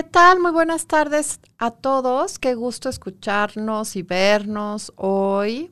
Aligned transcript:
¿Qué 0.00 0.08
tal? 0.08 0.40
Muy 0.40 0.50
buenas 0.50 0.86
tardes 0.86 1.40
a 1.58 1.72
todos. 1.72 2.38
Qué 2.38 2.54
gusto 2.54 2.88
escucharnos 2.88 3.96
y 3.96 4.02
vernos 4.02 4.94
hoy. 4.96 5.70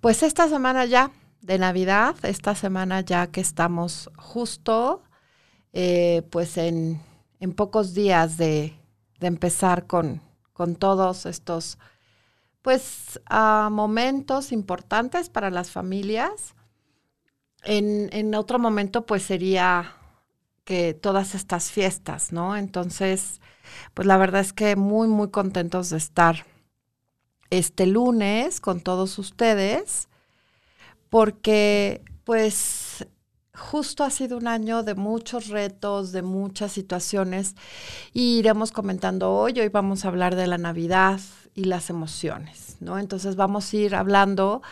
Pues 0.00 0.24
esta 0.24 0.48
semana 0.48 0.84
ya 0.84 1.12
de 1.42 1.56
Navidad, 1.56 2.16
esta 2.24 2.56
semana 2.56 3.02
ya 3.02 3.28
que 3.28 3.40
estamos 3.40 4.10
justo, 4.16 5.04
eh, 5.72 6.26
pues 6.30 6.58
en, 6.58 7.00
pocos 7.54 7.94
días 7.94 8.36
de, 8.36 8.74
empezar 9.20 9.86
con, 9.86 10.22
con, 10.52 10.74
todos 10.74 11.24
estos, 11.24 11.78
pues, 12.62 13.20
ah, 13.26 13.68
momentos 13.70 14.50
importantes 14.50 15.28
para 15.28 15.50
las 15.50 15.70
familias. 15.70 16.56
En, 17.62 18.08
en 18.12 18.34
otro 18.34 18.58
momento, 18.58 19.06
pues 19.06 19.22
sería 19.22 19.94
que 20.66 20.94
todas 20.94 21.36
estas 21.36 21.70
fiestas, 21.70 22.32
¿no? 22.32 22.56
Entonces, 22.56 23.40
pues 23.94 24.06
la 24.06 24.18
verdad 24.18 24.40
es 24.40 24.52
que 24.52 24.74
muy, 24.74 25.06
muy 25.06 25.30
contentos 25.30 25.90
de 25.90 25.96
estar 25.96 26.44
este 27.50 27.86
lunes 27.86 28.60
con 28.60 28.80
todos 28.80 29.16
ustedes, 29.20 30.08
porque 31.08 32.02
pues 32.24 33.06
justo 33.54 34.02
ha 34.02 34.10
sido 34.10 34.36
un 34.38 34.48
año 34.48 34.82
de 34.82 34.96
muchos 34.96 35.46
retos, 35.46 36.10
de 36.10 36.22
muchas 36.22 36.72
situaciones, 36.72 37.54
y 38.12 38.38
iremos 38.38 38.72
comentando 38.72 39.32
hoy, 39.32 39.60
hoy 39.60 39.68
vamos 39.68 40.04
a 40.04 40.08
hablar 40.08 40.34
de 40.34 40.48
la 40.48 40.58
Navidad 40.58 41.20
y 41.54 41.64
las 41.66 41.90
emociones, 41.90 42.76
¿no? 42.80 42.98
Entonces 42.98 43.36
vamos 43.36 43.72
a 43.72 43.76
ir 43.76 43.94
hablando 43.94 44.62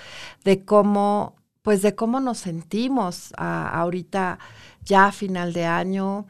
de 0.42 0.64
cómo, 0.64 1.36
pues 1.62 1.82
de 1.82 1.94
cómo 1.94 2.18
nos 2.18 2.38
sentimos 2.38 3.32
ahorita 3.36 4.40
ya 4.84 5.06
a 5.06 5.12
final 5.12 5.52
de 5.52 5.64
año, 5.64 6.26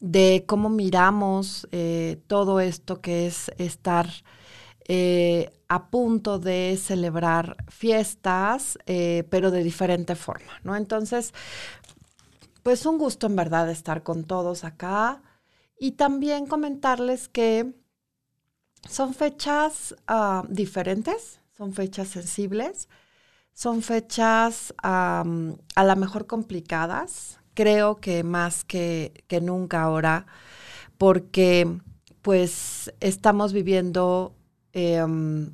de 0.00 0.44
cómo 0.46 0.68
miramos 0.68 1.66
eh, 1.72 2.22
todo 2.26 2.60
esto 2.60 3.00
que 3.00 3.26
es 3.26 3.50
estar 3.56 4.10
eh, 4.86 5.50
a 5.68 5.88
punto 5.88 6.38
de 6.38 6.78
celebrar 6.80 7.56
fiestas, 7.68 8.78
eh, 8.84 9.26
pero 9.30 9.50
de 9.50 9.64
diferente 9.64 10.14
forma, 10.14 10.60
¿no? 10.62 10.76
Entonces, 10.76 11.32
pues 12.62 12.84
un 12.84 12.98
gusto 12.98 13.26
en 13.26 13.36
verdad 13.36 13.70
estar 13.70 14.02
con 14.02 14.24
todos 14.24 14.64
acá 14.64 15.22
y 15.78 15.92
también 15.92 16.46
comentarles 16.46 17.28
que 17.28 17.72
son 18.88 19.14
fechas 19.14 19.96
ah, 20.06 20.44
diferentes, 20.50 21.40
son 21.56 21.72
fechas 21.72 22.08
sensibles, 22.08 22.88
son 23.54 23.80
fechas 23.80 24.74
a 24.82 25.24
lo 25.24 25.96
mejor 25.96 26.26
complicadas, 26.26 27.38
creo 27.54 27.96
que 27.96 28.24
más 28.24 28.64
que, 28.64 29.24
nunca 29.42 29.82
ahora, 29.82 30.26
porque 30.98 31.80
pues 32.22 32.92
estamos 33.00 33.52
viviendo 33.52 34.34
em, 34.72 35.52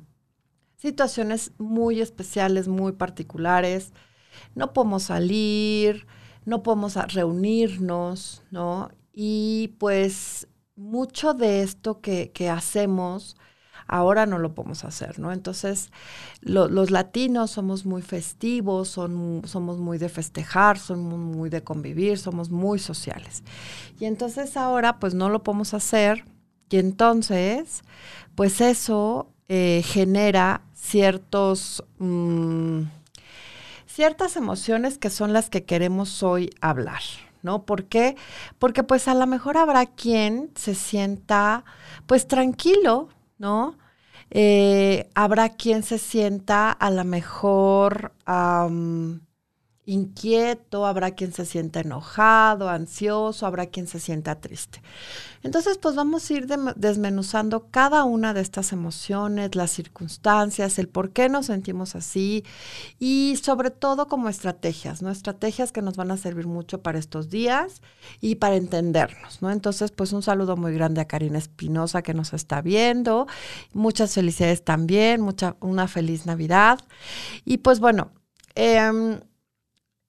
situaciones 0.77 1.51
muy 1.57 2.01
especiales, 2.01 2.67
muy 2.67 2.93
particulares. 2.93 3.93
No 4.55 4.73
podemos 4.73 5.03
salir, 5.03 6.07
no 6.45 6.63
podemos 6.63 6.95
reunirnos, 7.13 8.43
¿no? 8.51 8.89
Y 9.13 9.75
pues 9.79 10.47
mucho 10.75 11.33
de 11.33 11.61
esto 11.63 12.01
que, 12.01 12.31
que 12.31 12.49
hacemos 12.49 13.35
ahora 13.91 14.25
no 14.25 14.39
lo 14.39 14.55
podemos 14.55 14.83
hacer, 14.85 15.19
¿no? 15.19 15.31
Entonces, 15.31 15.91
los 16.41 16.89
latinos 16.89 17.51
somos 17.51 17.85
muy 17.85 18.01
festivos, 18.01 18.87
son, 18.87 19.43
somos 19.45 19.77
muy 19.77 19.97
de 19.97 20.09
festejar, 20.09 20.79
somos 20.79 21.19
muy 21.19 21.49
de 21.49 21.61
convivir, 21.61 22.17
somos 22.17 22.49
muy 22.49 22.79
sociales. 22.79 23.43
Y 23.99 24.05
entonces 24.05 24.57
ahora, 24.57 24.97
pues 24.99 25.13
no 25.13 25.29
lo 25.29 25.43
podemos 25.43 25.73
hacer 25.73 26.25
y 26.69 26.77
entonces, 26.77 27.83
pues 28.33 28.61
eso 28.61 29.27
eh, 29.49 29.83
genera 29.85 30.61
ciertos... 30.73 31.83
Mm, 31.99 32.83
ciertas 33.85 34.37
emociones 34.37 34.97
que 34.97 35.09
son 35.09 35.33
las 35.33 35.49
que 35.49 35.65
queremos 35.65 36.23
hoy 36.23 36.49
hablar, 36.61 37.01
¿no? 37.43 37.65
¿Por 37.65 37.85
qué? 37.85 38.15
Porque 38.57 38.83
pues 38.83 39.09
a 39.09 39.13
lo 39.13 39.27
mejor 39.27 39.57
habrá 39.57 39.85
quien 39.85 40.49
se 40.55 40.75
sienta 40.75 41.65
pues 42.05 42.25
tranquilo, 42.25 43.09
¿no? 43.37 43.75
Eh, 44.33 45.09
habrá 45.13 45.49
quien 45.49 45.83
se 45.83 45.97
sienta 45.97 46.71
a 46.71 46.89
lo 46.89 47.03
mejor 47.03 48.13
inquieto, 49.91 50.85
habrá 50.85 51.11
quien 51.11 51.33
se 51.33 51.45
sienta 51.45 51.81
enojado, 51.81 52.69
ansioso, 52.69 53.45
habrá 53.45 53.67
quien 53.67 53.87
se 53.87 53.99
sienta 53.99 54.39
triste. 54.39 54.81
Entonces, 55.43 55.77
pues 55.79 55.95
vamos 55.95 56.29
a 56.29 56.33
ir 56.33 56.47
desmenuzando 56.75 57.67
cada 57.71 58.03
una 58.03 58.33
de 58.33 58.41
estas 58.41 58.71
emociones, 58.73 59.55
las 59.55 59.71
circunstancias, 59.71 60.77
el 60.79 60.87
por 60.87 61.11
qué 61.11 61.29
nos 61.29 61.47
sentimos 61.47 61.95
así 61.95 62.45
y 62.99 63.37
sobre 63.41 63.71
todo 63.71 64.07
como 64.07 64.29
estrategias, 64.29 65.01
¿no? 65.01 65.09
Estrategias 65.09 65.71
que 65.71 65.81
nos 65.81 65.97
van 65.97 66.11
a 66.11 66.17
servir 66.17 66.47
mucho 66.47 66.81
para 66.81 66.99
estos 66.99 67.29
días 67.29 67.81
y 68.21 68.35
para 68.35 68.55
entendernos, 68.55 69.41
¿no? 69.41 69.51
Entonces, 69.51 69.91
pues 69.91 70.13
un 70.13 70.21
saludo 70.21 70.55
muy 70.55 70.73
grande 70.73 71.01
a 71.01 71.05
Karina 71.05 71.39
Espinosa 71.39 72.01
que 72.01 72.13
nos 72.13 72.33
está 72.33 72.61
viendo. 72.61 73.27
Muchas 73.73 74.13
felicidades 74.13 74.63
también, 74.63 75.21
mucha, 75.21 75.57
una 75.59 75.87
feliz 75.87 76.25
Navidad. 76.25 76.79
Y 77.45 77.57
pues 77.57 77.79
bueno, 77.79 78.11
eh, 78.55 79.19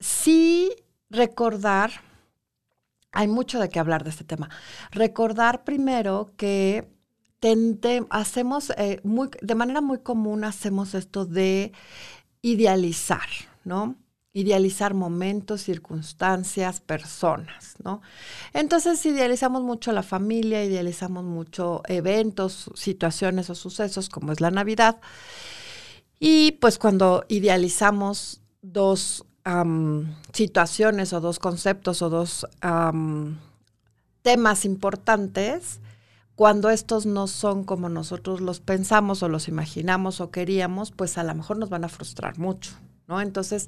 sí 0.03 0.71
recordar, 1.09 1.91
hay 3.11 3.27
mucho 3.27 3.59
de 3.59 3.69
qué 3.69 3.79
hablar 3.79 4.03
de 4.03 4.09
este 4.09 4.23
tema, 4.23 4.49
recordar 4.91 5.63
primero 5.63 6.31
que 6.37 6.91
hacemos, 8.09 8.71
eh, 8.77 9.01
muy, 9.03 9.29
de 9.41 9.55
manera 9.55 9.81
muy 9.81 9.99
común 9.99 10.43
hacemos 10.43 10.93
esto 10.93 11.25
de 11.25 11.73
idealizar, 12.41 13.27
¿no? 13.65 13.95
Idealizar 14.31 14.93
momentos, 14.93 15.61
circunstancias, 15.61 16.79
personas, 16.79 17.75
¿no? 17.83 18.01
Entonces 18.53 19.05
idealizamos 19.05 19.61
mucho 19.61 19.91
la 19.91 20.03
familia, 20.03 20.63
idealizamos 20.63 21.23
mucho 21.25 21.81
eventos, 21.87 22.71
situaciones 22.75 23.49
o 23.49 23.55
sucesos 23.55 24.09
como 24.09 24.31
es 24.31 24.39
la 24.39 24.49
Navidad. 24.49 24.99
Y 26.19 26.53
pues 26.53 26.79
cuando 26.79 27.25
idealizamos 27.27 28.41
dos 28.61 29.25
situaciones 30.31 31.13
o 31.13 31.21
dos 31.21 31.39
conceptos 31.39 32.01
o 32.01 32.09
dos 32.09 32.47
temas 34.21 34.65
importantes, 34.65 35.81
cuando 36.35 36.69
estos 36.69 37.05
no 37.05 37.27
son 37.27 37.63
como 37.63 37.89
nosotros 37.89 38.41
los 38.41 38.59
pensamos 38.59 39.21
o 39.21 39.29
los 39.29 39.47
imaginamos 39.47 40.19
o 40.19 40.31
queríamos, 40.31 40.91
pues 40.91 41.17
a 41.17 41.23
lo 41.23 41.35
mejor 41.35 41.57
nos 41.57 41.69
van 41.69 41.83
a 41.83 41.89
frustrar 41.89 42.39
mucho. 42.39 42.71
¿No? 43.05 43.19
Entonces, 43.19 43.67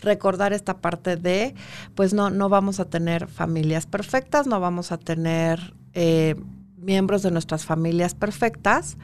recordar 0.00 0.52
esta 0.52 0.78
parte 0.78 1.16
de, 1.16 1.56
pues 1.96 2.14
no, 2.14 2.30
no 2.30 2.48
vamos 2.48 2.78
a 2.78 2.84
tener 2.84 3.26
familias 3.26 3.84
perfectas, 3.84 4.46
no 4.46 4.60
vamos 4.60 4.92
a 4.92 4.96
tener 4.96 5.74
eh, 5.92 6.36
miembros 6.76 7.22
de 7.22 7.32
nuestras 7.32 7.64
familias 7.64 8.14
perfectas. 8.14 8.96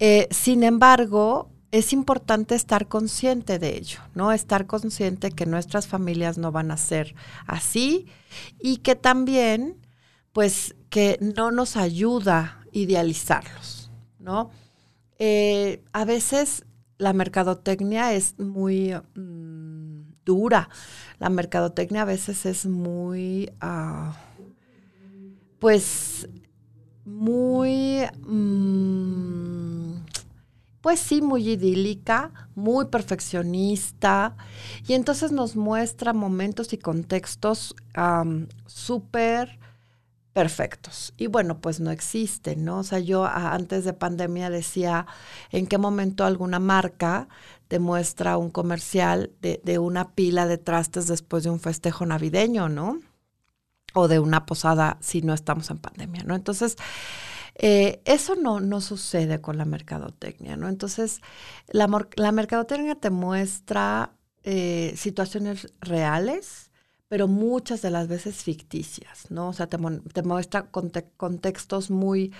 Eh, 0.00 0.28
sin 0.30 0.62
embargo, 0.62 1.48
es 1.78 1.92
importante 1.92 2.54
estar 2.54 2.88
consciente 2.88 3.58
de 3.58 3.76
ello, 3.76 4.00
¿no? 4.14 4.32
Estar 4.32 4.66
consciente 4.66 5.30
que 5.30 5.44
nuestras 5.44 5.86
familias 5.86 6.38
no 6.38 6.50
van 6.50 6.70
a 6.70 6.76
ser 6.78 7.14
así 7.46 8.06
y 8.58 8.78
que 8.78 8.94
también, 8.94 9.76
pues, 10.32 10.74
que 10.88 11.18
no 11.20 11.50
nos 11.50 11.76
ayuda 11.76 12.60
idealizarlos, 12.72 13.90
¿no? 14.18 14.50
Eh, 15.18 15.82
a 15.92 16.06
veces 16.06 16.64
la 16.96 17.12
mercadotecnia 17.12 18.14
es 18.14 18.38
muy 18.38 18.94
mm, 19.14 20.14
dura, 20.24 20.70
la 21.18 21.28
mercadotecnia 21.28 22.02
a 22.02 22.06
veces 22.06 22.46
es 22.46 22.64
muy, 22.64 23.50
ah, 23.60 24.16
pues, 25.58 26.26
muy... 27.04 28.00
Mm, 28.26 29.95
pues 30.86 31.00
sí, 31.00 31.20
muy 31.20 31.50
idílica, 31.50 32.30
muy 32.54 32.84
perfeccionista, 32.84 34.36
y 34.86 34.92
entonces 34.92 35.32
nos 35.32 35.56
muestra 35.56 36.12
momentos 36.12 36.72
y 36.72 36.78
contextos 36.78 37.74
súper 38.66 39.58
perfectos. 40.32 41.12
Y 41.16 41.26
bueno, 41.26 41.60
pues 41.60 41.80
no 41.80 41.90
existen, 41.90 42.64
¿no? 42.64 42.78
O 42.78 42.82
sea, 42.84 43.00
yo 43.00 43.24
antes 43.24 43.84
de 43.84 43.94
pandemia 43.94 44.48
decía, 44.48 45.08
¿en 45.50 45.66
qué 45.66 45.76
momento 45.76 46.24
alguna 46.24 46.60
marca 46.60 47.26
te 47.66 47.80
muestra 47.80 48.36
un 48.36 48.50
comercial 48.50 49.32
de, 49.40 49.60
de 49.64 49.80
una 49.80 50.12
pila 50.12 50.46
de 50.46 50.56
trastes 50.56 51.08
después 51.08 51.42
de 51.42 51.50
un 51.50 51.58
festejo 51.58 52.06
navideño, 52.06 52.68
¿no? 52.68 53.00
O 53.92 54.06
de 54.06 54.20
una 54.20 54.46
posada 54.46 54.98
si 55.00 55.20
no 55.20 55.34
estamos 55.34 55.68
en 55.68 55.78
pandemia, 55.78 56.22
¿no? 56.22 56.36
Entonces, 56.36 56.76
eh, 57.58 58.02
eso 58.04 58.34
no, 58.34 58.60
no 58.60 58.82
sucede 58.82 59.40
con 59.40 59.56
la 59.56 59.64
mercadotecnia, 59.64 60.56
¿no? 60.56 60.68
Entonces, 60.68 61.22
la, 61.68 61.88
mercadotecnia 62.32 62.96
te 62.96 63.08
muestra 63.10 64.12
eh, 64.42 64.92
situaciones 64.96 65.72
reales, 65.80 66.70
pero 67.08 67.28
muchas 67.28 67.80
de 67.80 67.90
las 67.90 68.08
veces 68.08 68.42
ficticias, 68.42 69.30
¿no? 69.30 69.48
O 69.48 69.52
sea, 69.54 69.68
te, 69.68 69.78
te 70.12 70.22
muestra 70.22 70.70
contextos 70.70 71.90
muy, 71.90 72.34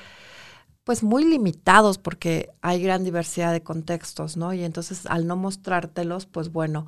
pues 0.85 1.03
muy 1.03 1.25
limitados 1.25 1.97
porque 1.99 2.51
hay 2.61 2.83
gran 2.83 3.03
diversidad 3.03 3.53
de 3.53 3.63
contextos, 3.63 4.37
¿no? 4.37 4.53
Y 4.53 4.65
entonces 4.65 5.07
al 5.07 5.27
no 5.27 5.37
mostrártelos, 5.37 6.27
pues 6.27 6.53
bueno, 6.53 6.87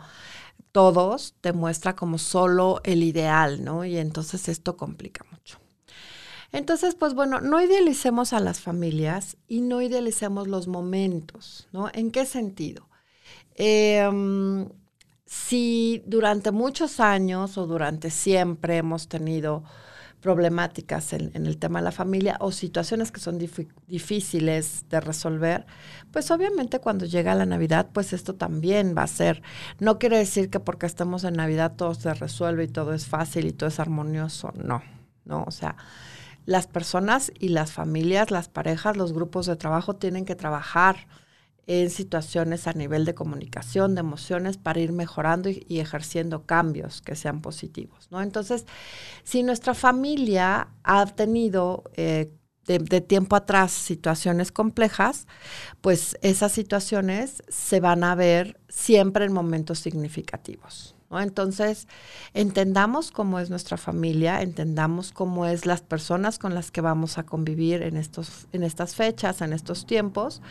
todos 0.72 1.34
te 1.40 1.54
muestra 1.54 1.96
como 1.96 2.19
solo 2.19 2.80
el 2.84 3.02
ideal, 3.02 3.64
¿no? 3.64 3.86
Y 3.86 3.96
entonces 3.96 4.48
esto 4.48 4.76
complica 4.76 5.25
mucho. 5.30 5.58
Entonces, 6.53 6.95
pues 6.95 7.15
bueno, 7.15 7.41
no 7.41 7.61
idealicemos 7.61 8.33
a 8.33 8.41
las 8.41 8.61
familias 8.61 9.37
y 9.49 9.61
no 9.61 9.83
idealicemos 9.83 10.49
los 10.49 10.67
momentos, 10.67 11.69
¿no? 11.73 11.91
¿En 11.93 12.11
qué 12.11 12.25
sentido? 12.25 12.89
Eh, 13.56 14.09
si 15.29 16.03
durante 16.06 16.53
muchos 16.53 17.00
años 17.00 17.59
o 17.59 17.67
durante 17.67 18.09
siempre 18.09 18.79
hemos 18.79 19.09
tenido 19.09 19.62
problemáticas 20.23 21.12
en, 21.12 21.31
el 21.35 21.59
tema 21.59 21.81
de 21.81 21.85
la 21.85 21.93
familia 21.93 22.39
o 22.41 22.50
situaciones 22.50 23.12
que 23.12 23.21
son 23.21 23.39
difíciles 23.87 24.87
de 24.89 25.00
resolver, 25.00 25.67
pues 26.11 26.31
obviamente 26.31 26.81
cuando 26.81 27.05
llega 27.05 27.35
la 27.35 27.47
Navidad, 27.47 27.91
pues 27.93 28.12
esto 28.12 28.35
también 28.35 28.95
va 28.97 29.03
a 29.03 29.06
ser. 29.06 29.43
No 29.79 29.99
quiere 29.99 30.19
decir 30.19 30.50
que 30.50 30.61
porque 30.61 30.87
estamos 30.87 31.25
en 31.25 31.35
Navidad 31.35 31.75
todo 31.77 31.95
se 31.95 32.15
resuelve 32.15 32.65
y 32.65 32.69
todo 32.69 32.95
es 32.95 33.06
fácil 33.06 33.47
y 33.47 33.53
todo 33.53 33.69
es 33.69 33.79
armonioso. 33.81 34.53
No, 34.56 34.83
no, 35.25 35.45
o 35.47 35.50
sea, 35.50 35.77
las 36.49 36.67
personas 36.67 37.31
y 37.39 37.50
las 37.50 37.73
familias, 37.73 38.31
las 38.31 38.49
parejas, 38.49 38.97
los 38.97 39.12
grupos 39.12 39.45
de 39.45 39.56
trabajo 39.56 39.97
tienen 39.97 40.25
que 40.25 40.35
trabajar 40.35 41.06
en 41.67 41.91
situaciones 41.91 42.67
a 42.67 42.73
nivel 42.73 43.05
de 43.05 43.15
comunicación, 43.15 43.95
de 43.95 44.00
emociones, 44.00 44.56
para 44.56 44.81
ir 44.81 44.93
mejorando 44.93 45.50
y, 45.50 45.79
ejerciendo 45.79 46.47
cambios 46.47 47.03
que 47.03 47.17
sean 47.17 47.43
positivos. 47.43 48.09
¿no? 48.11 48.23
Entonces, 48.23 48.65
si 49.25 49.43
nuestra 49.43 49.75
familia 49.75 50.69
ha 50.85 51.05
tenido 51.05 51.85
eh, 51.97 52.33
de, 52.65 52.79
de, 52.79 53.03
tiempo 53.03 53.37
atrás 53.37 53.71
situaciones 53.71 54.50
complejas, 54.50 55.27
pues 55.83 56.17
esas 56.23 56.53
situaciones 56.53 57.43
se 57.49 57.81
van 57.81 58.05
a 58.05 58.15
ver 58.15 58.59
siempre 58.71 59.27
en 59.27 59.35
momentos 59.35 59.81
significativos. 59.81 60.95
Entonces, 61.10 61.88
entendamos 62.34 63.10
cómo 63.10 63.38
es 63.38 63.49
nuestra 63.49 63.78
familia, 63.78 64.43
entendamos 64.43 65.12
cómo 65.12 65.46
es 65.46 65.64
las 65.64 65.81
personas 65.81 66.38
con 66.38 66.55
las 66.55 66.70
que 66.70 66.82
vamos 66.82 67.16
a 67.16 67.25
convivir 67.25 67.82
en, 67.82 67.96
estos, 67.96 68.46
en 68.52 68.62
estas 68.62 68.94
fechas, 68.94 69.40
en 69.40 69.55
estos 69.55 69.87
tiempos, 69.87 70.43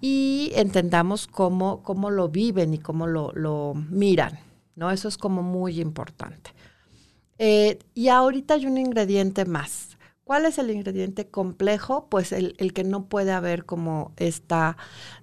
y 0.00 0.50
entendamos 0.54 1.28
cómo, 1.28 1.82
cómo 1.84 2.10
lo 2.10 2.28
viven 2.28 2.74
y 2.74 2.78
cómo 2.78 3.06
lo, 3.06 3.74
miran, 3.90 4.40
¿no? 4.74 4.90
Eso 4.90 5.06
es 5.06 5.16
como 5.16 5.42
muy 5.42 5.80
importante. 5.80 6.50
Eh, 7.38 7.78
y 7.94 8.08
ahorita 8.08 8.54
hay 8.54 8.66
un 8.66 8.78
ingrediente 8.78 9.44
más. 9.44 9.96
¿Cuál 10.24 10.46
es 10.46 10.58
el 10.58 10.70
ingrediente 10.70 11.28
complejo? 11.28 12.06
Pues 12.08 12.32
el, 12.32 12.72
que 12.72 12.84
no 12.84 13.06
puede 13.06 13.32
haber 13.32 13.64
como 13.66 14.12
esta 14.16 14.76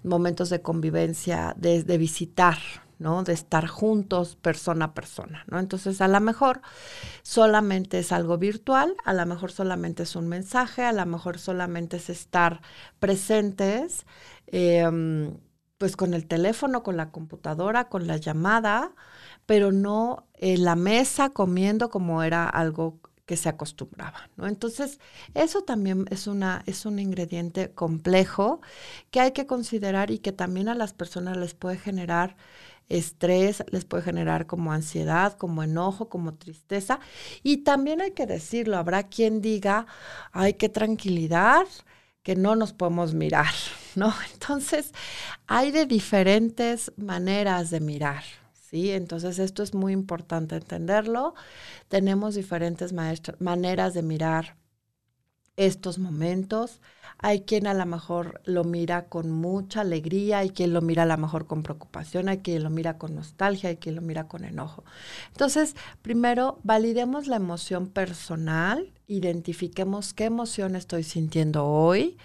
momentos 0.03 0.49
de 0.49 0.61
convivencia, 0.61 1.53
de, 1.57 1.83
de 1.83 1.97
visitar, 1.97 2.57
¿no? 2.99 3.23
De 3.23 3.33
estar 3.33 3.67
juntos 3.67 4.35
persona 4.35 4.85
a 4.85 4.93
persona, 4.93 5.45
¿no? 5.47 5.59
Entonces, 5.59 6.01
a 6.01 6.07
lo 6.07 6.19
mejor 6.19 6.61
solamente 7.23 7.99
es 7.99 8.11
algo 8.11 8.37
virtual, 8.37 8.95
a 9.05 9.13
lo 9.13 9.25
mejor 9.25 9.51
solamente 9.51 10.03
es 10.03 10.15
un 10.15 10.27
mensaje, 10.27 10.83
a 10.83 10.93
lo 10.93 11.05
mejor 11.05 11.39
solamente 11.39 11.97
es 11.97 12.09
estar 12.09 12.61
presentes, 12.99 14.05
em, 14.47 15.37
pues 15.77 15.95
con 15.95 16.13
el 16.13 16.27
teléfono, 16.27 16.83
con 16.83 16.97
la 16.97 17.11
computadora, 17.11 17.89
con 17.89 18.05
la 18.07 18.17
llamada, 18.17 18.93
pero 19.45 19.71
no 19.71 20.27
en 20.35 20.65
la 20.65 20.75
mesa 20.75 21.29
comiendo 21.29 21.89
como 21.89 22.21
era 22.23 22.47
algo 22.49 22.99
que 23.29 23.37
se 23.37 23.47
acostumbraba, 23.47 24.29
¿no? 24.37 24.47
Entonces, 24.47 24.99
eso 25.35 25.61
también 25.61 26.05
es, 26.09 26.25
una, 26.27 26.63
es 26.65 26.85
un 26.87 26.97
ingrediente 26.97 27.71
complejo 27.73 28.59
que 29.11 29.19
hay 29.21 29.33
que 29.33 29.45
considerar 29.45 30.09
y 30.09 30.17
que 30.17 30.31
también 30.31 30.67
a 30.67 30.73
las 30.75 30.93
personas 30.93 31.37
les 31.37 31.53
puede 31.53 31.77
generar 31.77 32.37
estrés, 32.89 33.63
les 33.71 33.85
puede 33.85 34.03
generar 34.03 34.47
como 34.47 34.73
ansiedad, 34.73 35.37
como 35.37 35.63
enojo, 35.63 36.09
como 36.09 36.33
tristeza. 36.33 36.99
Y 37.43 37.57
también 37.57 38.01
hay 38.01 38.11
que 38.11 38.25
decirlo, 38.25 38.77
habrá 38.77 39.03
quien 39.03 39.41
diga, 39.41 39.85
ay, 40.31 40.55
qué 40.55 40.69
tranquilidad, 40.69 41.65
que 42.23 42.35
no 42.35 42.55
nos 42.55 42.73
podemos 42.73 43.13
mirar, 43.13 43.53
¿no? 43.95 44.13
Entonces, 44.33 44.91
hay 45.47 45.71
de 45.71 45.85
diferentes 45.85 46.91
maneras 46.97 47.69
de 47.69 47.79
mirar. 47.79 48.23
¿Sí? 48.53 48.91
Entonces 48.91 49.39
esto 49.39 49.63
es 49.63 49.73
muy 49.73 49.93
importante 49.93 50.55
entenderlo. 50.55 51.33
Tenemos 51.87 52.35
diferentes 52.35 52.93
maneras 53.39 53.95
de 53.95 54.03
mirar 54.03 54.58
estos 55.59 55.99
momentos. 55.99 56.79
Hay 57.17 57.41
quien 57.41 57.67
a 57.67 57.73
lo 57.73 57.85
mejor 57.85 58.39
lo 58.45 58.63
mira 58.63 59.09
con 59.09 59.29
mucha 59.29 59.81
alegría, 59.81 60.39
hay 60.39 60.51
quien 60.51 60.73
lo 60.73 60.81
mira 60.81 61.03
a 61.03 61.05
lo 61.05 61.17
mejor 61.17 61.47
con 61.47 61.63
preocupación, 61.63 62.29
hay 62.29 62.37
quien 62.37 62.63
lo 62.63 62.69
mira 62.69 62.97
con 62.97 63.13
nostalgia, 63.13 63.69
hay 63.69 63.75
quien 63.75 63.95
lo 63.95 64.01
mira 64.01 64.29
con 64.29 64.45
enojo. 64.45 64.85
Entonces, 65.33 65.75
primero, 66.01 66.59
validemos 66.63 67.27
la 67.27 67.35
emoción 67.35 67.87
personal, 67.87 68.93
identifiquemos 69.07 70.13
qué 70.13 70.25
emoción 70.25 70.77
estoy 70.77 71.03
sintiendo 71.03 71.65
hoy 71.65 72.17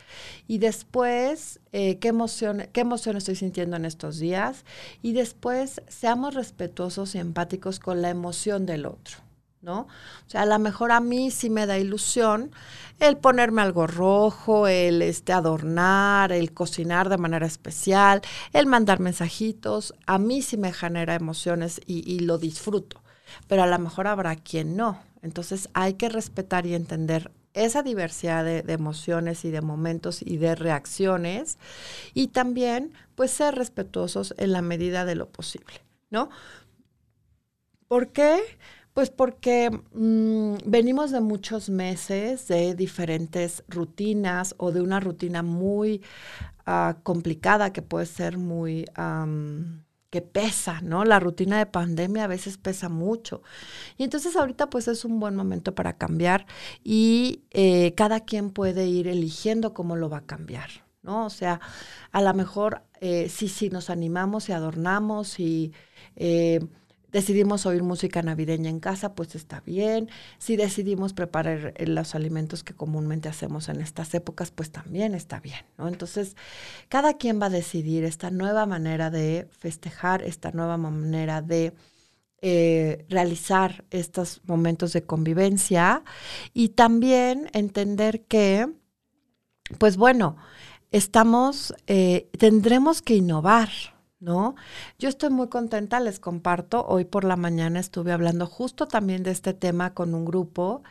y 0.47 0.59
después 0.59 1.59
eh, 1.73 1.99
qué, 1.99 2.09
emoción, 2.09 2.69
qué 2.73 2.83
emoción 2.83 3.17
estoy 3.17 3.35
sintiendo 3.35 3.77
en 3.77 3.85
estos 3.85 4.21
días 4.21 4.65
y 5.03 5.13
después 5.13 5.83
seamos 5.89 6.35
respetuosos 6.35 7.17
y 7.17 7.19
empáticos 7.19 7.81
con 7.81 8.01
la 8.01 8.11
emoción 8.11 8.65
del 8.65 8.87
otro. 8.87 9.25
¿No? 9.65 9.81
O 9.81 10.31
sea, 10.31 10.43
a 10.43 10.47
lo 10.47 10.59
mejor 10.59 10.93
a 10.93 11.01
mí 11.01 11.31
sí 11.31 11.51
me 11.51 11.67
da 11.67 11.79
ilusión 11.79 12.53
el 13.01 13.17
ponerme 13.17 13.63
algo 13.63 13.87
rojo, 13.87 14.69
el 14.69 15.03
este, 15.03 15.33
adornar, 15.33 16.31
el 16.33 16.53
cocinar 16.53 17.09
de 17.09 17.19
manera 17.19 17.47
especial, 17.47 18.23
el 18.53 18.67
mandar 18.67 19.01
mensajitos. 19.01 19.95
A 20.07 20.19
mí 20.19 20.43
sí 20.43 20.57
me 20.57 20.73
genera 20.73 21.15
emociones 21.15 21.81
y, 21.87 22.21
lo 22.21 22.39
disfruto, 22.39 23.03
pero 23.49 23.63
a 23.63 23.67
lo 23.67 23.79
mejor 23.79 24.07
habrá 24.07 24.37
quien 24.37 24.77
no. 24.77 25.01
Entonces 25.23 25.69
hay 25.73 25.95
que 25.95 26.09
respetar 26.09 26.67
y 26.67 26.75
entender 26.75 27.33
esa 27.55 27.83
diversidad 27.83 28.45
de, 28.45 28.63
de, 28.63 28.73
emociones 28.73 29.45
y 29.45 29.51
de 29.51 29.61
momentos 29.61 30.23
y 30.23 30.37
de 30.39 30.55
reacciones 30.55 31.59
y 32.13 32.29
también 32.29 32.93
pues 33.15 33.31
ser 33.31 33.55
respetuosos 33.55 34.35
en 34.39 34.53
la 34.53 34.61
medida 34.61 35.05
de 35.05 35.15
lo 35.15 35.29
posible, 35.29 35.85
¿no? 36.11 36.31
¿Por 37.87 38.09
qué? 38.09 38.41
Pues 38.95 39.11
porque 39.11 39.71
mm, 39.93 40.55
venimos 40.67 41.11
de 41.11 41.21
muchos 41.21 41.69
meses 41.69 42.47
de 42.47 42.77
diferentes 42.77 43.65
rutinas 43.69 44.55
o 44.57 44.71
de 44.71 44.83
una 44.83 45.01
rutina 45.01 45.43
muy 45.43 46.01
ah, 46.65 46.99
complicada 47.03 47.73
que 47.73 47.83
puede 47.83 48.07
ser 48.07 48.39
muy... 48.39 48.87
que 50.11 50.23
pesa, 50.23 50.81
¿no? 50.81 51.05
La 51.05 51.19
rutina 51.19 51.59
de 51.59 51.67
pandemia 51.67 52.25
a 52.25 52.27
veces 52.29 52.57
pesa 52.57 52.89
mucho. 52.89 53.43
Y 53.97 54.05
entonces 54.05 54.37
ahorita 54.37 54.71
pues 54.71 54.87
es 54.87 55.05
un 55.05 55.19
buen 55.19 55.35
momento 55.35 55.75
para 55.75 55.97
cambiar 55.99 56.47
y 56.85 57.43
eh, 57.51 57.95
cada 57.97 58.21
quien 58.21 58.51
puede 58.51 58.87
ir 58.87 59.09
eligiendo 59.09 59.75
cómo 59.75 59.97
lo 59.97 60.09
va 60.09 60.19
a 60.19 60.27
cambiar, 60.27 60.71
¿no? 61.03 61.27
O 61.27 61.31
sea, 61.31 61.61
a 62.13 62.23
lo 62.23 62.33
mejor 62.35 62.83
eh, 63.01 63.29
sí, 63.29 63.49
sí 63.49 63.71
nos 63.71 63.91
animamos 63.91 64.49
y 64.49 64.53
adornamos 64.53 65.41
y... 65.41 65.73
Eh, 66.17 66.61
decidimos 67.15 67.65
oír 67.65 67.85
música 67.85 68.23
navideña 68.23 68.69
en 68.69 68.81
casa, 68.81 69.15
pues 69.15 69.37
está 69.37 69.61
bien. 69.61 70.11
Si 70.39 70.57
decidimos 70.57 71.13
preparar 71.13 71.73
eh, 71.77 71.87
los 71.87 72.17
alimentos 72.17 72.65
que 72.65 72.75
comúnmente 72.75 73.29
hacemos 73.29 73.69
en 73.69 73.81
estas 73.81 74.13
épocas, 74.15 74.51
pues 74.51 74.73
también 74.73 75.15
está 75.15 75.39
bien. 75.39 75.65
Entonces, 75.79 76.37
cada 76.89 77.15
quien 77.17 77.41
va 77.41 77.47
a 77.47 77.51
decidir 77.51 78.03
esta 78.03 78.33
nueva 78.33 78.67
manera 78.67 79.11
de 79.11 79.47
festejar, 79.57 80.23
esta 80.23 80.51
nueva 80.51 80.77
manera 80.77 81.41
de 81.41 81.73
eh, 82.43 83.07
realizar 83.09 83.85
estos 83.91 84.41
momentos 84.45 84.93
de 84.93 85.05
convivencia 85.05 86.03
y 86.53 86.71
también 86.71 87.49
entender 87.53 88.23
que, 88.23 88.69
pues 89.79 89.97
bueno, 89.97 90.37
estamos, 90.91 91.75
eh, 91.87 92.29
tendremos 92.37 93.03
que 93.03 93.15
innovar, 93.15 93.94
¿no? 94.25 94.57
Yo 94.99 95.09
estoy 95.09 95.31
muy 95.31 95.49
contenta, 95.49 96.01
les 96.01 96.19
comparto. 96.19 96.85
Hoy 96.87 97.05
por 97.05 97.25
la 97.25 97.37
mañana 97.37 97.79
estuve 97.79 98.13
hablando 98.13 98.47
justo 98.47 98.89
también 98.89 99.23
de 99.23 99.31
este 99.31 99.55
tema 99.55 99.95
con 99.95 100.15
un 100.15 100.25
grupo 100.25 100.83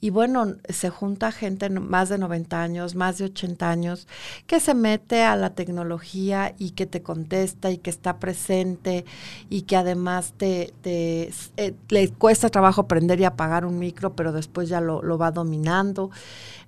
y 0.00 0.10
bueno, 0.10 0.54
se 0.68 0.88
junta 0.90 1.32
gente 1.32 1.68
más 1.70 2.08
de 2.08 2.18
90 2.18 2.62
años, 2.62 2.94
más 2.94 3.18
de 3.18 3.26
80 3.26 3.68
años, 3.70 4.08
que 4.46 4.60
se 4.60 4.74
mete 4.74 5.22
a 5.24 5.36
la 5.36 5.54
tecnología 5.54 6.54
y 6.58 6.70
que 6.70 6.86
te 6.86 7.02
contesta 7.02 7.70
y 7.70 7.78
que 7.78 7.90
está 7.90 8.18
presente 8.18 9.04
y 9.50 9.62
que 9.62 9.76
además 9.76 10.34
te, 10.36 10.72
eh, 10.84 11.74
le 11.88 12.10
cuesta 12.12 12.48
trabajo 12.48 12.82
aprender 12.82 13.20
y 13.20 13.24
apagar 13.24 13.64
un 13.64 13.78
micro, 13.78 14.14
pero 14.14 14.32
después 14.32 14.68
ya 14.68 14.80
lo, 14.80 15.02
lo 15.02 15.18
va 15.18 15.32
dominando. 15.32 16.10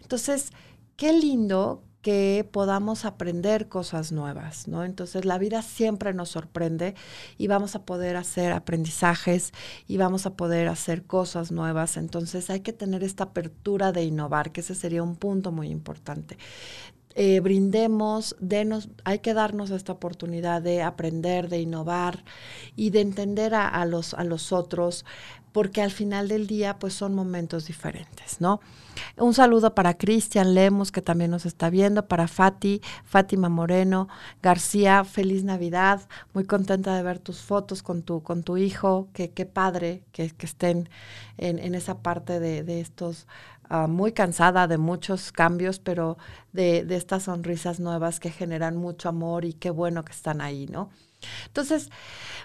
Entonces, 0.03 0.51
qué 0.97 1.13
lindo 1.13 1.83
que 2.03 2.49
podamos 2.51 3.05
aprender 3.05 3.69
cosas 3.69 4.13
nuevas, 4.13 4.69
¿no? 4.69 4.85
Entonces 4.85 5.25
la 5.25 5.39
vida 5.39 5.63
siempre 5.63 6.15
nos 6.15 6.31
sorprende 6.31 6.95
y 7.37 7.47
vamos 7.47 7.75
a 7.75 7.85
poder 7.85 8.17
hacer 8.17 8.53
aprendizajes 8.53 9.53
y 9.87 9.99
vamos 9.99 10.27
a 10.27 10.35
poder 10.35 10.69
hacer 10.69 11.05
cosas 11.05 11.53
nuevas. 11.53 11.97
Entonces 11.97 12.49
hay 12.51 12.61
que 12.61 12.73
tener 12.73 13.05
esta 13.05 13.25
apertura 13.25 13.93
de 13.93 14.05
innovar, 14.05 14.53
que 14.53 14.63
ese 14.63 14.75
sería 14.75 15.03
un 15.03 15.17
punto 15.17 15.53
muy 15.53 15.69
importante. 15.69 16.39
Eh, 17.17 17.41
brindemos, 17.41 18.37
denos, 18.39 18.89
hay 19.05 19.19
que 19.19 19.35
darnos 19.35 19.71
esta 19.71 19.93
oportunidad 19.93 20.63
de 20.63 20.83
aprender, 20.83 21.49
de 21.49 21.61
innovar 21.61 22.25
y 22.77 22.91
de 22.91 23.01
entender 23.01 23.53
a, 23.53 23.85
los, 23.85 24.15
a 24.15 24.23
los 24.23 24.53
otros, 24.53 25.05
porque 25.53 25.83
al 25.83 25.91
final 25.91 26.29
del 26.29 26.47
día 26.47 26.79
pues 26.79 26.95
son 26.95 27.15
momentos 27.15 27.67
diferentes, 27.67 28.41
¿no? 28.41 28.61
Un 29.17 29.35
saludo 29.35 29.75
para 29.75 29.95
Cristian 29.95 30.55
Lemos, 30.55 30.93
que 30.93 31.03
también 31.03 31.31
nos 31.31 31.47
está 31.47 31.71
viendo, 31.71 32.07
para 32.07 32.29
Fati, 32.29 32.81
Fátima 33.05 33.49
Moreno, 33.49 34.09
García, 34.43 35.05
feliz 35.05 35.45
Navidad, 35.45 36.09
muy 36.35 36.45
contenta 36.45 36.95
de 36.95 37.03
ver 37.03 37.19
tus 37.19 37.41
fotos 37.41 37.83
con 37.83 38.03
tu, 38.03 38.23
con 38.23 38.43
tu 38.43 38.57
hijo, 38.57 39.09
que 39.13 39.31
qué 39.31 39.47
padre 39.47 40.03
que, 40.13 40.33
estén 40.41 40.89
en, 41.39 41.75
esa 41.75 41.99
parte 42.03 42.41
de, 42.41 42.81
estos, 42.81 43.27
ah, 43.69 43.87
muy 43.87 44.13
cansada 44.13 44.67
de 44.67 44.79
muchos 44.79 45.33
cambios, 45.33 45.79
pero 45.79 46.19
de, 46.53 46.85
de 46.85 46.97
estas 46.97 47.25
sonrisas 47.25 47.81
nuevas 47.81 48.21
que 48.21 48.31
generan 48.31 48.77
mucho 48.77 49.09
amor 49.09 49.45
y 49.45 49.55
qué 49.55 49.71
bueno 49.71 50.05
que 50.05 50.13
están 50.13 50.41
ahí, 50.41 50.67
¿no? 50.67 50.91
Entonces, 51.47 51.91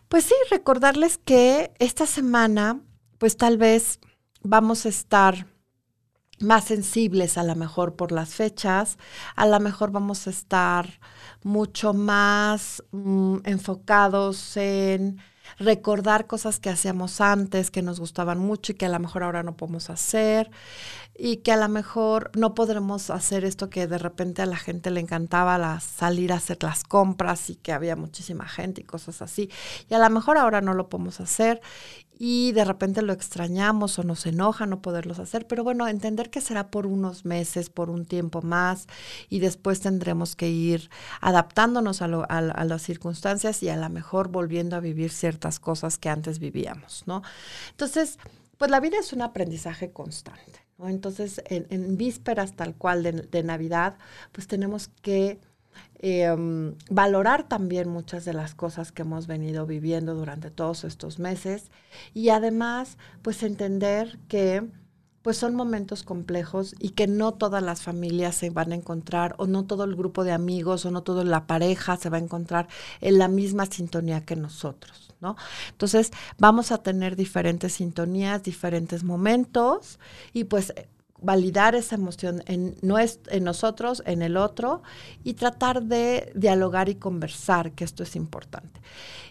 pues 0.07 0.25
sí, 0.25 0.33
recordarles 0.49 1.17
que 1.17 1.71
esta 1.79 2.05
semana, 2.05 2.81
pues 3.17 3.37
tal 3.37 3.57
vez 3.57 3.99
vamos 4.41 4.85
a 4.85 4.89
estar 4.89 5.47
más 6.39 6.65
sensibles 6.65 7.37
a 7.37 7.43
lo 7.43 7.55
mejor 7.55 7.95
por 7.95 8.11
las 8.11 8.35
fechas, 8.35 8.97
a 9.35 9.45
lo 9.45 9.59
mejor 9.59 9.91
vamos 9.91 10.27
a 10.27 10.29
estar 10.29 10.99
mucho 11.43 11.93
más 11.93 12.83
mm, 12.91 13.37
enfocados 13.45 14.57
en 14.57 15.19
recordar 15.57 16.27
cosas 16.27 16.59
que 16.59 16.69
hacíamos 16.69 17.21
antes, 17.21 17.71
que 17.71 17.81
nos 17.81 17.99
gustaban 17.99 18.39
mucho 18.39 18.71
y 18.71 18.75
que 18.75 18.85
a 18.85 18.89
lo 18.89 18.99
mejor 18.99 19.23
ahora 19.23 19.43
no 19.43 19.55
podemos 19.55 19.89
hacer 19.89 20.49
y 21.17 21.37
que 21.37 21.51
a 21.51 21.57
lo 21.57 21.69
mejor 21.69 22.31
no 22.35 22.53
podremos 22.53 23.09
hacer 23.09 23.45
esto 23.45 23.69
que 23.69 23.87
de 23.87 23.97
repente 23.97 24.41
a 24.41 24.45
la 24.45 24.57
gente 24.57 24.91
le 24.91 24.99
encantaba 24.99 25.57
la, 25.57 25.79
salir 25.79 26.33
a 26.33 26.37
hacer 26.37 26.61
las 26.61 26.83
compras 26.83 27.49
y 27.49 27.55
que 27.55 27.71
había 27.71 27.95
muchísima 27.95 28.47
gente 28.47 28.81
y 28.81 28.83
cosas 28.83 29.21
así. 29.21 29.49
Y 29.89 29.93
a 29.93 29.99
lo 29.99 30.09
mejor 30.09 30.37
ahora 30.37 30.61
no 30.61 30.73
lo 30.73 30.89
podemos 30.89 31.21
hacer 31.21 31.61
y 32.17 32.51
de 32.53 32.65
repente 32.65 33.01
lo 33.01 33.13
extrañamos 33.13 33.99
o 33.99 34.03
nos 34.03 34.25
enoja 34.25 34.65
no 34.65 34.81
poderlos 34.81 35.19
hacer, 35.19 35.47
pero 35.47 35.63
bueno, 35.63 35.87
entender 35.87 36.29
que 36.29 36.41
será 36.41 36.71
por 36.71 36.87
unos 36.87 37.25
meses, 37.25 37.69
por 37.69 37.89
un 37.89 38.05
tiempo 38.05 38.41
más 38.41 38.87
y 39.29 39.39
después 39.39 39.81
tendremos 39.81 40.35
que 40.35 40.49
ir 40.49 40.89
adaptándonos 41.21 42.01
a, 42.01 42.05
a 42.05 42.65
las 42.65 42.81
circunstancias 42.81 43.61
y 43.63 43.69
a 43.69 43.75
lo 43.77 43.89
mejor 43.89 44.29
volviendo 44.29 44.75
a 44.75 44.79
vivir 44.79 45.11
ciertas 45.11 45.59
cosas 45.59 45.97
que 45.97 46.09
antes 46.09 46.39
vivíamos, 46.39 47.03
¿no? 47.05 47.21
Entonces, 47.71 48.17
pues 48.57 48.71
la 48.71 48.79
vida 48.79 48.97
es 48.99 49.13
un 49.13 49.21
aprendizaje 49.21 49.91
constante. 49.91 50.65
Entonces, 50.79 51.41
en, 51.45 51.97
vísperas 51.97 52.55
tal 52.55 52.75
cual 52.75 53.03
de, 53.03 53.43
Navidad, 53.43 53.97
pues 54.31 54.47
tenemos 54.47 54.89
que 55.01 55.39
em, 55.99 56.75
valorar 56.89 57.47
también 57.47 57.89
muchas 57.89 58.25
de 58.25 58.33
las 58.33 58.55
cosas 58.55 58.91
que 58.91 59.03
hemos 59.03 59.27
venido 59.27 59.65
viviendo 59.65 60.15
durante 60.15 60.51
todos 60.51 60.83
estos 60.83 61.19
meses 61.19 61.71
y 62.13 62.29
además, 62.29 62.97
pues 63.21 63.43
entender 63.43 64.19
que 64.27 64.63
pues 65.21 65.37
son 65.37 65.55
momentos 65.55 66.03
complejos 66.03 66.75
y 66.77 66.89
que 66.91 67.07
no 67.07 67.33
todas 67.33 67.63
las 67.63 67.81
familias 67.81 68.35
se 68.35 68.51
van 68.51 68.71
a 68.71 68.75
encontrar 68.75 69.33
o 69.39 69.47
no 69.47 69.65
todo 69.65 69.83
el 69.83 69.95
grupo 69.95 70.23
de 70.23 70.31
amigos 70.31 70.85
o 70.85 70.91
no 70.91 71.01
toda 71.01 71.23
la 71.23 71.47
pareja 71.47 71.97
se 71.97 72.11
va 72.11 72.17
a 72.17 72.19
encontrar 72.19 72.67
en 73.01 73.17
la 73.17 73.27
misma 73.27 73.65
sintonía 73.65 74.23
que 74.23 74.35
nosotros. 74.35 75.05
Entonces, 75.71 76.11
vamos 76.37 76.71
a 76.71 76.77
tener 76.79 77.15
diferentes 77.15 77.73
sintonías, 77.73 78.43
diferentes 78.43 79.03
momentos 79.03 79.99
y 80.33 80.43
pues 80.43 80.73
validar 81.25 81.75
esa 81.75 81.95
emoción 81.95 82.43
en, 82.45 82.75
en 82.81 83.43
nosotros, 83.43 84.03
en 84.05 84.21
el 84.21 84.37
otro 84.37 84.83
y 85.23 85.33
tratar 85.33 85.83
de 85.83 86.31
dialogar 86.35 86.87
y 86.87 86.95
conversar, 86.95 87.71
que 87.71 87.83
esto 87.83 88.03
es 88.03 88.15
importante. 88.15 88.81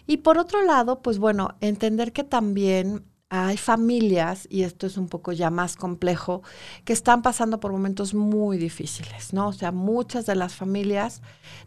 Y 0.05 0.17
por 0.17 0.37
otro 0.37 0.63
lado, 0.63 1.01
pues 1.01 1.17
bueno, 1.17 1.55
entender 1.61 2.11
que 2.11 2.23
también 2.23 3.05
hay 3.29 3.57
familias, 3.57 4.47
y 4.51 4.61
esto 4.63 4.85
es 4.85 4.97
un 4.97 5.07
poco 5.07 5.31
ya 5.31 5.49
más 5.49 5.75
complejo, 5.75 6.43
que 6.83 6.93
están 6.93 7.21
pasando 7.21 7.59
por 7.59 7.71
momentos 7.71 8.13
muy 8.13 8.57
difíciles, 8.57 9.33
¿no? 9.33 9.47
O 9.47 9.53
sea, 9.53 9.71
muchas 9.71 10.25
de 10.27 10.35
las 10.35 10.53
familias, 10.53 11.21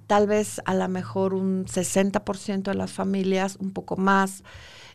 tal 0.09 0.27
vez 0.27 0.61
a 0.65 0.75
lo 0.75 0.89
mejor 0.89 1.35
un 1.35 1.67
60% 1.67 2.63
de 2.63 2.75
las 2.75 2.91
familias, 2.91 3.57
un 3.61 3.71
poco 3.73 3.97
más, 3.97 4.43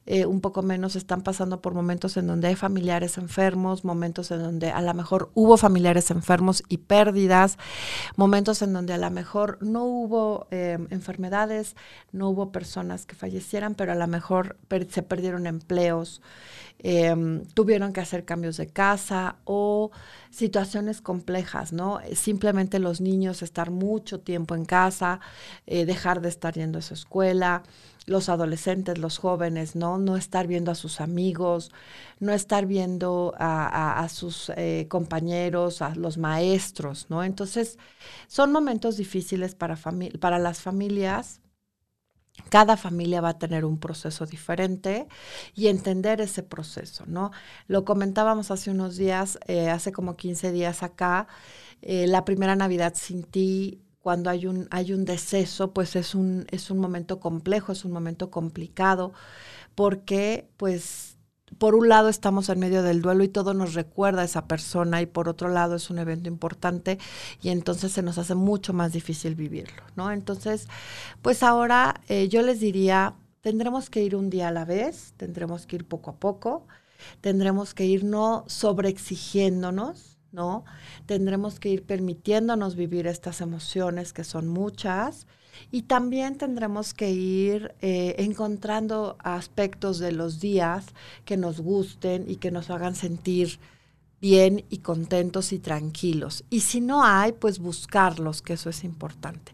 eh, 0.06 0.26
un 0.26 0.42
poco 0.42 0.62
menos 0.64 0.98
están 0.98 1.22
pasando 1.22 1.62
por 1.62 1.74
momentos 1.74 2.18
en 2.18 2.28
donde 2.28 2.50
hay 2.50 2.56
familiares 2.56 3.18
enfermos, 3.18 3.86
momentos 3.86 4.32
en 4.32 4.40
donde 4.44 4.70
a 4.70 4.82
lo 4.82 4.94
mejor 4.94 5.32
hubo 5.34 5.56
familiares 5.56 6.12
enfermos 6.12 6.62
y 6.68 6.80
pérdidas, 6.80 7.58
momentos 8.18 8.62
en 8.62 8.74
donde 8.74 8.92
a 8.92 8.98
lo 8.98 9.10
mejor 9.12 9.60
no 9.62 9.86
hubo 9.86 10.48
eh, 10.52 10.78
enfermedades, 10.90 11.78
no 12.12 12.30
hubo 12.30 12.52
personas 12.52 13.06
que 13.06 13.16
fallecieran, 13.16 13.76
pero 13.76 13.94
a 13.94 13.96
lo 13.96 14.08
mejor 14.08 14.58
se 14.90 15.04
perdieron 15.04 15.48
empleos, 15.48 16.22
em, 16.80 17.46
tuvieron 17.54 17.94
que 17.94 18.02
hacer 18.02 18.26
cambios 18.26 18.58
de 18.58 18.68
casa 18.68 19.38
o 19.46 19.92
situaciones 20.32 21.00
complejas, 21.00 21.72
¿no? 21.72 22.00
Simplemente 22.14 22.80
los 22.80 23.00
niños 23.00 23.42
estar 23.42 23.72
mucho 23.72 24.20
tiempo 24.20 24.54
en 24.56 24.66
casa, 24.66 25.03
eh, 25.66 25.86
dejar 25.86 26.22
de 26.22 26.30
estar 26.30 26.54
yendo 26.54 26.80
a 26.80 26.82
su 26.82 26.94
escuela 26.94 27.64
los 28.06 28.30
adolescentes, 28.30 28.98
los 28.98 29.18
jóvenes, 29.18 29.76
¿no? 29.76 29.98
No 29.98 30.18
estar 30.18 30.48
viendo 30.48 30.72
a 30.72 30.76
sus 30.76 31.00
amigos, 31.02 31.72
no 32.20 32.34
estar 32.34 32.66
viendo 32.66 33.34
a, 33.38 34.08
sus 34.10 34.52
eh, 34.56 34.88
compañeros, 34.90 35.82
a 35.82 35.96
los 35.96 36.18
maestros, 36.18 37.08
¿no? 37.10 37.24
Entonces, 37.24 37.78
son 38.28 38.52
momentos 38.52 38.98
difíciles 38.98 39.56
para, 39.56 39.78
para 40.20 40.40
las 40.40 40.62
familias. 40.62 41.40
Cada 42.50 42.78
familia 42.78 43.22
va 43.22 43.30
a 43.30 43.40
tener 43.40 43.64
un 43.64 43.80
proceso 43.80 44.26
diferente 44.26 45.08
y 45.54 45.68
entender 45.68 46.20
ese 46.20 46.42
proceso, 46.42 47.06
¿no? 47.06 47.32
Lo 47.68 47.86
comentábamos 47.86 48.50
hace 48.52 48.72
unos 48.72 48.98
días, 48.98 49.38
eh, 49.48 49.70
hace 49.70 49.92
como 49.92 50.16
15 50.16 50.52
días 50.52 50.84
acá, 50.84 51.28
la 51.86 52.24
primera 52.24 52.56
Navidad 52.56 52.94
sin 52.96 53.24
ti 53.24 53.83
cuando 54.04 54.30
hay 54.30 54.48
un, 54.48 54.68
hay 54.70 54.92
un 54.92 55.06
deceso, 55.06 55.72
pues 55.72 55.96
es 55.96 56.14
un, 56.14 56.46
es 56.52 56.70
un 56.70 56.78
momento 56.78 57.22
complejo, 57.22 57.72
es 57.72 57.86
un 57.86 57.94
momento 57.94 58.30
complicado, 58.30 59.14
porque 59.76 60.50
pues 60.58 61.18
por 61.58 61.74
un 61.74 61.88
lado 61.88 62.10
estamos 62.10 62.50
en 62.50 62.60
medio 62.60 62.84
del 62.84 63.02
duelo 63.02 63.24
y 63.24 63.30
todo 63.30 63.54
nos 63.54 63.76
recuerda 63.76 64.24
a 64.24 64.26
esa 64.26 64.46
persona 64.46 65.02
y 65.02 65.06
por 65.06 65.30
otro 65.30 65.48
lado 65.48 65.76
es 65.76 65.90
un 65.90 66.00
evento 66.00 66.28
importante 66.28 67.00
y 67.42 67.48
entonces 67.50 67.94
se 67.94 68.02
nos 68.02 68.18
hace 68.18 68.36
mucho 68.36 68.74
más 68.74 68.92
difícil 68.92 69.36
vivirlo, 69.36 69.84
¿no? 69.96 70.12
Entonces, 70.12 70.68
pues 71.22 71.42
ahora 71.42 72.02
eh, 72.10 72.28
yo 72.28 72.42
les 72.42 72.60
diría, 72.60 73.16
tendremos 73.40 73.90
que 73.90 74.04
ir 74.04 74.18
un 74.18 74.30
día 74.30 74.50
a 74.50 74.52
la 74.52 74.66
vez, 74.66 75.14
tendremos 75.16 75.66
que 75.66 75.78
ir 75.78 75.88
poco 75.88 76.12
a 76.12 76.16
poco, 76.16 76.68
tendremos 77.22 77.74
que 77.74 77.86
ir 77.86 78.04
no 78.04 78.44
sobreexigiéndonos, 78.48 80.13
¿no? 80.34 80.66
Tendremos 81.06 81.60
que 81.60 81.70
ir 81.70 81.84
permitiéndonos 81.84 82.76
vivir 82.76 83.08
estas 83.08 83.40
emociones 83.40 84.12
que 84.12 84.26
son 84.26 84.50
muchas 84.50 85.28
y 85.72 85.84
también 85.84 86.38
tendremos 86.38 86.94
que 86.94 87.12
ir 87.12 87.76
eh, 87.82 88.16
encontrando 88.18 89.16
aspectos 89.20 90.00
de 90.00 90.12
los 90.12 90.40
días 90.40 90.88
que 91.24 91.38
nos 91.38 91.62
gusten 91.62 92.26
y 92.28 92.38
que 92.38 92.52
nos 92.52 92.70
hagan 92.70 92.96
sentir 92.96 93.60
bien 94.20 94.66
y 94.70 94.78
contentos 94.78 95.52
y 95.52 95.60
tranquilos. 95.60 96.46
Y 96.50 96.62
si 96.62 96.80
no 96.82 97.04
hay, 97.04 97.34
pues 97.34 97.60
buscarlos, 97.60 98.42
que 98.42 98.54
eso 98.54 98.70
es 98.70 98.84
importante. 98.86 99.52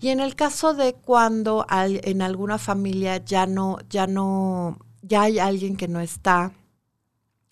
Y 0.00 0.08
en 0.08 0.20
el 0.20 0.36
caso 0.36 0.74
de 0.74 0.94
cuando 0.94 1.66
en 1.68 2.22
alguna 2.22 2.58
familia 2.58 3.16
ya 3.24 3.46
no, 3.46 3.78
ya 3.90 4.06
no, 4.06 4.78
ya 5.02 5.22
hay 5.22 5.40
alguien 5.40 5.76
que 5.76 5.88
no 5.88 6.00
está, 6.00 6.52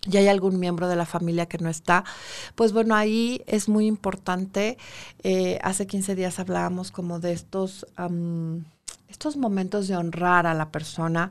ya 0.06 0.20
hay 0.20 0.28
algún 0.28 0.58
miembro 0.58 0.88
de 0.88 0.96
la 0.96 1.06
familia 1.06 1.46
que 1.46 1.58
no 1.58 1.68
está, 1.68 2.04
pues 2.54 2.72
bueno, 2.72 2.94
ahí 2.94 3.42
es 3.46 3.68
muy 3.68 3.86
importante. 3.86 4.78
Eh, 5.22 5.58
hace 5.62 5.86
15 5.86 6.14
días 6.14 6.38
hablábamos 6.38 6.90
como 6.90 7.20
de 7.20 7.32
estos, 7.32 7.86
estos 9.08 9.36
momentos 9.36 9.88
de 9.88 9.96
honrar 9.96 10.46
a 10.46 10.54
la 10.54 10.70
persona, 10.70 11.30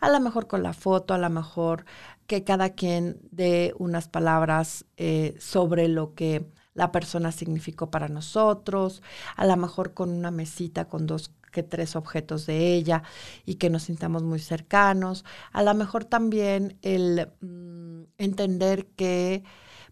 a 0.00 0.08
lo 0.08 0.20
mejor 0.20 0.46
con 0.46 0.62
la 0.62 0.72
foto, 0.72 1.14
a 1.14 1.18
lo 1.18 1.30
mejor 1.30 1.84
que 2.26 2.44
cada 2.44 2.70
quien 2.70 3.18
dé 3.30 3.74
unas 3.78 4.08
palabras 4.08 4.86
eh, 4.96 5.36
sobre 5.38 5.88
lo 5.88 6.14
que 6.14 6.46
la 6.74 6.90
persona 6.90 7.32
significó 7.32 7.90
para 7.90 8.08
nosotros, 8.08 9.02
a 9.36 9.46
lo 9.46 9.56
mejor 9.56 9.94
con 9.94 10.10
una 10.10 10.30
mesita 10.30 10.86
con 10.86 11.06
dos 11.06 11.30
que 11.54 11.62
tres 11.62 11.96
objetos 11.96 12.44
de 12.44 12.74
ella 12.74 13.02
y 13.46 13.54
que 13.54 13.70
nos 13.70 13.84
sintamos 13.84 14.22
muy 14.22 14.40
cercanos. 14.40 15.24
A 15.52 15.62
lo 15.62 15.72
mejor 15.74 16.04
también 16.04 16.76
el 16.82 17.30
mm, 17.40 18.02
entender 18.18 18.86
que 18.96 19.44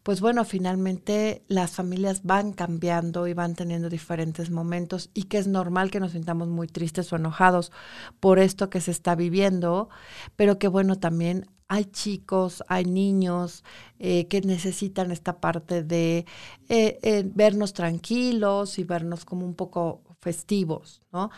pues 0.02 0.20
bueno, 0.20 0.44
finalmente 0.44 1.44
las 1.46 1.72
familias 1.72 2.24
van 2.24 2.52
cambiando 2.52 3.28
y 3.28 3.34
van 3.34 3.54
teniendo 3.54 3.88
diferentes 3.88 4.50
momentos 4.50 5.10
y 5.14 5.24
que 5.24 5.38
es 5.38 5.46
normal 5.46 5.92
que 5.92 6.00
nos 6.00 6.12
sintamos 6.12 6.48
muy 6.48 6.66
tristes 6.66 7.12
o 7.12 7.16
enojados 7.16 7.70
por 8.18 8.40
esto 8.40 8.68
que 8.68 8.80
se 8.80 8.90
está 8.90 9.14
viviendo, 9.14 9.90
pero 10.34 10.58
que 10.58 10.66
bueno, 10.66 10.98
también 10.98 11.46
hay 11.68 11.86
chicos, 11.86 12.62
hay 12.68 12.84
niños 12.84 13.64
eh, 13.98 14.26
que 14.26 14.40
necesitan 14.42 15.10
esta 15.10 15.40
parte 15.40 15.82
de 15.82 16.26
eh, 16.68 16.98
eh, 17.02 17.22
vernos 17.24 17.72
tranquilos 17.72 18.78
y 18.78 18.84
vernos 18.84 19.24
como 19.24 19.46
un 19.46 19.54
poco 19.54 20.02
festivos, 20.22 21.02
¿no? 21.12 21.30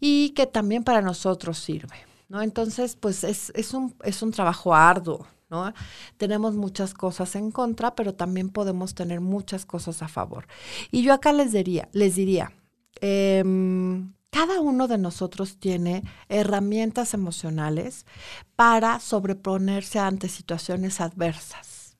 Y 0.00 0.30
que 0.30 0.46
también 0.46 0.82
para 0.82 1.02
nosotros 1.02 1.58
sirve, 1.58 1.96
¿no? 2.28 2.42
Entonces, 2.42 2.96
pues 2.96 3.22
es, 3.22 3.52
es, 3.54 3.74
un, 3.74 3.94
es 4.02 4.22
un 4.22 4.32
trabajo 4.32 4.74
arduo, 4.74 5.26
¿no? 5.50 5.72
Tenemos 6.16 6.54
muchas 6.54 6.94
cosas 6.94 7.36
en 7.36 7.52
contra, 7.52 7.94
pero 7.94 8.14
también 8.14 8.48
podemos 8.48 8.94
tener 8.94 9.20
muchas 9.20 9.66
cosas 9.66 10.02
a 10.02 10.08
favor. 10.08 10.46
Y 10.90 11.02
yo 11.02 11.12
acá 11.12 11.32
les 11.32 11.52
diría, 11.52 11.90
les 11.92 12.16
diría, 12.16 12.52
em, 13.02 14.14
cada 14.30 14.60
uno 14.60 14.88
de 14.88 14.96
nosotros 14.96 15.58
tiene 15.58 16.02
herramientas 16.30 17.12
emocionales 17.12 18.06
para 18.56 18.98
sobreponerse 18.98 19.98
ante 19.98 20.30
situaciones 20.30 21.02
adversas. 21.02 21.98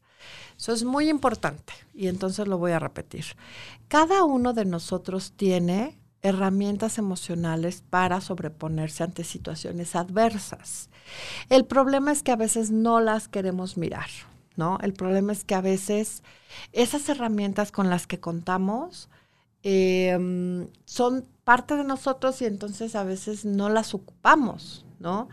Eso 0.56 0.72
es 0.72 0.84
muy 0.84 1.10
importante 1.10 1.74
y 1.92 2.06
entonces 2.06 2.46
lo 2.46 2.56
voy 2.56 2.72
a 2.72 2.78
repetir. 2.78 3.24
Cada 3.88 4.24
uno 4.24 4.54
de 4.54 4.64
nosotros 4.64 5.32
tiene 5.36 5.98
herramientas 6.23 6.99
emocionales 6.99 7.83
para 7.88 8.21
sobreponerse 8.21 9.02
ante 9.02 9.25
situaciones 9.25 9.97
adversas. 9.97 10.88
El 11.49 11.64
problema 11.64 12.12
es 12.12 12.23
que 12.23 12.33
a 12.33 12.37
veces 12.37 12.71
no 12.71 13.00
las 13.00 13.29
queremos 13.29 13.76
mirar, 13.76 14.09
¿no? 14.57 14.79
El 14.83 14.93
problema 14.93 15.33
es 15.33 15.45
que 15.45 15.57
a 15.57 15.61
veces 15.61 16.23
esas 16.73 17.09
herramientas 17.09 17.73
con 17.73 17.91
las 17.91 18.07
que 18.07 18.21
contamos 18.21 19.09
em, 19.64 20.69
son 20.85 21.26
parte 21.45 21.76
de 21.76 21.85
nosotros 21.85 22.41
y 22.41 22.47
entonces 22.47 22.95
a 22.95 23.05
veces 23.05 23.45
no 23.45 23.69
las 23.69 23.95
ocupamos, 23.95 24.87
¿no? 25.00 25.29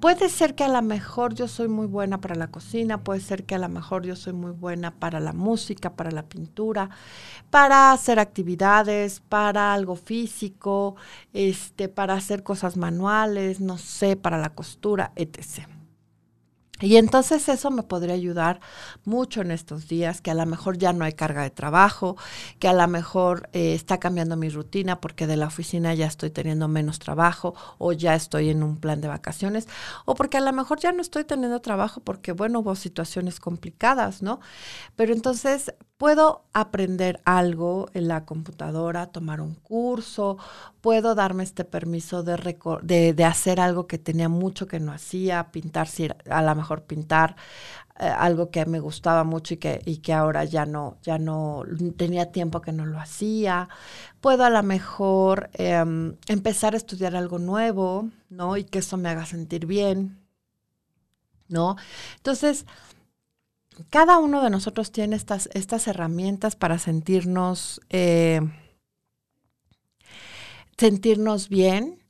Puede 0.00 0.28
ser 0.28 0.54
que 0.54 0.64
a 0.64 0.68
lo 0.68 0.82
mejor 0.82 1.34
yo 1.34 1.48
soy 1.48 1.68
muy 1.68 1.86
buena 1.86 2.20
para 2.20 2.34
la 2.34 2.48
cocina, 2.48 3.02
puede 3.02 3.20
ser 3.20 3.44
que 3.44 3.54
a 3.54 3.58
lo 3.58 3.68
mejor 3.68 4.04
yo 4.04 4.14
soy 4.14 4.34
muy 4.34 4.52
buena 4.52 4.90
para 4.90 5.20
la 5.20 5.32
música, 5.32 5.94
para 5.94 6.10
la 6.10 6.22
pintura, 6.22 6.90
para 7.50 7.92
hacer 7.92 8.18
actividades, 8.18 9.20
para 9.20 9.72
algo 9.72 9.96
físico, 9.96 10.96
este, 11.32 11.88
para 11.88 12.14
hacer 12.14 12.42
cosas 12.42 12.76
manuales, 12.76 13.60
no 13.60 13.78
sé, 13.78 14.16
para 14.16 14.38
la 14.38 14.50
costura, 14.50 15.12
etc. 15.16 15.75
Y 16.80 16.96
entonces 16.96 17.48
eso 17.48 17.70
me 17.70 17.82
podría 17.82 18.14
ayudar 18.14 18.60
mucho 19.04 19.40
en 19.40 19.50
estos 19.50 19.88
días, 19.88 20.20
que 20.20 20.30
a 20.30 20.34
lo 20.34 20.44
mejor 20.44 20.76
ya 20.76 20.92
no 20.92 21.04
hay 21.04 21.14
carga 21.14 21.42
de 21.42 21.50
trabajo, 21.50 22.16
que 22.58 22.68
a 22.68 22.74
lo 22.74 22.86
mejor 22.86 23.48
eh, 23.52 23.74
está 23.74 23.98
cambiando 23.98 24.36
mi 24.36 24.50
rutina 24.50 25.00
porque 25.00 25.26
de 25.26 25.36
la 25.36 25.46
oficina 25.46 25.94
ya 25.94 26.06
estoy 26.06 26.30
teniendo 26.30 26.68
menos 26.68 26.98
trabajo 26.98 27.54
o 27.78 27.92
ya 27.92 28.14
estoy 28.14 28.50
en 28.50 28.62
un 28.62 28.76
plan 28.76 29.00
de 29.00 29.08
vacaciones, 29.08 29.68
o 30.04 30.14
porque 30.14 30.36
a 30.36 30.40
lo 30.40 30.52
mejor 30.52 30.78
ya 30.78 30.92
no 30.92 31.00
estoy 31.00 31.24
teniendo 31.24 31.60
trabajo 31.60 32.00
porque, 32.00 32.32
bueno, 32.32 32.60
hubo 32.60 32.74
situaciones 32.74 33.40
complicadas, 33.40 34.22
¿no? 34.22 34.40
Pero 34.96 35.14
entonces 35.14 35.72
puedo 35.96 36.44
aprender 36.52 37.20
algo 37.24 37.88
en 37.94 38.08
la 38.08 38.24
computadora, 38.24 39.06
tomar 39.06 39.40
un 39.40 39.54
curso, 39.54 40.36
puedo 40.80 41.14
darme 41.14 41.42
este 41.42 41.64
permiso 41.64 42.22
de, 42.22 43.24
hacer 43.24 43.60
algo 43.60 43.86
que 43.86 43.98
tenía 43.98 44.28
mucho 44.28 44.66
que 44.66 44.80
no 44.80 44.92
hacía, 44.92 45.50
pintar, 45.52 45.88
a 46.30 46.42
lo 46.42 46.54
mejor 46.54 46.82
pintar 46.84 47.36
eh, 47.98 48.04
algo 48.06 48.50
que 48.50 48.66
me 48.66 48.80
gustaba 48.80 49.24
mucho 49.24 49.54
y 49.54 49.56
que, 49.56 49.80
y 49.86 49.98
que 49.98 50.12
ahora 50.12 50.44
ya 50.44 50.66
no, 50.66 50.98
ya 51.02 51.18
no 51.18 51.64
tenía 51.96 52.30
tiempo 52.30 52.60
que 52.60 52.72
no 52.72 52.84
lo 52.84 53.00
hacía. 53.00 53.68
Puedo 54.20 54.44
a 54.44 54.50
lo 54.50 54.62
mejor 54.62 55.50
em, 55.54 56.16
empezar 56.28 56.74
a 56.74 56.76
estudiar 56.76 57.16
algo 57.16 57.38
nuevo, 57.38 58.10
¿no? 58.28 58.56
Y 58.58 58.64
que 58.64 58.80
eso 58.80 58.96
me 58.98 59.08
haga 59.08 59.24
sentir 59.24 59.66
bien, 59.66 60.18
¿no? 61.48 61.76
Entonces, 62.16 62.66
cada 63.90 64.18
uno 64.18 64.42
de 64.42 64.50
nosotros 64.50 64.92
tiene 64.92 65.16
estas, 65.16 65.48
estas 65.52 65.86
herramientas 65.86 66.56
para 66.56 66.78
sentirnos, 66.78 67.80
eh, 67.90 68.40
sentirnos 70.76 71.48
bien 71.48 72.02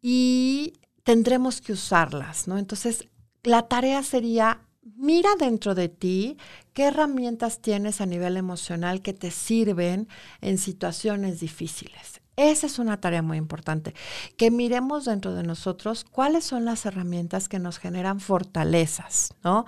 y 0.00 0.74
tendremos 1.02 1.60
que 1.60 1.72
usarlas, 1.72 2.48
¿no? 2.48 2.58
Entonces, 2.58 3.08
la 3.42 3.68
tarea 3.68 4.02
sería, 4.02 4.62
mira 4.82 5.30
dentro 5.38 5.74
de 5.74 5.88
ti 5.88 6.38
qué 6.72 6.84
herramientas 6.84 7.60
tienes 7.60 8.00
a 8.00 8.06
nivel 8.06 8.36
emocional 8.36 9.02
que 9.02 9.12
te 9.12 9.30
sirven 9.30 10.08
en 10.40 10.58
situaciones 10.58 11.40
difíciles. 11.40 12.20
Esa 12.36 12.66
es 12.66 12.78
una 12.80 13.00
tarea 13.00 13.22
muy 13.22 13.38
importante, 13.38 13.94
que 14.36 14.50
miremos 14.50 15.04
dentro 15.04 15.34
de 15.34 15.44
nosotros 15.44 16.04
cuáles 16.04 16.44
son 16.44 16.64
las 16.64 16.84
herramientas 16.84 17.48
que 17.48 17.60
nos 17.60 17.78
generan 17.78 18.18
fortalezas, 18.18 19.34
¿no? 19.44 19.66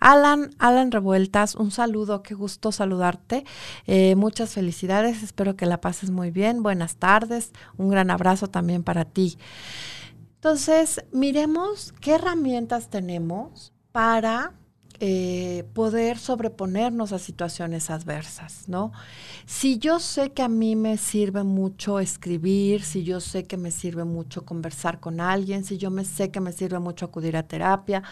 Alan, 0.00 0.50
Alan 0.58 0.90
Revueltas, 0.90 1.54
un 1.54 1.70
saludo, 1.70 2.22
qué 2.22 2.34
gusto 2.34 2.72
saludarte, 2.72 3.44
eh, 3.86 4.16
muchas 4.16 4.52
felicidades, 4.52 5.22
espero 5.22 5.56
que 5.56 5.64
la 5.64 5.80
pases 5.80 6.10
muy 6.10 6.30
bien, 6.30 6.62
buenas 6.62 6.96
tardes, 6.96 7.52
un 7.78 7.88
gran 7.88 8.10
abrazo 8.10 8.48
también 8.48 8.82
para 8.82 9.06
ti. 9.06 9.38
Entonces, 10.34 11.02
miremos 11.10 11.94
qué 12.02 12.16
herramientas 12.16 12.90
tenemos 12.90 13.72
para 13.92 14.52
eh, 15.00 15.64
poder 15.74 16.18
sobreponernos 16.18 17.12
a 17.12 17.18
situaciones 17.18 17.90
adversas, 17.90 18.68
¿no? 18.68 18.92
Si 19.46 19.78
yo 19.78 20.00
sé 20.00 20.32
que 20.32 20.42
a 20.42 20.48
mí 20.48 20.76
me 20.76 20.96
sirve 20.96 21.42
mucho 21.44 22.00
escribir, 22.00 22.82
si 22.82 23.04
yo 23.04 23.20
sé 23.20 23.44
que 23.44 23.56
me 23.56 23.70
sirve 23.70 24.04
mucho 24.04 24.44
conversar 24.44 25.00
con 25.00 25.20
alguien, 25.20 25.64
si 25.64 25.78
yo 25.78 25.90
me 25.90 26.04
sé 26.04 26.30
que 26.30 26.40
me 26.40 26.52
sirve 26.52 26.78
mucho 26.78 27.06
acudir 27.06 27.36
a 27.36 27.42
terapia, 27.48 28.02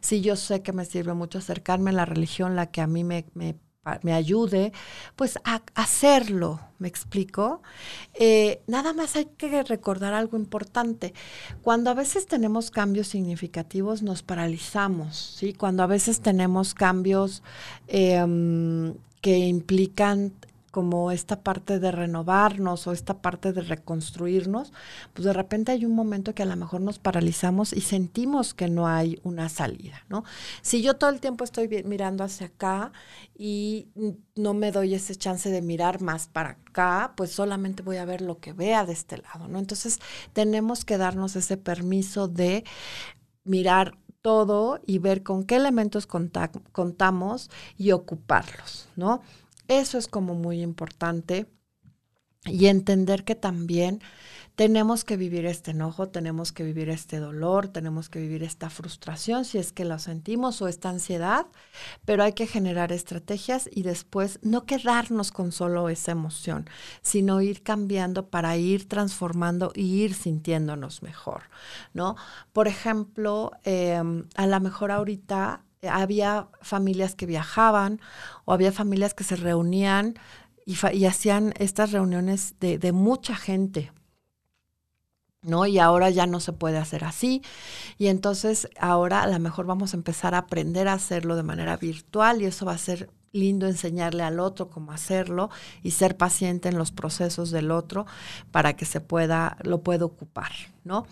si 0.00 0.20
yo 0.20 0.36
sé 0.36 0.62
que 0.62 0.72
me 0.72 0.84
sirve 0.84 1.14
mucho 1.14 1.38
acercarme 1.38 1.90
a 1.90 1.94
la 1.94 2.04
religión, 2.06 2.56
la 2.56 2.70
que 2.70 2.80
a 2.80 2.86
mí 2.86 3.04
me, 3.04 3.26
me 3.34 3.56
me 4.02 4.12
ayude, 4.12 4.72
pues 5.16 5.38
a 5.44 5.60
hacerlo, 5.74 6.60
¿me 6.78 6.86
explico? 6.86 7.62
Eh, 8.14 8.62
nada 8.68 8.92
más 8.92 9.16
hay 9.16 9.24
que 9.24 9.62
recordar 9.64 10.14
algo 10.14 10.36
importante. 10.36 11.14
Cuando 11.62 11.90
a 11.90 11.94
veces 11.94 12.28
tenemos 12.28 12.70
cambios 12.70 13.08
significativos, 13.08 14.02
nos 14.02 14.22
paralizamos, 14.22 15.34
¿sí? 15.36 15.52
Cuando 15.52 15.82
a 15.82 15.88
veces 15.88 16.20
tenemos 16.20 16.74
cambios 16.74 17.42
em, 17.88 18.94
que 19.20 19.38
implican 19.38 20.32
como 20.72 21.12
esta 21.12 21.42
parte 21.42 21.78
de 21.78 21.92
renovarnos 21.92 22.86
o 22.86 22.92
esta 22.92 23.20
parte 23.20 23.52
de 23.52 23.60
reconstruirnos, 23.60 24.72
pues 25.12 25.24
de 25.24 25.32
repente 25.32 25.70
hay 25.70 25.84
un 25.84 25.94
momento 25.94 26.34
que 26.34 26.42
a 26.42 26.46
lo 26.46 26.56
mejor 26.56 26.80
nos 26.80 26.98
paralizamos 26.98 27.72
y 27.72 27.82
sentimos 27.82 28.54
que 28.54 28.68
no 28.68 28.88
hay 28.88 29.20
una 29.22 29.48
salida, 29.48 30.04
¿no? 30.08 30.24
Si 30.62 30.82
yo 30.82 30.96
todo 30.96 31.10
el 31.10 31.20
tiempo 31.20 31.44
estoy 31.44 31.68
mirando 31.84 32.24
hacia 32.24 32.48
acá 32.48 32.92
y 33.36 33.90
no 34.34 34.54
me 34.54 34.72
doy 34.72 34.94
ese 34.94 35.14
chance 35.14 35.50
de 35.50 35.60
mirar 35.62 36.00
más 36.00 36.26
para 36.26 36.50
acá, 36.50 37.12
pues 37.16 37.30
solamente 37.32 37.82
voy 37.82 37.98
a 37.98 38.06
ver 38.06 38.22
lo 38.22 38.40
que 38.40 38.54
vea 38.54 38.86
de 38.86 38.94
este 38.94 39.18
lado, 39.18 39.48
¿no? 39.48 39.58
Entonces 39.58 40.00
tenemos 40.32 40.84
que 40.86 40.96
darnos 40.96 41.36
ese 41.36 41.58
permiso 41.58 42.28
de 42.28 42.64
mirar 43.44 43.98
todo 44.22 44.80
y 44.86 44.98
ver 44.98 45.22
con 45.22 45.44
qué 45.44 45.56
elementos 45.56 46.06
contamos 46.06 47.50
y 47.76 47.92
ocuparlos, 47.92 48.88
¿no? 48.96 49.20
Eso 49.68 49.98
es 49.98 50.08
como 50.08 50.34
muy 50.34 50.62
importante 50.62 51.46
y 52.44 52.66
entender 52.66 53.24
que 53.24 53.34
también 53.34 54.00
tenemos 54.56 55.04
que 55.04 55.16
vivir 55.16 55.46
este 55.46 55.70
enojo, 55.70 56.08
tenemos 56.08 56.52
que 56.52 56.62
vivir 56.64 56.90
este 56.90 57.18
dolor, 57.18 57.68
tenemos 57.68 58.10
que 58.10 58.18
vivir 58.18 58.42
esta 58.42 58.68
frustración 58.68 59.44
si 59.44 59.58
es 59.58 59.72
que 59.72 59.84
lo 59.84 59.98
sentimos 59.98 60.60
o 60.60 60.68
esta 60.68 60.90
ansiedad, 60.90 61.46
pero 62.04 62.22
hay 62.22 62.32
que 62.34 62.46
generar 62.46 62.92
estrategias 62.92 63.68
y 63.72 63.82
después 63.82 64.40
no 64.42 64.66
quedarnos 64.66 65.32
con 65.32 65.52
solo 65.52 65.88
esa 65.88 66.12
emoción, 66.12 66.68
sino 67.00 67.40
ir 67.40 67.62
cambiando 67.62 68.28
para 68.28 68.56
ir 68.56 68.88
transformando 68.88 69.72
y 69.74 70.02
ir 70.02 70.12
sintiéndonos 70.12 71.02
mejor, 71.02 71.44
¿no? 71.94 72.16
Por 72.52 72.68
ejemplo, 72.68 73.52
em, 73.64 74.26
a 74.34 74.46
lo 74.46 74.60
mejor 74.60 74.90
ahorita 74.90 75.64
había 75.88 76.48
familias 76.60 77.14
que 77.14 77.26
viajaban 77.26 78.00
o 78.44 78.52
había 78.52 78.72
familias 78.72 79.14
que 79.14 79.24
se 79.24 79.36
reunían 79.36 80.14
y, 80.64 81.04
hacían 81.06 81.54
estas 81.58 81.90
reuniones 81.90 82.54
de, 82.60 82.92
mucha 82.92 83.34
gente. 83.34 83.92
¿no? 85.42 85.66
Y 85.66 85.80
ahora 85.80 86.08
ya 86.10 86.26
no 86.26 86.38
se 86.38 86.52
puede 86.52 86.78
hacer 86.78 87.02
así. 87.02 87.42
Y 87.98 88.06
entonces 88.06 88.68
ahora 88.78 89.22
a 89.22 89.26
lo 89.26 89.38
mejor 89.40 89.66
vamos 89.66 89.92
a 89.92 89.96
empezar 89.96 90.34
a 90.34 90.38
aprender 90.38 90.86
a 90.86 90.92
hacerlo 90.92 91.34
de 91.34 91.42
manera 91.42 91.76
virtual 91.76 92.42
y 92.42 92.46
eso 92.46 92.64
va 92.64 92.72
a 92.72 92.78
ser 92.78 93.10
lindo 93.32 93.66
enseñarle 93.66 94.22
al 94.22 94.38
otro 94.38 94.70
cómo 94.70 94.92
hacerlo 94.92 95.50
y 95.82 95.92
ser 95.92 96.16
paciente 96.16 96.68
en 96.68 96.78
los 96.78 96.92
procesos 96.92 97.50
del 97.50 97.72
otro 97.72 98.06
para 98.52 98.74
que 98.76 98.84
se 98.84 99.00
pueda, 99.00 99.56
lo 99.62 99.82
pueda 99.82 100.04
ocupar, 100.04 100.52
¿no? 100.84 101.06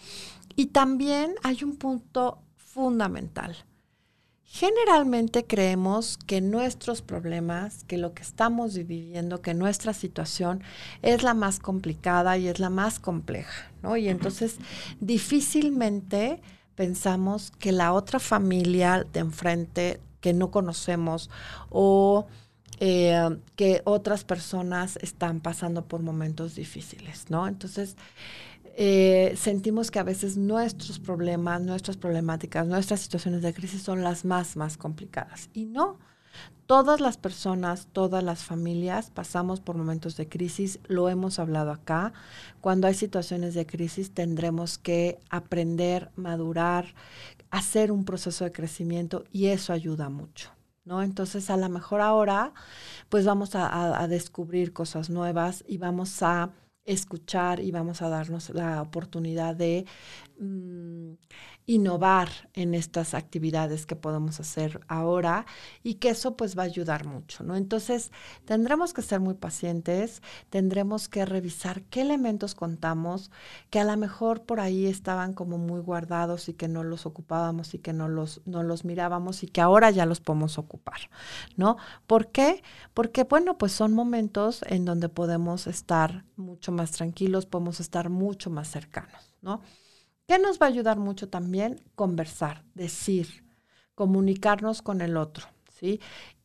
Y 0.55 0.67
también 0.67 1.35
hay 1.43 1.65
un 1.65 1.77
punto 1.77 2.43
fundamental 2.57 3.57
Generalmente 4.53 5.47
creemos 5.47 6.19
que 6.27 6.41
nuestros 6.41 7.03
problemas, 7.03 7.85
que 7.85 7.97
lo 7.99 8.15
que 8.15 8.23
estamos 8.23 8.75
viviendo, 8.75 9.43
que 9.43 9.55
nuestra 9.55 9.95
situación 9.95 10.65
es 11.03 11.23
la 11.23 11.35
más 11.35 11.61
complicada 11.61 12.37
y 12.37 12.49
es 12.49 12.59
la 12.59 12.69
más 12.69 12.99
compleja, 12.99 13.71
¿no? 13.81 13.97
Y 13.97 14.09
entonces 14.09 14.57
difícilmente 14.99 16.43
pensamos 16.75 17.53
que 17.61 17.71
la 17.71 17.93
otra 17.93 18.19
familia 18.19 19.07
de 19.13 19.21
enfrente 19.21 20.01
que 20.21 20.33
no 20.33 20.51
conocemos 20.51 21.31
o 21.69 22.27
eh, 22.81 23.39
que 23.55 23.83
otras 23.85 24.25
personas 24.25 24.99
están 25.01 25.39
pasando 25.41 25.85
por 25.85 26.03
momentos 26.03 26.57
difíciles, 26.57 27.27
¿no? 27.29 27.47
Entonces, 27.47 27.95
eh, 28.77 29.35
sentimos 29.37 29.91
que 29.91 29.99
a 29.99 30.05
veces 30.05 30.37
nuestros 30.37 30.99
problemas, 30.99 31.61
nuestras 31.63 31.97
problemáticas, 31.97 32.67
nuestras 32.67 33.01
situaciones 33.01 33.43
de 33.43 33.55
crisis 33.55 33.83
son 33.83 34.03
las 34.03 34.25
más, 34.25 34.57
más 34.57 34.77
complicadas. 34.77 35.51
Y 35.53 35.67
no, 35.67 35.99
todas 36.67 37.01
las 37.01 37.17
personas, 37.17 37.89
todas 37.93 38.23
las 38.23 38.45
familias 38.45 39.11
pasamos 39.11 39.61
por 39.61 39.77
momentos 39.77 40.17
de 40.17 40.29
crisis, 40.29 40.79
lo 40.87 41.09
hemos 41.09 41.39
hablado 41.39 41.73
acá. 41.73 42.13
Cuando 42.61 42.87
hay 42.87 42.95
situaciones 42.95 43.55
de 43.55 43.67
crisis 43.67 44.13
tendremos 44.13 44.79
que 44.79 45.19
aprender, 45.31 46.11
madurar, 46.17 46.95
hacer 47.51 47.91
un 47.91 48.05
proceso 48.05 48.45
de 48.45 48.53
crecimiento 48.53 49.25
y 49.33 49.47
eso 49.47 49.73
ayuda 49.73 50.09
mucho. 50.09 50.51
¿No? 50.83 51.03
Entonces, 51.03 51.51
a 51.51 51.59
lo 51.59 51.69
mejor 51.69 52.01
ahora, 52.01 52.53
pues 53.11 53.25
vamos 53.25 53.51
a 53.55 54.09
descubrir 54.09 54.73
cosas 54.73 55.11
nuevas 55.11 55.63
y 55.69 55.77
vamos 55.77 56.23
a 56.23 56.51
escuchar 56.93 57.61
y 57.61 57.71
vamos 57.71 58.03
a 58.03 58.09
darnos 58.09 58.51
la 58.51 58.83
oportunidad 58.83 59.55
de 59.55 59.87
mm, 60.39 61.13
innovar 61.71 62.29
en 62.55 62.75
estas 62.75 63.15
actividades 63.15 63.87
que 63.87 63.95
podemos 63.95 64.41
hacer 64.41 64.81
ahora 64.89 65.47
y 65.85 65.95
que 65.95 66.09
eso 66.09 66.37
pues 66.37 66.59
va 66.59 66.65
a 66.65 66.67
ayudar 66.67 67.07
mucho, 67.07 67.45
¿no? 67.45 67.55
Entonces 67.55 68.11
tendremos 68.45 68.93
que 68.93 69.03
ser 69.03 69.21
muy 69.21 69.35
pacientes, 69.35 70.21
tendremos 70.51 71.09
que 71.09 71.25
revisar 71.25 71.83
qué 71.83 72.01
elementos 72.01 72.57
contamos 72.57 73.31
que 73.71 73.79
a 73.79 73.85
lo 73.85 73.97
mejor 73.97 74.43
por 74.43 74.59
ahí 74.59 74.87
estaban 74.87 75.33
como 75.33 75.59
muy 75.59 75.81
guardados 75.81 76.49
y 76.49 76.55
que 76.55 76.67
no 76.67 76.83
los 76.83 77.07
ocupábamos 77.07 77.73
y 77.75 77.79
que 77.79 77.93
no 77.93 78.09
los, 78.09 78.43
no 78.47 78.65
los 78.65 78.85
mirábamos 78.85 79.45
y 79.45 79.47
que 79.47 79.61
ahora 79.61 79.93
ya 79.93 80.07
los 80.07 80.21
podemos 80.21 80.59
ocupar, 80.59 80.99
¿no? 81.57 81.77
¿Por 82.09 82.33
qué? 82.33 82.65
Porque 82.95 83.23
bueno, 83.23 83.59
pues 83.59 83.71
son 83.71 83.93
momentos 83.95 84.65
en 84.67 84.85
donde 84.85 85.09
podemos 85.09 85.69
estar 85.69 86.25
mucho 86.35 86.73
más 86.73 86.91
tranquilos, 86.91 87.47
podemos 87.47 87.79
estar 87.79 88.11
mucho 88.11 88.51
más 88.51 88.69
cercanos, 88.69 89.37
¿no? 89.41 89.63
¿Qué 90.31 90.39
nos 90.39 90.61
va 90.61 90.67
a 90.67 90.69
ayudar 90.69 90.97
mucho 90.97 91.29
también? 91.29 91.81
Conversar, 91.97 92.63
decir, 92.77 93.45
comunicarnos 93.97 94.81
con 94.81 95.01
el 95.01 95.17
otro, 95.17 95.49
¿sí? 95.81 95.99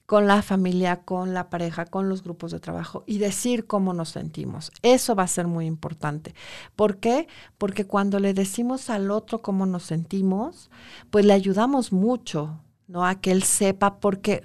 Con 0.08 0.26
la 0.26 0.42
familia, 0.42 1.04
con 1.04 1.36
la 1.36 1.52
pareja, 1.52 1.86
con 1.86 2.10
los 2.10 2.24
grupos 2.24 2.52
de 2.52 2.60
trabajo 2.60 3.04
y 3.06 3.20
decir 3.20 3.68
cómo 3.68 3.94
nos 3.94 4.10
sentimos. 4.10 4.72
Eso 4.82 5.14
va 5.14 5.22
a 5.22 5.28
ser 5.28 5.46
muy 5.46 5.68
importante. 5.68 6.34
¿Por 6.76 6.98
qué? 6.98 7.28
Porque 7.60 7.86
cuando 7.86 8.20
le 8.20 8.34
decimos 8.34 8.90
al 8.90 9.12
otro 9.12 9.44
cómo 9.44 9.68
nos 9.68 9.84
sentimos, 9.84 10.72
pues 11.12 11.24
le 11.24 11.34
ayudamos 11.34 11.94
mucho, 11.94 12.64
¿no? 12.88 13.06
A 13.06 13.22
que 13.22 13.32
él 13.32 13.44
sepa, 13.44 14.00
porque 14.00 14.42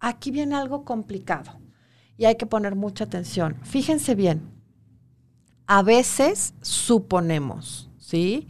aquí 0.00 0.30
viene 0.30 0.54
algo 0.54 0.86
complicado 0.86 1.60
y 2.16 2.24
hay 2.24 2.36
que 2.36 2.46
poner 2.46 2.74
mucha 2.74 3.04
atención. 3.04 3.58
Fíjense 3.64 4.14
bien, 4.14 4.50
a 5.66 5.82
veces 5.82 6.54
suponemos, 6.62 7.90
¿sí? 7.98 8.48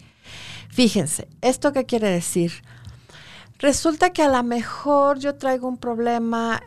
Fíjense, 0.69 1.29
¿esto 1.41 1.73
qué 1.73 1.87
quiere 1.87 2.09
decir? 2.09 2.53
Resulta 3.59 4.11
que 4.11 4.23
a 4.23 4.29
lo 4.29 4.43
mejor 4.45 5.19
yo 5.19 5.35
traigo 5.35 5.67
un 5.67 5.79
problema 5.79 6.63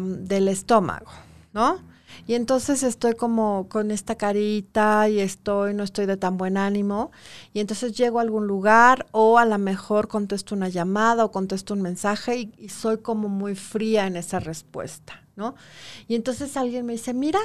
del 0.00 0.48
estómago, 0.48 1.10
¿no? 1.52 1.78
Y 2.26 2.34
entonces 2.34 2.82
estoy 2.82 3.14
como 3.14 3.68
con 3.68 3.90
esta 3.90 4.16
carita 4.16 5.08
y 5.08 5.20
estoy, 5.20 5.74
no 5.74 5.82
estoy 5.82 6.06
de 6.06 6.16
tan 6.16 6.36
buen 6.36 6.56
ánimo. 6.56 7.10
Y 7.52 7.60
entonces 7.60 7.96
llego 7.96 8.18
a 8.18 8.22
algún 8.22 8.46
lugar 8.46 9.06
o 9.12 9.38
a 9.38 9.44
lo 9.44 9.58
mejor 9.58 10.08
contesto 10.08 10.54
una 10.54 10.68
llamada 10.68 11.24
o 11.24 11.30
contesto 11.30 11.74
un 11.74 11.82
mensaje 11.82 12.36
y, 12.36 12.52
y 12.58 12.68
soy 12.68 12.98
como 12.98 13.28
muy 13.28 13.54
fría 13.54 14.06
en 14.06 14.16
esa 14.16 14.40
respuesta, 14.40 15.22
¿no? 15.36 15.54
Y 16.06 16.14
entonces 16.14 16.56
alguien 16.56 16.86
me 16.86 16.92
dice, 16.92 17.14
mira, 17.14 17.40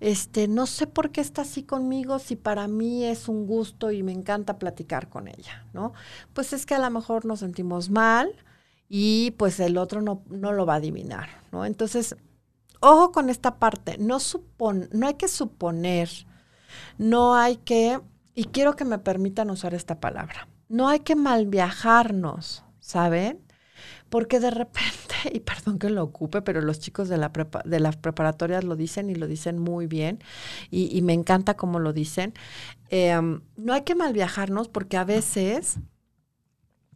este, 0.00 0.46
no 0.46 0.66
sé 0.66 0.86
por 0.86 1.10
qué 1.10 1.20
está 1.20 1.42
así 1.42 1.62
conmigo, 1.62 2.18
si 2.18 2.36
para 2.36 2.68
mí 2.68 3.04
es 3.04 3.28
un 3.28 3.46
gusto 3.46 3.90
y 3.90 4.02
me 4.02 4.12
encanta 4.12 4.58
platicar 4.58 5.08
con 5.08 5.28
ella, 5.28 5.66
¿no? 5.72 5.92
Pues 6.34 6.52
es 6.52 6.66
que 6.66 6.74
a 6.74 6.78
lo 6.78 6.90
mejor 6.90 7.24
nos 7.24 7.40
sentimos 7.40 7.88
mal 7.90 8.30
y 8.88 9.32
pues 9.32 9.58
el 9.60 9.78
otro 9.78 10.02
no, 10.02 10.22
no 10.28 10.52
lo 10.52 10.66
va 10.66 10.74
a 10.74 10.76
adivinar, 10.76 11.28
¿no? 11.50 11.64
Entonces, 11.64 12.16
ojo 12.80 13.12
con 13.12 13.30
esta 13.30 13.58
parte, 13.58 13.96
no, 13.98 14.20
supon, 14.20 14.88
no 14.92 15.06
hay 15.06 15.14
que 15.14 15.28
suponer, 15.28 16.10
no 16.98 17.34
hay 17.34 17.56
que, 17.56 18.00
y 18.34 18.44
quiero 18.44 18.76
que 18.76 18.84
me 18.84 18.98
permitan 18.98 19.50
usar 19.50 19.72
esta 19.72 19.98
palabra, 19.98 20.48
no 20.68 20.88
hay 20.88 21.00
que 21.00 21.16
malviajarnos, 21.16 22.64
¿saben? 22.80 23.45
Porque 24.08 24.40
de 24.40 24.50
repente, 24.50 25.14
y 25.32 25.40
perdón 25.40 25.78
que 25.78 25.90
lo 25.90 26.02
ocupe, 26.02 26.42
pero 26.42 26.60
los 26.60 26.80
chicos 26.80 27.08
de, 27.08 27.16
la 27.16 27.32
de 27.64 27.80
las 27.80 27.96
preparatorias 27.96 28.64
lo 28.64 28.76
dicen 28.76 29.10
y 29.10 29.14
lo 29.14 29.26
dicen 29.26 29.58
muy 29.58 29.86
bien, 29.86 30.22
y, 30.70 31.00
me 31.02 31.12
encanta 31.12 31.56
cómo 31.56 31.78
lo 31.78 31.92
dicen. 31.92 32.34
Em, 32.90 33.40
no 33.56 33.72
hay 33.72 33.82
que 33.82 33.94
malviajarnos 33.94 34.68
porque 34.68 34.96
a 34.96 35.04
veces, 35.04 35.78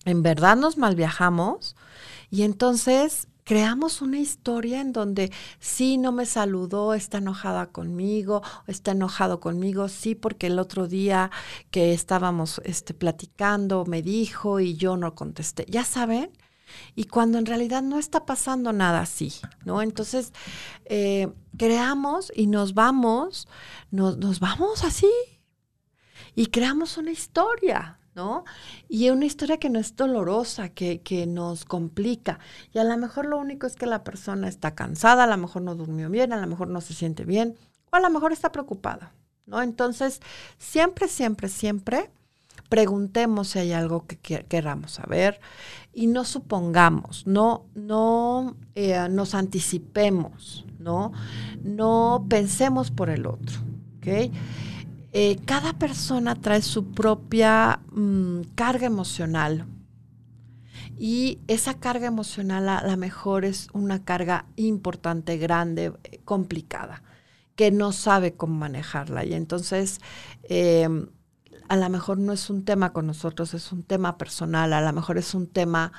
en 0.05 0.23
verdad 0.23 0.57
nos 0.57 0.79
malviajamos, 0.79 1.77
y 2.31 2.42
entonces 2.42 3.29
creamos 3.51 4.01
una 4.01 4.20
historia 4.20 4.81
en 4.81 4.92
donde 4.92 5.33
sí 5.59 5.99
no 5.99 6.12
me 6.12 6.25
saludó, 6.25 6.94
está 6.94 7.18
enojada 7.18 7.66
conmigo, 7.66 8.42
está 8.68 8.92
enojado 8.92 9.40
conmigo, 9.40 9.88
sí 9.88 10.14
porque 10.14 10.46
el 10.46 10.61
otro 10.61 10.87
día 10.87 11.33
que 11.73 11.92
estábamos 11.92 12.61
este, 12.64 12.94
platicando 12.94 13.85
me 13.87 14.03
dijo 14.03 14.61
y 14.61 14.77
yo 14.77 14.96
no 14.96 15.16
contesté. 15.16 15.66
Ya 15.68 15.85
saben, 15.85 16.31
y 16.94 17.04
cuando 17.04 17.38
en 17.38 17.46
realidad 17.46 17.83
no 17.83 17.98
está 17.98 18.26
pasando 18.26 18.72
nada 18.72 19.00
así, 19.00 19.33
¿no? 19.64 19.83
Entonces, 19.83 20.33
eh, 20.85 21.28
creamos 21.56 22.33
y 22.35 22.46
nos 22.46 22.74
vamos, 22.74 23.48
nos, 23.90 24.16
nos 24.18 24.40
vamos 24.40 24.85
así 24.85 25.11
y 26.35 26.46
creamos 26.46 26.96
una 26.96 27.11
historia, 27.11 27.98
¿no? 28.14 28.44
Y 28.88 29.11
una 29.11 29.26
historia 29.26 29.59
que 29.59 29.70
no 29.70 29.78
es 29.78 29.96
dolorosa, 29.96 30.70
que, 30.70 31.00
que, 31.00 31.26
nos 31.26 31.64
complica. 31.64 32.38
Y 32.72 32.78
a 32.78 32.85
lo 32.85 32.96
mejor 32.96 33.26
lo 33.26 33.38
único 33.38 33.66
es 33.66 33.76
que 33.76 33.87
la 33.87 34.04
persona 34.04 34.48
está 34.48 34.74
cansada, 34.74 35.24
a 35.24 35.26
lo 35.26 35.37
mejor 35.37 35.62
no 35.62 35.74
durmió 35.74 36.11
bien, 36.11 36.33
a 36.33 36.40
lo 36.40 36.46
mejor 36.46 36.68
no 36.68 36.80
se 36.80 36.94
siente 36.94 37.24
bien, 37.24 37.56
o 37.90 37.96
a 37.96 38.00
lo 38.00 38.11
mejor 38.11 38.33
está 38.33 38.52
preocupada, 38.52 39.12
¿no? 39.46 39.62
Entonces, 39.62 40.20
siempre, 40.59 41.09
siempre, 41.09 41.48
siempre 41.48 42.11
preguntemos 42.68 43.48
si 43.48 43.59
hay 43.59 43.72
algo 43.72 44.06
que 44.06 44.16
queramos 44.16 44.92
saber 44.92 45.40
y 45.92 46.07
no 46.07 46.24
supongamos, 46.24 47.26
no, 47.26 47.66
no 47.74 48.57
eh, 48.74 49.09
nos 49.11 49.35
anticipemos, 49.35 50.64
¿no? 50.79 51.12
No 51.62 52.26
pensemos 52.29 52.90
por 52.90 53.11
el 53.11 53.26
otro, 53.26 53.59
¿ok? 53.98 54.33
Eh, 55.12 55.37
cada 55.44 55.72
persona 55.72 56.37
trae 56.37 56.62
su 56.62 56.92
propia 56.92 57.81
mm, 57.92 58.42
carga 58.55 58.87
emocional 58.87 59.66
y 60.96 61.38
esa 61.48 61.74
carga 61.74 62.07
emocional 62.07 62.68
a 62.68 62.87
lo 62.87 62.96
mejor 62.96 63.44
es 63.44 63.68
una 63.72 64.05
carga 64.05 64.44
importante, 64.57 65.38
grande, 65.38 65.92
complicada, 66.24 67.03
que 67.57 67.70
no 67.70 67.92
sabe 67.92 68.35
cómo 68.35 68.55
manejarla. 68.55 69.24
Y 69.24 69.33
entonces 69.33 69.98
em, 70.42 71.09
a 71.70 71.76
lo 71.76 71.88
mejor 71.88 72.18
no 72.18 72.33
es 72.33 72.50
un 72.50 72.64
tema 72.64 72.92
con 72.92 73.06
nosotros, 73.06 73.54
es 73.54 73.70
un 73.70 73.85
tema 73.85 74.18
personal, 74.18 74.72
a 74.72 74.80
lo 74.80 74.92
mejor 74.92 75.18
es 75.18 75.35
un 75.35 75.46
tema 75.46 75.92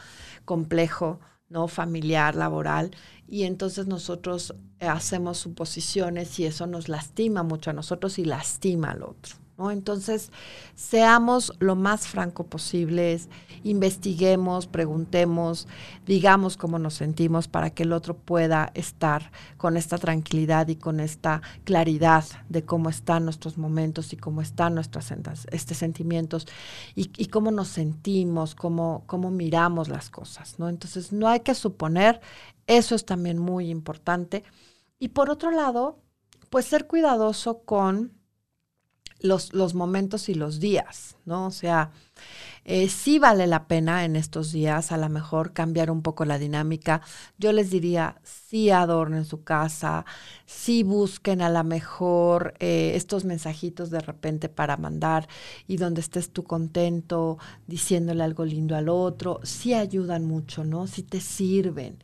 complejo, 0.43 1.21
¿no? 1.47 1.69
Familiar, 1.69 2.35
laboral, 2.35 2.91
y 3.25 3.43
entonces 3.43 3.87
nosotros 3.87 4.53
hacemos 4.81 5.37
suposiciones 5.37 6.37
y 6.39 6.45
eso 6.45 6.67
nos 6.67 6.89
lastima 6.89 7.43
mucho 7.43 7.69
a 7.69 7.73
nosotros 7.73 8.19
y 8.19 8.25
lastima 8.25 8.91
al 8.91 9.03
otro. 9.03 9.37
Entonces, 9.69 10.31
seamos 10.73 11.53
lo 11.59 11.75
más 11.75 12.07
franco 12.07 12.45
posibles, 12.47 13.29
investiguemos, 13.63 14.65
preguntemos, 14.65 15.67
digamos 16.05 16.57
cómo 16.57 16.79
nos 16.79 16.95
sentimos 16.95 17.47
para 17.47 17.69
que 17.69 17.83
el 17.83 17.93
otro 17.93 18.17
pueda 18.17 18.71
estar 18.73 19.31
con 19.57 19.77
esta 19.77 19.97
tranquilidad 19.97 20.69
y 20.69 20.77
con 20.77 20.99
esta 20.99 21.41
claridad 21.63 22.25
de 22.49 22.63
cómo 22.65 22.89
están 22.89 23.25
nuestros 23.25 23.57
momentos 23.57 24.13
y 24.13 24.17
cómo 24.17 24.41
están 24.41 24.73
nuestros 24.73 25.11
este, 25.51 25.75
sentimientos 25.75 26.47
y, 26.95 27.25
cómo 27.27 27.51
nos 27.51 27.67
sentimos, 27.67 28.55
cómo, 28.55 29.03
cómo 29.05 29.29
miramos 29.29 29.89
las 29.89 30.09
cosas, 30.09 30.57
¿no? 30.59 30.69
Entonces, 30.69 31.11
no 31.11 31.27
hay 31.27 31.41
que 31.41 31.55
suponer, 31.55 32.21
eso 32.67 32.95
es 32.95 33.05
también 33.05 33.37
muy 33.37 33.69
importante. 33.69 34.43
Y 34.99 35.09
por 35.09 35.29
otro 35.29 35.51
lado, 35.51 35.99
pues 36.49 36.65
ser 36.65 36.87
cuidadoso 36.87 37.63
con 37.63 38.20
los, 39.21 39.53
los 39.53 39.73
momentos 39.75 40.29
y 40.29 40.35
los 40.35 40.59
días, 40.59 41.17
¿no? 41.25 41.47
O 41.47 41.51
sea, 41.51 41.91
Eh, 42.65 42.89
sí 42.89 43.19
vale 43.19 43.47
la 43.47 43.67
pena 43.67 44.05
en 44.05 44.15
estos 44.15 44.51
días 44.51 44.91
a 44.91 44.97
lo 44.97 45.09
mejor 45.09 45.53
cambiar 45.53 45.89
un 45.91 46.01
poco 46.01 46.25
la 46.25 46.37
dinámica. 46.37 47.01
Yo 47.37 47.51
les 47.53 47.71
diría, 47.71 48.21
sí 48.23 48.69
adornen 48.69 49.25
su 49.25 49.43
casa, 49.43 50.05
sí 50.45 50.83
busquen 50.83 51.41
a 51.41 51.49
lo 51.49 51.63
mejor 51.63 52.53
eh, 52.59 52.93
estos 52.95 53.25
mensajitos 53.25 53.89
de 53.89 53.99
repente 54.01 54.49
para 54.49 54.77
mandar 54.77 55.27
y 55.67 55.77
donde 55.77 56.01
estés 56.01 56.31
tú 56.31 56.43
contento, 56.43 57.37
diciéndole 57.67 58.23
algo 58.23 58.45
lindo 58.45 58.75
al 58.75 58.89
otro, 58.89 59.39
sí 59.43 59.73
ayudan 59.73 60.25
mucho, 60.25 60.63
¿no? 60.63 60.87
Sí 60.87 61.03
te 61.03 61.19
sirven. 61.21 62.03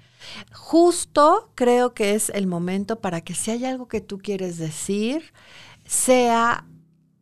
Justo 0.53 1.51
creo 1.55 1.93
que 1.93 2.15
es 2.15 2.29
el 2.29 2.47
momento 2.47 2.99
para 2.99 3.21
que 3.21 3.33
si 3.35 3.51
hay 3.51 3.65
algo 3.65 3.87
que 3.87 4.01
tú 4.01 4.17
quieres 4.17 4.57
decir, 4.57 5.33
sea 5.85 6.65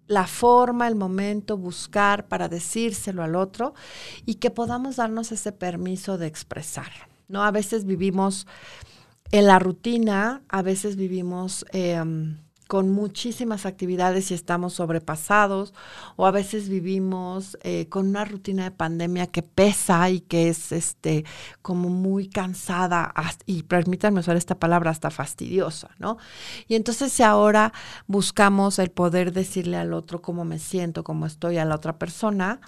la 0.08 0.28
forma, 0.28 0.88
el 0.88 0.96
momento, 0.96 1.58
buscar 1.58 2.28
para 2.28 2.48
decírselo 2.48 3.24
al 3.24 3.36
otro 3.36 3.74
y 4.26 4.36
que 4.36 4.52
podamos 4.52 4.98
darnos 4.98 5.32
ese 5.32 5.52
permiso 5.52 6.18
de 6.18 6.28
expresar. 6.28 6.92
¿no? 7.28 7.44
A 7.44 7.52
veces 7.52 7.86
vivimos 7.86 8.48
en 9.32 9.48
la 9.48 9.60
rutina, 9.60 10.44
a 10.48 10.62
veces 10.62 10.96
vivimos 10.96 11.66
em, 11.72 12.38
con 12.68 12.92
muchísimas 12.92 13.66
actividades 13.66 14.32
y 14.32 14.34
estamos 14.34 14.74
sobrepasados, 14.74 15.74
o 16.16 16.26
a 16.26 16.32
veces 16.32 16.70
vivimos 16.70 17.58
eh, 17.64 17.88
con 17.90 18.08
una 18.08 18.26
rutina 18.26 18.64
de 18.64 18.72
pandemia 18.72 19.28
que 19.28 19.44
pesa 19.44 20.10
y 20.10 20.22
que 20.22 20.50
es 20.50 20.72
este 20.72 21.26
como 21.62 21.90
muy 21.90 22.28
cansada 22.28 23.14
y 23.46 23.64
permítanme 23.64 24.20
usar 24.20 24.36
esta 24.36 24.56
palabra 24.56 24.92
hasta 24.92 25.12
fastidiosa, 25.12 25.90
¿no? 26.00 26.18
Y 26.68 26.76
entonces 26.76 27.12
si 27.12 27.24
ahora 27.24 27.74
buscamos 28.08 28.80
el 28.80 28.90
poder 28.92 29.32
decirle 29.32 29.78
al 29.78 29.94
otro 29.94 30.22
cómo 30.22 30.46
me 30.46 30.60
siento, 30.60 31.04
cómo 31.04 31.26
estoy 31.26 31.58
a 31.58 31.66
la 31.66 31.76
otra 31.76 31.98
persona, 31.98 32.62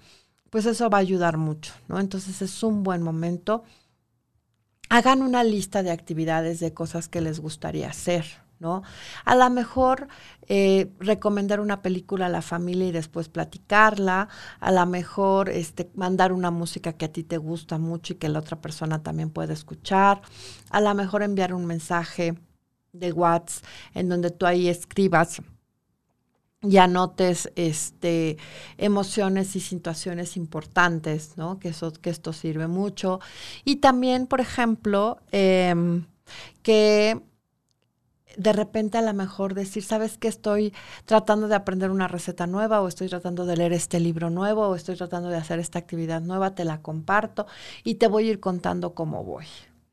pues 0.49 0.65
eso 0.65 0.89
va 0.89 0.97
a 0.97 1.01
ayudar 1.01 1.37
mucho, 1.37 1.73
¿no? 1.87 1.99
Entonces 1.99 2.41
es 2.41 2.63
un 2.63 2.83
buen 2.83 3.01
momento. 3.01 3.63
Hagan 4.89 5.21
una 5.21 5.43
lista 5.43 5.83
de 5.83 5.91
actividades 5.91 6.59
de 6.59 6.73
cosas 6.73 7.09
que 7.09 7.19
les 7.19 7.39
gustaría 7.39 7.89
hacer, 7.89 8.25
¿no? 8.59 8.83
A 9.25 9.35
lo 9.35 9.49
mejor 9.49 10.07
eh, 10.47 10.91
recomendar 10.99 11.59
una 11.59 11.81
película 11.81 12.27
a 12.27 12.29
la 12.29 12.41
familia 12.41 12.87
y 12.87 12.91
después 12.91 13.29
platicarla, 13.29 14.29
a 14.59 14.71
lo 14.71 14.85
mejor 14.85 15.49
este, 15.49 15.89
mandar 15.95 16.31
una 16.33 16.51
música 16.51 16.93
que 16.93 17.05
a 17.05 17.11
ti 17.11 17.23
te 17.23 17.37
gusta 17.37 17.77
mucho 17.77 18.13
y 18.13 18.17
que 18.17 18.29
la 18.29 18.39
otra 18.39 18.61
persona 18.61 19.03
también 19.03 19.29
puede 19.29 19.53
escuchar, 19.53 20.21
a 20.69 20.81
lo 20.81 20.93
mejor 20.95 21.23
enviar 21.23 21.53
un 21.53 21.65
mensaje 21.65 22.35
de 22.93 23.11
WhatsApp 23.11 23.65
en 23.93 24.09
donde 24.09 24.31
tú 24.31 24.45
ahí 24.45 24.67
escribas 24.67 25.41
y 26.61 26.77
anotes 26.77 27.51
este, 27.55 28.37
emociones 28.77 29.55
y 29.55 29.59
situaciones 29.59 30.37
importantes, 30.37 31.37
¿no? 31.37 31.59
Que, 31.59 31.69
eso, 31.69 31.93
que 31.93 32.09
esto 32.09 32.33
sirve 32.33 32.67
mucho. 32.67 33.19
Y 33.63 33.77
también, 33.77 34.25
por 34.27 34.41
ejemplo, 34.41 35.19
em, 35.31 36.05
que 36.63 37.21
de 38.37 38.53
repente 38.53 38.97
a 38.97 39.01
lo 39.01 39.13
mejor 39.13 39.53
decir, 39.53 39.83
¿sabes 39.83 40.17
qué? 40.17 40.27
Estoy 40.27 40.73
tratando 41.05 41.47
de 41.47 41.55
aprender 41.55 41.91
una 41.91 42.07
receta 42.07 42.47
nueva 42.47 42.81
o 42.81 42.87
estoy 42.87 43.09
tratando 43.09 43.45
de 43.45 43.57
leer 43.57 43.73
este 43.73 43.99
libro 43.99 44.29
nuevo 44.29 44.67
o 44.67 44.75
estoy 44.75 44.95
tratando 44.95 45.29
de 45.29 45.37
hacer 45.37 45.59
esta 45.59 45.79
actividad 45.79 46.21
nueva, 46.21 46.55
te 46.55 46.63
la 46.63 46.81
comparto 46.81 47.47
y 47.83 47.95
te 47.95 48.07
voy 48.07 48.27
a 48.27 48.31
ir 48.31 48.39
contando 48.39 48.93
cómo 48.93 49.23
voy. 49.23 49.45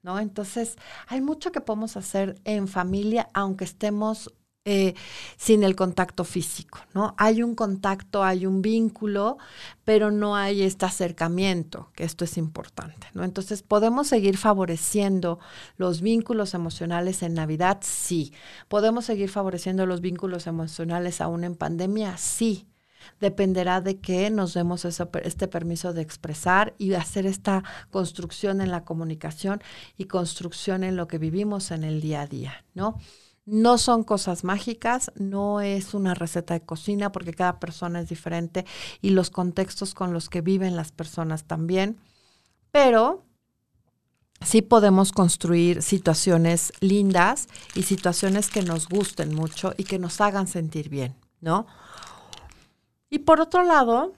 ¿No? 0.02 0.20
Entonces, 0.20 0.76
hay 1.06 1.22
mucho 1.22 1.50
que 1.50 1.62
podemos 1.62 1.96
hacer 1.96 2.38
en 2.44 2.68
familia, 2.68 3.30
aunque 3.32 3.64
estemos 3.64 4.34
eh, 4.66 4.94
sin 5.36 5.62
el 5.62 5.76
contacto 5.76 6.24
físico, 6.24 6.78
¿no? 6.94 7.14
Hay 7.18 7.42
un 7.42 7.54
contacto, 7.54 8.24
hay 8.24 8.46
un 8.46 8.62
vínculo, 8.62 9.36
pero 9.84 10.10
no 10.10 10.36
hay 10.36 10.62
este 10.62 10.86
acercamiento, 10.86 11.90
que 11.94 12.04
esto 12.04 12.24
es 12.24 12.38
importante, 12.38 13.08
¿no? 13.12 13.24
Entonces, 13.24 13.62
¿podemos 13.62 14.06
seguir 14.06 14.38
favoreciendo 14.38 15.38
los 15.76 16.00
vínculos 16.00 16.54
emocionales 16.54 17.22
en 17.22 17.34
Navidad? 17.34 17.80
Sí. 17.82 18.32
¿Podemos 18.68 19.04
seguir 19.04 19.28
favoreciendo 19.28 19.84
los 19.84 20.00
vínculos 20.00 20.46
emocionales 20.46 21.20
aún 21.20 21.44
en 21.44 21.56
pandemia? 21.56 22.16
Sí. 22.16 22.66
Dependerá 23.20 23.82
de 23.82 24.00
que 24.00 24.30
nos 24.30 24.54
demos 24.54 24.86
este 24.86 25.46
permiso 25.46 25.92
de 25.92 26.00
expresar 26.00 26.74
y 26.78 26.94
hacer 26.94 27.26
esta 27.26 27.62
construcción 27.90 28.62
en 28.62 28.70
la 28.70 28.84
comunicación 28.84 29.62
y 29.98 30.06
construcción 30.06 30.84
en 30.84 30.96
lo 30.96 31.06
que 31.06 31.18
vivimos 31.18 31.70
en 31.70 31.84
el 31.84 32.00
día 32.00 32.22
a 32.22 32.26
día, 32.26 32.64
¿no? 32.72 32.98
No 33.46 33.76
son 33.76 34.04
cosas 34.04 34.42
mágicas, 34.42 35.12
no 35.16 35.60
es 35.60 35.92
una 35.92 36.14
receta 36.14 36.54
de 36.54 36.62
cocina 36.62 37.12
porque 37.12 37.34
cada 37.34 37.60
persona 37.60 38.00
es 38.00 38.08
diferente 38.08 38.64
y 39.02 39.10
los 39.10 39.30
contextos 39.30 39.94
con 39.94 40.14
los 40.14 40.30
que 40.30 40.40
viven 40.40 40.76
las 40.76 40.92
personas 40.92 41.44
también, 41.44 41.98
pero 42.70 43.22
sí 44.40 44.62
podemos 44.62 45.12
construir 45.12 45.82
situaciones 45.82 46.72
lindas 46.80 47.48
y 47.74 47.82
situaciones 47.82 48.48
que 48.48 48.62
nos 48.62 48.88
gusten 48.88 49.34
mucho 49.34 49.74
y 49.76 49.84
que 49.84 49.98
nos 49.98 50.20
hagan 50.20 50.46
sentir 50.46 50.88
bien, 50.88 51.14
¿no? 51.40 51.66
Y 53.10 53.20
por 53.20 53.40
otro 53.40 53.62
lado, 53.62 54.14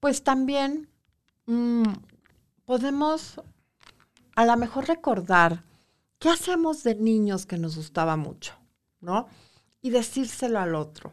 pues 0.00 0.24
también 0.24 0.88
mm, 1.46 1.84
podemos 2.64 3.40
a 4.36 4.44
lo 4.44 4.56
mejor 4.56 4.86
recordar 4.86 5.62
¿qué 6.20 6.28
hacemos 6.28 6.84
de 6.84 6.94
niños 6.94 7.46
que 7.46 7.58
nos 7.58 7.74
gustaba 7.74 8.16
mucho? 8.16 8.54
¿No? 9.00 9.26
Y 9.82 9.90
decírselo 9.90 10.60
al 10.60 10.76
otro. 10.76 11.12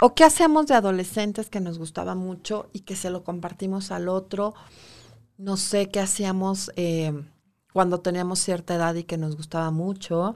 ¿O 0.00 0.14
qué 0.16 0.24
hacemos 0.24 0.66
de 0.66 0.74
adolescentes 0.74 1.48
que 1.48 1.60
nos 1.60 1.78
gustaba 1.78 2.16
mucho 2.16 2.68
y 2.72 2.80
que 2.80 2.96
se 2.96 3.10
lo 3.10 3.22
compartimos 3.22 3.92
al 3.92 4.08
otro? 4.08 4.54
No 5.36 5.56
sé 5.56 5.90
qué 5.90 6.00
hacíamos 6.00 6.72
eh, 6.74 7.12
cuando 7.72 8.00
teníamos 8.00 8.40
cierta 8.40 8.74
edad 8.74 8.94
y 8.96 9.04
que 9.04 9.18
nos 9.18 9.36
gustaba 9.36 9.70
mucho. 9.70 10.34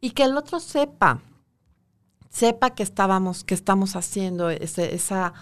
Y 0.00 0.10
que 0.10 0.24
el 0.24 0.36
otro 0.36 0.60
sepa, 0.60 1.20
sepa 2.30 2.70
que 2.70 2.82
estábamos, 2.82 3.42
que 3.42 3.54
estamos 3.54 3.96
haciendo 3.96 4.50
ese, 4.50 4.94
esa, 4.94 5.32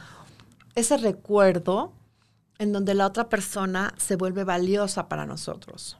ese 0.75 0.97
recuerdo 0.97 1.93
en 2.59 2.73
donde 2.73 2.95
la 2.95 3.07
otra 3.07 3.29
persona 3.29 3.95
se 3.99 4.17
vuelve 4.17 4.45
valiosa 4.45 5.09
para 5.09 5.27
nosotros. 5.27 6.00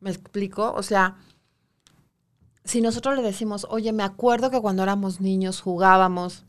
¿Me 0.00 0.10
explico? 0.10 0.72
O 0.72 0.82
sea, 0.82 1.16
si 2.64 2.80
nosotros 2.80 3.16
le 3.16 3.22
decimos, 3.22 3.66
oye, 3.70 3.92
me 3.92 4.02
acuerdo 4.02 4.50
que 4.50 4.60
cuando 4.60 4.82
éramos 4.82 5.20
niños 5.20 5.60
jugábamos 5.60 6.44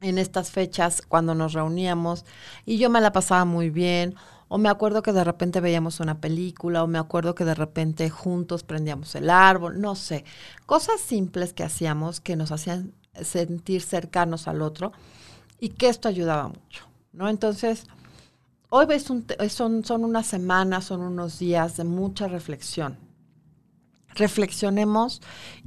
en 0.00 0.18
estas 0.18 0.50
fechas, 0.50 1.02
cuando 1.02 1.34
nos 1.34 1.52
reuníamos, 1.52 2.24
y 2.64 2.78
yo 2.78 2.90
me 2.90 3.00
la 3.00 3.12
pasaba 3.12 3.44
muy 3.44 3.70
bien, 3.70 4.16
o 4.48 4.58
me 4.58 4.68
acuerdo 4.68 5.02
que 5.02 5.12
de 5.12 5.24
repente 5.24 5.60
veíamos 5.60 6.00
una 6.00 6.20
película, 6.20 6.82
o 6.82 6.86
me 6.86 6.98
acuerdo 6.98 7.34
que 7.34 7.44
de 7.44 7.54
repente 7.54 8.10
juntos 8.10 8.64
prendíamos 8.64 9.14
el 9.14 9.30
árbol, 9.30 9.80
no 9.80 9.94
sé, 9.94 10.24
cosas 10.66 11.00
simples 11.00 11.52
que 11.52 11.62
hacíamos 11.62 12.20
que 12.20 12.36
nos 12.36 12.50
hacían 12.50 12.92
sentir 13.20 13.82
cercanos 13.82 14.48
al 14.48 14.62
otro 14.62 14.92
y 15.58 15.70
que 15.70 15.88
esto 15.88 16.08
ayudaba 16.08 16.48
mucho, 16.48 16.86
¿no? 17.12 17.28
Entonces, 17.28 17.86
Hoy 18.74 18.86
son, 19.50 19.84
son 19.84 20.02
unas 20.02 20.26
semanas, 20.26 20.86
son 20.86 21.02
unos 21.02 21.38
días 21.38 21.76
de 21.76 21.84
mucha 21.84 22.26
reflexión. 22.26 22.96
Reflexionemos 24.14 25.20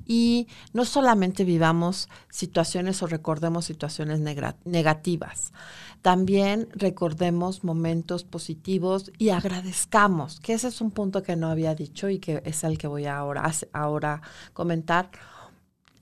y 0.08 0.48
no 0.74 0.86
solamente 0.86 1.44
vivamos 1.44 2.10
situaciones 2.32 3.04
o 3.04 3.08
recordemos 3.08 3.66
situaciones 3.66 4.22
negativas, 4.66 5.54
también 6.02 6.68
recordemos 6.72 7.64
momentos 7.64 8.24
positivos 8.24 9.12
y 9.20 9.30
agradezcamos, 9.30 10.40
que 10.40 10.54
ese 10.54 10.70
es 10.70 10.82
un 10.82 10.90
punto 10.90 11.22
que 11.22 11.36
no 11.36 11.52
había 11.52 11.76
dicho 11.76 12.10
y 12.10 12.18
que 12.18 12.42
es 12.44 12.64
el 12.64 12.80
que 12.80 12.88
voy 12.88 13.06
ahora, 13.06 13.52
ahora 13.72 14.24
comentar. 14.54 15.12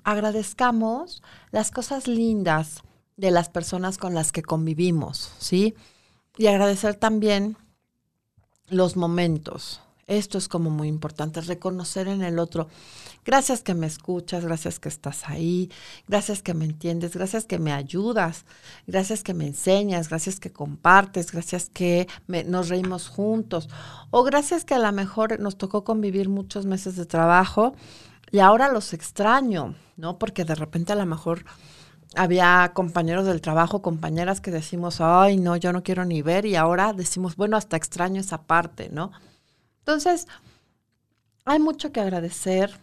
Agradezcamos 0.05 1.21
las 1.51 1.69
cosas 1.69 2.07
lindas 2.07 2.81
de 3.17 3.31
las 3.31 3.49
personas 3.49 3.97
con 3.97 4.13
las 4.13 4.31
que 4.31 4.41
convivimos, 4.41 5.33
¿sí? 5.37 5.75
Y 6.37 6.47
agradecer 6.47 6.95
también 6.95 7.57
los 8.67 8.95
momentos. 8.95 9.81
Esto 10.07 10.37
es 10.37 10.49
como 10.49 10.69
muy 10.69 10.89
importante, 10.89 11.39
reconocer 11.41 12.09
en 12.09 12.23
el 12.23 12.37
otro. 12.37 12.67
Gracias 13.23 13.61
que 13.61 13.73
me 13.73 13.87
escuchas, 13.87 14.43
gracias 14.43 14.77
que 14.77 14.89
estás 14.89 15.29
ahí, 15.29 15.71
gracias 16.09 16.41
que 16.41 16.53
me 16.53 16.65
entiendes, 16.65 17.15
gracias 17.15 17.45
que 17.45 17.57
me 17.57 17.71
ayudas, 17.71 18.43
gracias 18.85 19.23
que 19.23 19.33
me 19.33 19.47
enseñas, 19.47 20.09
gracias 20.09 20.41
que 20.41 20.51
compartes, 20.51 21.31
gracias 21.31 21.69
que 21.69 22.09
nos 22.27 22.67
reímos 22.67 23.07
juntos 23.07 23.69
o 24.11 24.23
gracias 24.23 24.65
que 24.65 24.73
a 24.73 24.79
lo 24.79 24.91
mejor 24.91 25.39
nos 25.39 25.57
tocó 25.57 25.85
convivir 25.85 26.27
muchos 26.27 26.65
meses 26.65 26.97
de 26.97 27.05
trabajo 27.05 27.73
y 28.29 28.39
ahora 28.39 28.73
los 28.73 28.93
extraño, 28.93 29.75
¿no? 29.95 30.19
Porque 30.19 30.43
de 30.43 30.55
repente 30.55 30.91
a 30.91 30.97
lo 30.97 31.05
mejor 31.05 31.45
había 32.15 32.71
compañeros 32.73 33.25
del 33.25 33.41
trabajo, 33.41 33.81
compañeras 33.81 34.41
que 34.41 34.51
decimos, 34.51 35.01
ay, 35.01 35.37
no, 35.37 35.55
yo 35.55 35.73
no 35.73 35.83
quiero 35.83 36.05
ni 36.05 36.21
ver, 36.21 36.45
y 36.45 36.55
ahora 36.55 36.93
decimos, 36.93 37.35
bueno, 37.35 37.57
hasta 37.57 37.77
extraño 37.77 38.21
esa 38.21 38.43
parte, 38.43 38.89
¿no? 38.91 39.11
Entonces, 39.79 40.27
hay 41.45 41.59
mucho 41.59 41.91
que 41.91 41.99
agradecer, 41.99 42.77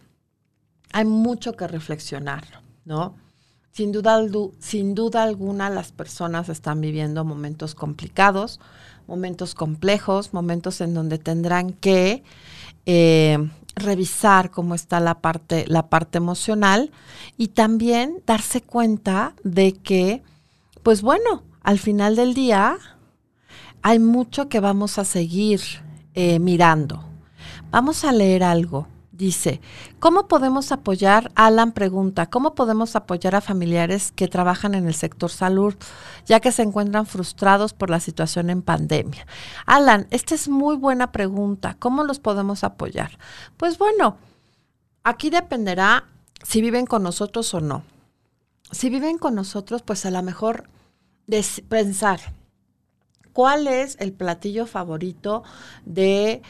hay 0.91 1.05
mucho 1.05 1.53
que 1.53 1.67
reflexionar, 1.67 2.43
¿no? 2.85 3.15
Sin 3.71 3.91
duda, 3.91 4.19
sin 4.59 4.95
duda 4.95 5.23
alguna 5.23 5.69
las 5.69 5.91
personas 5.93 6.49
están 6.49 6.81
viviendo 6.81 7.23
momentos 7.23 7.73
complicados, 7.73 8.59
momentos 9.07 9.55
complejos, 9.55 10.33
momentos 10.33 10.81
en 10.81 10.93
donde 10.93 11.17
tendrán 11.17 11.71
que 11.71 12.23
eh, 12.85 13.49
revisar 13.75 14.51
cómo 14.51 14.75
está 14.75 14.99
la 14.99 15.21
parte, 15.21 15.65
la 15.67 15.89
parte 15.89 16.17
emocional 16.17 16.91
y 17.37 17.49
también 17.49 18.21
darse 18.25 18.61
cuenta 18.61 19.33
de 19.43 19.73
que, 19.73 20.23
pues 20.83 21.01
bueno, 21.01 21.43
al 21.63 21.79
final 21.79 22.15
del 22.15 22.33
día 22.33 22.77
hay 23.81 23.99
mucho 23.99 24.49
que 24.49 24.59
vamos 24.59 24.97
a 24.97 25.05
seguir 25.05 25.61
eh, 26.13 26.39
mirando. 26.39 27.03
Vamos 27.71 28.03
a 28.03 28.11
leer 28.11 28.43
algo. 28.43 28.87
Dice, 29.21 29.61
¿cómo 29.99 30.27
podemos 30.27 30.71
apoyar? 30.71 31.31
Alan 31.35 31.73
pregunta, 31.73 32.25
¿cómo 32.31 32.55
podemos 32.55 32.95
apoyar 32.95 33.35
a 33.35 33.41
familiares 33.41 34.11
que 34.11 34.27
trabajan 34.27 34.73
en 34.73 34.87
el 34.87 34.95
sector 34.95 35.29
salud, 35.29 35.75
ya 36.25 36.39
que 36.39 36.51
se 36.51 36.63
encuentran 36.63 37.05
frustrados 37.05 37.73
por 37.73 37.91
la 37.91 37.99
situación 37.99 38.49
en 38.49 38.63
pandemia? 38.63 39.27
Alan, 39.67 40.07
esta 40.09 40.33
es 40.33 40.49
muy 40.49 40.75
buena 40.75 41.11
pregunta. 41.11 41.75
¿Cómo 41.77 42.03
los 42.03 42.19
podemos 42.19 42.63
apoyar? 42.63 43.19
Pues 43.57 43.77
bueno, 43.77 44.17
aquí 45.03 45.29
dependerá 45.29 46.05
si 46.41 46.63
viven 46.63 46.87
con 46.87 47.03
nosotros 47.03 47.53
o 47.53 47.61
no. 47.61 47.83
Si 48.71 48.89
viven 48.89 49.19
con 49.19 49.35
nosotros, 49.35 49.83
pues 49.83 50.03
a 50.07 50.09
lo 50.09 50.23
mejor 50.23 50.67
pensar, 51.69 52.21
¿cuál 53.33 53.67
es 53.67 53.97
el 53.99 54.13
platillo 54.13 54.65
favorito 54.65 55.43
de 55.85 56.41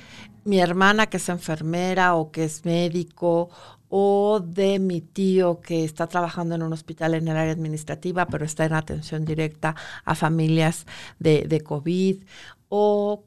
mi 0.43 0.59
hermana 0.59 1.07
que 1.07 1.17
es 1.17 1.29
enfermera 1.29 2.15
o 2.15 2.31
que 2.31 2.43
es 2.45 2.65
médico 2.65 3.49
o 3.89 4.39
de 4.39 4.79
mi 4.79 5.01
tío 5.01 5.59
que 5.61 5.83
está 5.83 6.07
trabajando 6.07 6.55
en 6.55 6.63
un 6.63 6.73
hospital 6.73 7.13
en 7.13 7.27
el 7.27 7.35
área 7.37 7.51
administrativa, 7.53 8.25
pero 8.27 8.45
está 8.45 8.65
en 8.65 8.73
atención 8.73 9.25
directa 9.25 9.75
a 10.05 10.15
familias 10.15 10.85
de, 11.19 11.43
de 11.47 11.61
COVID, 11.61 12.23
o 12.69 13.25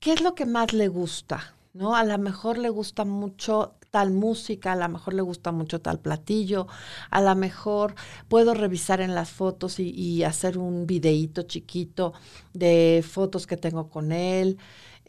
qué 0.00 0.12
es 0.14 0.22
lo 0.22 0.34
que 0.34 0.46
más 0.46 0.72
le 0.72 0.88
gusta, 0.88 1.54
¿no? 1.74 1.94
A 1.94 2.04
lo 2.04 2.16
mejor 2.18 2.56
le 2.58 2.70
gusta 2.70 3.04
mucho 3.04 3.74
tal 3.90 4.10
música, 4.10 4.72
a 4.72 4.76
lo 4.76 4.88
mejor 4.88 5.14
le 5.14 5.22
gusta 5.22 5.52
mucho 5.52 5.80
tal 5.80 5.98
platillo, 6.00 6.66
a 7.10 7.20
lo 7.20 7.34
mejor 7.36 7.94
puedo 8.28 8.54
revisar 8.54 9.00
en 9.02 9.14
las 9.14 9.30
fotos 9.30 9.78
y, 9.78 9.90
y 9.90 10.24
hacer 10.24 10.56
un 10.58 10.86
videíto 10.86 11.42
chiquito 11.42 12.14
de 12.54 13.04
fotos 13.06 13.46
que 13.46 13.56
tengo 13.58 13.90
con 13.90 14.12
él. 14.12 14.58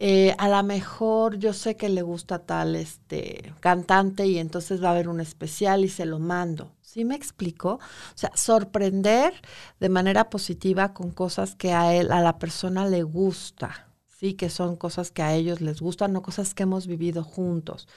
Eh, 0.02 0.34
a 0.38 0.48
lo 0.48 0.64
mejor 0.64 1.40
yo 1.40 1.52
sé 1.52 1.76
que 1.76 1.90
le 1.90 2.02
gusta 2.04 2.40
tal 2.40 2.78
este 2.78 3.54
cantante 3.60 4.26
y 4.26 4.38
entonces 4.38 4.82
va 4.82 4.88
a 4.88 4.92
haber 4.92 5.10
un 5.10 5.20
especial 5.20 5.84
y 5.84 5.90
se 5.90 6.06
lo 6.06 6.20
mando. 6.20 6.72
¿Sí 6.82 7.04
me 7.04 7.16
explico? 7.16 7.74
O 7.74 8.18
sea, 8.18 8.32
sorprender 8.34 9.34
de 9.82 9.90
manera 9.90 10.30
positiva 10.30 10.94
con 10.94 11.12
cosas 11.12 11.56
que 11.56 11.74
a 11.74 11.94
él, 11.94 12.14
a 12.14 12.22
la 12.22 12.40
persona 12.40 12.88
le 12.88 13.04
gusta. 13.04 13.90
Sí, 14.08 14.36
que 14.36 14.50
son 14.50 14.78
cosas 14.78 15.12
que 15.12 15.22
a 15.22 15.36
ellos 15.36 15.60
les 15.60 15.82
gustan 15.82 16.16
o 16.16 16.22
cosas 16.22 16.54
que 16.54 16.64
hemos 16.64 16.88
vivido 16.88 17.24
juntos. 17.24 17.90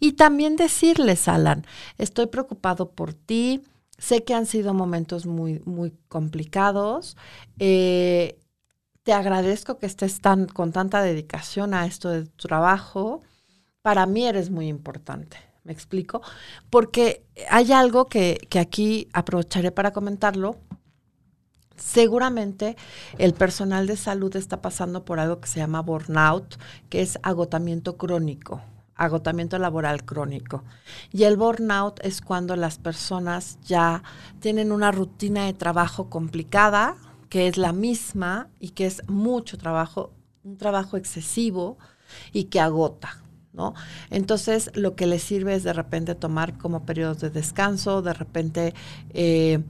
Y 0.00 0.12
también 0.12 0.56
decirles, 0.56 1.28
Alan, 1.28 1.66
estoy 1.98 2.28
preocupado 2.28 2.90
por 2.92 3.12
ti, 3.12 3.62
sé 3.98 4.24
que 4.24 4.34
han 4.34 4.46
sido 4.46 4.72
momentos 4.74 5.26
muy, 5.26 5.60
muy 5.66 5.92
complicados. 6.08 7.16
Eh, 7.58 8.38
te 9.02 9.12
agradezco 9.12 9.78
que 9.78 9.86
estés 9.86 10.20
tan, 10.20 10.46
con 10.46 10.72
tanta 10.72 11.02
dedicación 11.02 11.74
a 11.74 11.86
esto 11.86 12.08
de 12.10 12.24
tu 12.24 12.48
trabajo. 12.48 13.22
Para 13.82 14.06
mí 14.06 14.26
eres 14.26 14.50
muy 14.50 14.68
importante. 14.68 15.38
¿Me 15.64 15.72
explico? 15.72 16.22
Porque 16.70 17.24
hay 17.50 17.72
algo 17.72 18.08
que, 18.08 18.46
que 18.48 18.58
aquí 18.58 19.08
aprovecharé 19.12 19.70
para 19.70 19.92
comentarlo. 19.92 20.56
Seguramente 21.76 22.76
el 23.18 23.34
personal 23.34 23.86
de 23.86 23.96
salud 23.96 24.34
está 24.36 24.60
pasando 24.60 25.04
por 25.04 25.18
algo 25.18 25.40
que 25.40 25.48
se 25.48 25.60
llama 25.60 25.80
burnout, 25.80 26.56
que 26.88 27.00
es 27.00 27.18
agotamiento 27.22 27.96
crónico, 27.96 28.60
agotamiento 28.94 29.58
laboral 29.58 30.04
crónico. 30.04 30.64
Y 31.10 31.24
el 31.24 31.36
burnout 31.36 31.98
es 32.04 32.20
cuando 32.20 32.54
las 32.56 32.78
personas 32.78 33.58
ya 33.62 34.02
tienen 34.40 34.70
una 34.70 34.92
rutina 34.92 35.46
de 35.46 35.54
trabajo 35.54 36.08
complicada, 36.10 36.96
que 37.32 37.48
es 37.48 37.56
la 37.56 37.72
misma 37.72 38.50
y 38.60 38.72
que 38.72 38.84
es 38.84 39.08
mucho 39.08 39.56
trabajo, 39.56 40.12
un 40.44 40.58
trabajo 40.58 40.98
excesivo 40.98 41.78
y 42.30 42.44
que 42.44 42.60
agota. 42.60 43.22
¿No? 43.54 43.72
Entonces, 44.10 44.70
lo 44.74 44.96
que 44.96 45.06
les 45.06 45.22
sirve 45.22 45.54
es 45.54 45.62
de 45.62 45.72
repente 45.72 46.14
tomar 46.14 46.58
como 46.58 46.84
periodos 46.84 47.20
de 47.20 47.30
descanso, 47.30 48.02
de 48.02 48.12
repente 48.12 48.74
eh, 49.14 49.60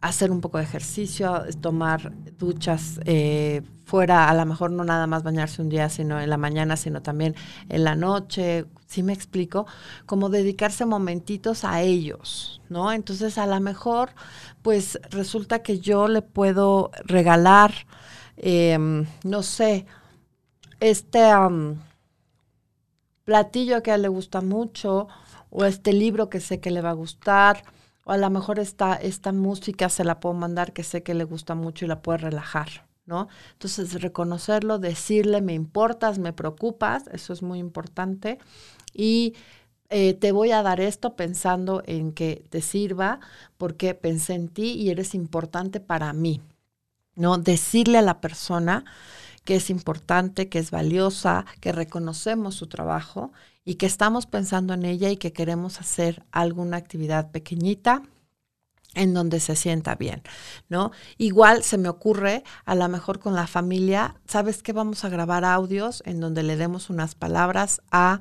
hacer 0.00 0.30
un 0.30 0.40
poco 0.40 0.58
de 0.58 0.64
ejercicio, 0.64 1.44
tomar 1.60 2.12
duchas 2.38 3.00
eh, 3.04 3.62
fuera, 3.84 4.28
a 4.28 4.34
lo 4.34 4.46
mejor 4.46 4.70
no 4.70 4.84
nada 4.84 5.06
más 5.06 5.22
bañarse 5.22 5.62
un 5.62 5.68
día, 5.68 5.88
sino 5.88 6.20
en 6.20 6.30
la 6.30 6.36
mañana, 6.36 6.76
sino 6.76 7.02
también 7.02 7.34
en 7.68 7.84
la 7.84 7.96
noche, 7.96 8.66
¿sí 8.86 9.02
me 9.02 9.12
explico? 9.12 9.66
Como 10.06 10.28
dedicarse 10.28 10.86
momentitos 10.86 11.64
a 11.64 11.80
ellos, 11.82 12.60
¿no? 12.68 12.92
Entonces, 12.92 13.38
a 13.38 13.46
lo 13.46 13.58
mejor, 13.60 14.10
pues 14.62 15.00
resulta 15.10 15.62
que 15.62 15.80
yo 15.80 16.06
le 16.06 16.22
puedo 16.22 16.90
regalar, 17.04 17.72
em, 18.36 19.06
no 19.24 19.42
sé, 19.42 19.86
este 20.80 21.32
platillo 23.24 23.82
que 23.82 23.90
a 23.90 23.96
él 23.96 24.02
le 24.02 24.08
gusta 24.08 24.40
mucho, 24.42 25.08
o 25.50 25.64
este 25.64 25.92
libro 25.92 26.28
que 26.28 26.40
sé 26.40 26.60
que 26.60 26.70
le 26.70 26.82
va 26.82 26.90
a 26.90 26.94
gustar, 26.94 27.64
o 28.08 28.12
a 28.12 28.16
lo 28.16 28.30
mejor 28.30 28.58
esta, 28.58 28.94
esta 28.94 29.32
música 29.32 29.90
se 29.90 30.02
la 30.02 30.18
puedo 30.18 30.34
mandar 30.34 30.72
que 30.72 30.82
sé 30.82 31.02
que 31.02 31.12
le 31.12 31.24
gusta 31.24 31.54
mucho 31.54 31.84
y 31.84 31.88
la 31.88 32.00
puede 32.00 32.16
relajar, 32.16 32.86
¿no? 33.04 33.28
Entonces, 33.52 34.00
reconocerlo, 34.00 34.78
decirle, 34.78 35.42
me 35.42 35.52
importas, 35.52 36.18
me 36.18 36.32
preocupas, 36.32 37.06
eso 37.12 37.34
es 37.34 37.42
muy 37.42 37.58
importante. 37.58 38.38
Y 38.94 39.34
eh, 39.90 40.14
te 40.14 40.32
voy 40.32 40.52
a 40.52 40.62
dar 40.62 40.80
esto 40.80 41.16
pensando 41.16 41.82
en 41.84 42.12
que 42.12 42.46
te 42.48 42.62
sirva 42.62 43.20
porque 43.58 43.92
pensé 43.92 44.32
en 44.32 44.48
ti 44.48 44.72
y 44.72 44.88
eres 44.88 45.14
importante 45.14 45.78
para 45.78 46.14
mí, 46.14 46.40
¿no? 47.14 47.36
Decirle 47.36 47.98
a 47.98 48.02
la 48.02 48.22
persona 48.22 48.86
que 49.48 49.56
es 49.56 49.70
importante, 49.70 50.50
que 50.50 50.58
es 50.58 50.70
valiosa, 50.70 51.46
que 51.62 51.72
reconocemos 51.72 52.54
su 52.54 52.66
trabajo 52.66 53.32
y 53.64 53.76
que 53.76 53.86
estamos 53.86 54.26
pensando 54.26 54.74
en 54.74 54.84
ella 54.84 55.08
y 55.08 55.16
que 55.16 55.32
queremos 55.32 55.80
hacer 55.80 56.22
alguna 56.32 56.76
actividad 56.76 57.30
pequeñita 57.30 58.02
en 58.92 59.14
donde 59.14 59.40
se 59.40 59.56
sienta 59.56 59.94
bien, 59.94 60.22
¿no? 60.68 60.92
Igual 61.16 61.62
se 61.62 61.78
me 61.78 61.88
ocurre, 61.88 62.44
a 62.66 62.74
lo 62.74 62.86
mejor 62.90 63.20
con 63.20 63.34
la 63.34 63.46
familia, 63.46 64.16
¿sabes 64.26 64.62
qué? 64.62 64.74
Vamos 64.74 65.02
a 65.06 65.08
grabar 65.08 65.46
audios 65.46 66.02
en 66.04 66.20
donde 66.20 66.42
le 66.42 66.58
demos 66.58 66.90
unas 66.90 67.14
palabras 67.14 67.80
a 67.90 68.20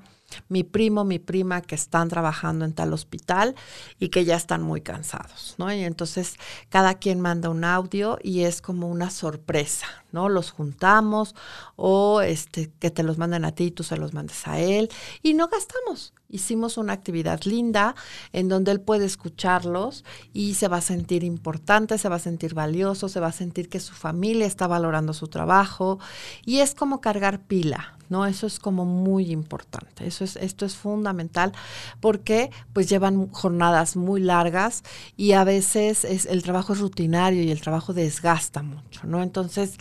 mi 0.50 0.63
primo, 0.63 1.04
mi 1.04 1.20
prima 1.20 1.62
que 1.62 1.76
están 1.76 2.10
trabajando 2.10 2.66
en 2.66 2.74
tal 2.74 2.94
hospital 2.94 3.56
y 4.00 4.10
que 4.10 4.26
ya 4.26 4.36
están 4.36 4.62
muy 4.62 4.82
cansados, 4.82 5.56
¿no? 5.58 5.74
Y 5.74 5.84
entonces 5.84 6.36
cada 6.70 6.96
quien 6.96 7.22
manda 7.22 7.50
un 7.50 7.63
audio 7.63 8.20
y 8.22 8.42
es 8.42 8.62
como 8.62 8.88
una 8.88 9.10
sorpresa, 9.10 9.88
¿no? 10.17 10.30
Los 10.30 10.49
juntamos 10.49 11.36
o 11.75 12.21
este 12.21 12.71
que 12.80 12.89
te 12.89 13.03
los 13.03 13.19
manden 13.19 13.45
a 13.45 13.51
ti 13.51 13.65
y 13.65 13.71
tú 13.71 13.84
se 13.84 13.97
los 13.97 14.15
mandes 14.15 14.47
a 14.47 14.60
él 14.60 14.89
y 15.21 15.36
no 15.36 15.47
gastamos. 15.47 16.12
Hicimos 16.27 16.77
una 16.77 16.91
actividad 16.91 17.43
linda 17.43 17.95
en 18.34 18.49
donde 18.49 18.72
él 18.72 18.82
puede 18.82 19.05
escucharlos 19.05 20.03
y 20.34 20.55
se 20.55 20.68
va 20.68 20.78
a 20.78 20.82
sentir 20.82 21.24
importante, 21.24 21.99
se 21.99 22.09
va 22.09 22.15
a 22.15 22.20
sentir 22.20 22.55
valioso, 22.55 23.07
se 23.07 23.20
va 23.20 23.28
a 23.28 23.32
sentir 23.32 23.70
que 23.70 23.80
su 23.80 23.93
familia 23.93 24.47
está 24.47 24.65
valorando 24.65 25.13
su 25.13 25.28
trabajo 25.28 25.99
y 26.45 26.59
es 26.59 26.74
como 26.74 26.99
cargar 26.99 27.39
pila, 27.39 27.95
¿no? 28.09 28.26
Eso 28.26 28.47
es 28.47 28.59
como 28.59 28.86
muy 28.86 29.32
importante. 29.32 30.05
Eso 30.07 30.24
es, 30.24 30.36
esto 30.36 30.65
es 30.65 30.76
fundamental 30.76 31.53
porque 32.01 32.49
pues 32.74 32.89
llevan 32.89 33.30
jornadas 33.30 33.95
muy 33.95 34.20
largas 34.20 34.84
y 35.15 35.34
a 35.34 35.43
veces 35.43 36.03
es, 36.03 36.26
el 36.26 36.43
trabajo 36.43 36.74
es 36.74 36.80
rutinario 36.80 37.43
y 37.43 37.51
el 37.51 37.61
trabajo 37.61 37.93
desgasta 37.93 38.63
mucho, 38.63 39.01
¿no? 39.05 39.24
Entonces, 39.24 39.78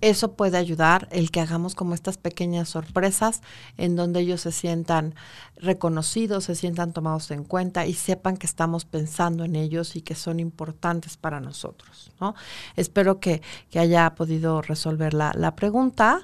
eso 0.00 0.34
puede 0.34 0.56
ayudar 0.58 1.08
el 1.10 1.30
que 1.30 1.40
hagamos 1.40 1.74
como 1.74 1.94
estas 1.94 2.18
pequeñas 2.18 2.68
sorpresas 2.68 3.42
en 3.76 3.96
donde 3.96 4.20
ellos 4.20 4.42
se 4.42 4.52
sientan 4.52 5.14
reconocidos, 5.56 6.44
se 6.44 6.54
sientan 6.54 6.92
tomados 6.92 7.30
en 7.30 7.44
cuenta 7.44 7.86
y 7.86 7.94
sepan 7.94 8.36
que 8.36 8.46
estamos 8.46 8.84
pensando 8.84 9.44
en 9.44 9.56
ellos 9.56 9.96
y 9.96 10.02
que 10.02 10.14
son 10.14 10.38
importantes 10.38 11.16
para 11.16 11.40
nosotros. 11.40 12.12
¿no? 12.20 12.34
Espero 12.76 13.18
que, 13.18 13.42
haya 13.74 14.14
podido 14.14 14.62
resolver 14.62 15.14
la, 15.14 15.54
pregunta. 15.56 16.20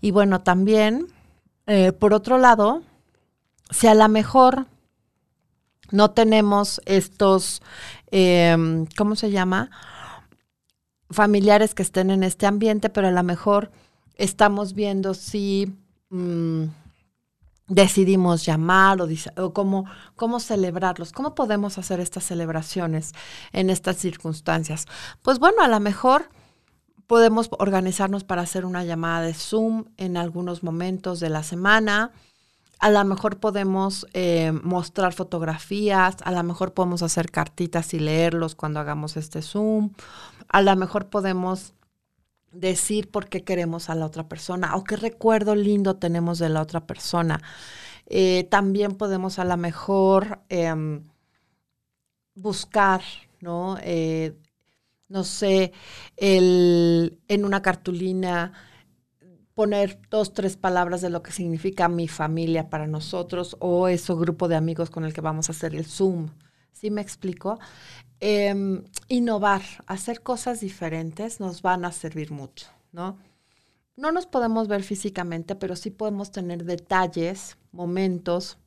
Y 0.00 0.10
bueno, 0.10 0.40
también, 0.42 1.06
eh, 1.66 1.92
por 1.92 2.14
otro 2.14 2.38
lado, 2.38 2.82
si 3.70 3.86
a 3.86 3.94
lo 3.94 4.08
mejor 4.08 4.66
no 5.90 6.10
tenemos 6.10 6.80
estos, 6.84 7.62
em, 8.10 8.86
¿cómo 8.96 9.16
se 9.16 9.30
llama? 9.30 9.70
Familiares 11.10 11.74
que 11.74 11.82
estén 11.82 12.10
en 12.10 12.22
este 12.22 12.46
ambiente, 12.46 12.88
pero 12.88 13.08
a 13.08 13.12
lo 13.12 13.22
mejor 13.22 13.70
estamos 14.16 14.74
viendo 14.74 15.14
si 15.14 15.74
mm, 16.10 16.64
decidimos 17.68 18.44
llamar 18.44 18.98
o, 19.36 19.52
cómo, 19.52 19.86
cómo 20.14 20.40
celebrarlos, 20.40 21.12
cómo 21.12 21.34
podemos 21.34 21.78
hacer 21.78 22.00
estas 22.00 22.24
celebraciones 22.24 23.12
en 23.52 23.70
estas 23.70 23.96
circunstancias. 23.96 24.86
Pues 25.22 25.38
bueno, 25.38 25.62
a 25.62 25.68
lo 25.68 25.80
mejor 25.80 26.28
podemos 27.06 27.48
organizarnos 27.58 28.24
para 28.24 28.42
hacer 28.42 28.64
una 28.64 28.84
llamada 28.84 29.26
de 29.26 29.34
Zoom 29.34 29.86
en 29.96 30.16
algunos 30.16 30.62
momentos 30.62 31.20
de 31.20 31.30
la 31.30 31.42
semana. 31.42 32.12
A 32.78 32.90
lo 32.90 33.04
mejor 33.04 33.38
podemos 33.38 34.06
eh, 34.12 34.52
mostrar 34.62 35.14
fotografías, 35.14 36.16
a 36.22 36.30
lo 36.30 36.42
mejor 36.42 36.74
podemos 36.74 37.02
hacer 37.02 37.30
cartitas 37.30 37.94
y 37.94 37.98
leerlos 37.98 38.54
cuando 38.54 38.80
hagamos 38.80 39.16
este 39.16 39.40
Zoom. 39.40 39.92
A 40.48 40.60
lo 40.62 40.76
mejor 40.76 41.08
podemos 41.08 41.72
decir 42.52 43.10
por 43.10 43.28
qué 43.28 43.44
queremos 43.44 43.90
a 43.90 43.94
la 43.94 44.06
otra 44.06 44.28
persona 44.28 44.76
o 44.76 44.84
qué 44.84 44.96
recuerdo 44.96 45.54
lindo 45.54 45.96
tenemos 45.96 46.38
de 46.38 46.48
la 46.50 46.62
otra 46.62 46.86
persona. 46.86 47.42
Eh, 48.06 48.44
también 48.50 48.96
podemos 48.96 49.38
a 49.38 49.44
lo 49.44 49.56
mejor 49.56 50.40
em, 50.48 51.02
buscar, 52.34 53.02
¿no? 53.40 53.78
Eh, 53.82 54.36
no 55.08 55.24
sé, 55.24 55.72
el, 56.16 57.18
en 57.28 57.44
una 57.44 57.62
cartulina 57.62 58.52
poner 59.56 59.98
dos, 60.10 60.34
tres 60.34 60.58
palabras 60.58 61.00
de 61.00 61.08
lo 61.08 61.22
que 61.22 61.32
significa 61.32 61.88
mi 61.88 62.08
familia 62.08 62.68
para 62.68 62.86
nosotros 62.86 63.56
o 63.58 63.88
ese 63.88 64.12
grupo 64.12 64.48
de 64.48 64.56
amigos 64.56 64.90
con 64.90 65.06
el 65.06 65.14
que 65.14 65.22
vamos 65.22 65.48
a 65.48 65.52
hacer 65.52 65.74
el 65.74 65.86
Zoom. 65.86 66.28
¿Sí 66.72 66.90
me 66.90 67.00
explico? 67.00 67.58
Em, 68.20 68.84
innovar, 69.08 69.62
hacer 69.86 70.22
cosas 70.22 70.60
diferentes 70.60 71.40
nos 71.40 71.62
van 71.62 71.86
a 71.86 71.92
servir 71.92 72.32
mucho, 72.32 72.66
¿no? 72.92 73.16
No 73.96 74.12
nos 74.12 74.26
podemos 74.26 74.68
ver 74.68 74.82
físicamente, 74.82 75.54
pero 75.54 75.74
sí 75.74 75.90
podemos 75.90 76.32
tener 76.32 76.64
detalles, 76.64 77.56
momentos 77.72 78.58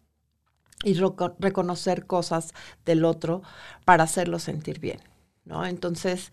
y 0.84 0.96
reconocer 0.96 2.08
cosas 2.08 2.52
del 2.84 3.06
otro 3.06 3.44
para 3.86 4.06
hacerlo 4.06 4.40
sentir 4.40 4.80
bien, 4.80 5.02
¿no? 5.46 5.68
Entonces, 5.68 6.32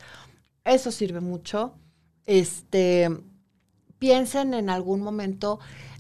eso 0.65 0.91
sirve 0.91 1.21
mucho. 1.21 1.75
Este, 2.25 3.11
piensen 3.99 4.55
en 4.55 4.71
algún 4.71 5.01
momento 5.01 5.59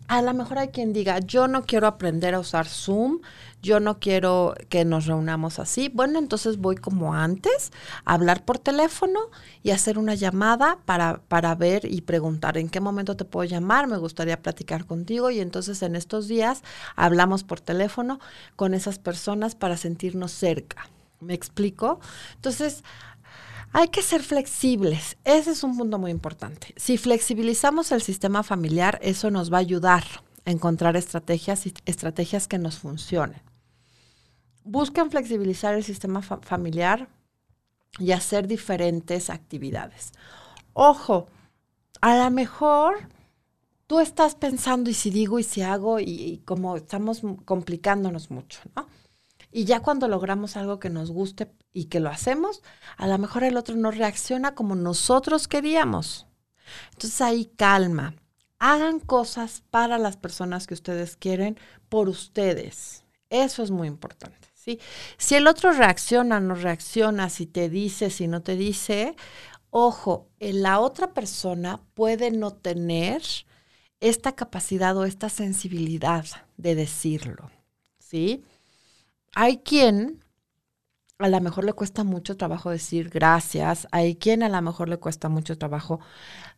a 0.08 0.22
lo 0.22 0.32
mejor 0.34 0.58
hay 0.58 0.68
quien 0.68 0.92
diga, 0.92 1.18
yo 1.18 1.48
no 1.48 1.64
quiero 1.64 1.86
aprender 1.86 2.34
a 2.34 2.38
usar 2.38 2.66
Zoom, 2.66 3.20
yo 3.60 3.80
no 3.80 3.98
quiero 3.98 4.54
que 4.68 4.84
nos 4.84 5.06
reunamos 5.06 5.58
así. 5.58 5.90
Bueno, 5.92 6.18
entonces 6.18 6.58
voy 6.58 6.76
como 6.76 7.14
antes, 7.14 7.72
a 8.04 8.14
hablar 8.14 8.44
por 8.44 8.58
teléfono 8.58 9.18
y 9.62 9.70
hacer 9.70 9.98
una 9.98 10.14
llamada 10.14 10.78
para, 10.84 11.22
para 11.26 11.54
ver 11.56 11.90
y 11.90 12.02
preguntar 12.02 12.56
en 12.56 12.68
qué 12.68 12.80
momento 12.80 13.16
te 13.16 13.24
puedo 13.24 13.48
llamar, 13.48 13.88
me 13.88 13.98
gustaría 13.98 14.40
platicar 14.40 14.86
contigo 14.86 15.30
y 15.30 15.40
entonces 15.40 15.82
en 15.82 15.96
estos 15.96 16.28
días 16.28 16.62
hablamos 16.94 17.42
por 17.42 17.60
teléfono 17.60 18.20
con 18.54 18.74
esas 18.74 18.98
personas 18.98 19.56
para 19.56 19.76
sentirnos 19.76 20.30
cerca. 20.30 20.88
¿Me 21.18 21.34
explico? 21.34 21.98
Entonces, 22.34 22.84
hay 23.72 23.88
que 23.88 24.02
ser 24.02 24.22
flexibles. 24.22 25.16
Ese 25.24 25.50
es 25.50 25.62
un 25.62 25.76
punto 25.76 25.98
muy 25.98 26.10
importante. 26.10 26.72
Si 26.76 26.96
flexibilizamos 26.96 27.92
el 27.92 28.02
sistema 28.02 28.42
familiar, 28.42 28.98
eso 29.02 29.30
nos 29.30 29.52
va 29.52 29.58
a 29.58 29.60
ayudar 29.60 30.04
a 30.44 30.50
encontrar 30.50 30.96
estrategias 30.96 31.66
y 31.66 31.74
estrategias 31.84 32.48
que 32.48 32.58
nos 32.58 32.78
funcionen. 32.78 33.42
Busquen 34.64 35.10
flexibilizar 35.10 35.74
el 35.74 35.84
sistema 35.84 36.22
familiar 36.22 37.08
y 37.98 38.12
hacer 38.12 38.46
diferentes 38.46 39.30
actividades. 39.30 40.12
Ojo, 40.72 41.28
a 42.00 42.16
lo 42.16 42.30
mejor 42.30 43.08
tú 43.86 44.00
estás 44.00 44.34
pensando 44.34 44.90
y 44.90 44.94
si 44.94 45.10
digo 45.10 45.38
y 45.38 45.42
si 45.42 45.62
hago 45.62 46.00
y, 46.00 46.04
y 46.04 46.38
como 46.38 46.76
estamos 46.76 47.22
complicándonos 47.44 48.30
mucho, 48.30 48.60
¿no? 48.74 48.86
Y 49.56 49.64
ya 49.64 49.80
cuando 49.80 50.06
logramos 50.06 50.58
algo 50.58 50.78
que 50.78 50.90
nos 50.90 51.10
guste 51.10 51.50
y 51.72 51.86
que 51.86 51.98
lo 51.98 52.10
hacemos, 52.10 52.62
a 52.98 53.06
lo 53.06 53.16
mejor 53.16 53.42
el 53.42 53.56
otro 53.56 53.74
no 53.74 53.90
reacciona 53.90 54.54
como 54.54 54.74
nosotros 54.74 55.48
queríamos. 55.48 56.26
Entonces 56.92 57.22
ahí 57.22 57.46
calma. 57.56 58.14
Hagan 58.58 59.00
cosas 59.00 59.62
para 59.70 59.96
las 59.96 60.18
personas 60.18 60.66
que 60.66 60.74
ustedes 60.74 61.16
quieren 61.16 61.58
por 61.88 62.10
ustedes. 62.10 63.04
Eso 63.30 63.62
es 63.62 63.70
muy 63.70 63.88
importante. 63.88 64.46
¿sí? 64.52 64.78
Si 65.16 65.36
el 65.36 65.46
otro 65.46 65.72
reacciona, 65.72 66.38
no 66.38 66.54
reacciona, 66.54 67.30
si 67.30 67.46
te 67.46 67.70
dice, 67.70 68.10
si 68.10 68.28
no 68.28 68.42
te 68.42 68.56
dice, 68.56 69.16
ojo, 69.70 70.28
la 70.38 70.80
otra 70.80 71.14
persona 71.14 71.80
puede 71.94 72.30
no 72.30 72.52
tener 72.52 73.22
esta 74.00 74.32
capacidad 74.32 74.94
o 74.98 75.06
esta 75.06 75.30
sensibilidad 75.30 76.26
de 76.58 76.74
decirlo. 76.74 77.50
¿Sí? 77.98 78.44
Hay 79.36 79.58
quien 79.58 80.24
a 81.18 81.28
lo 81.28 81.40
mejor 81.42 81.64
le 81.66 81.74
cuesta 81.74 82.04
mucho 82.04 82.38
trabajo 82.38 82.70
decir 82.70 83.10
gracias, 83.10 83.86
hay 83.90 84.16
quien 84.16 84.42
a 84.42 84.48
lo 84.48 84.62
mejor 84.62 84.88
le 84.88 84.96
cuesta 84.96 85.28
mucho 85.28 85.58
trabajo 85.58 86.00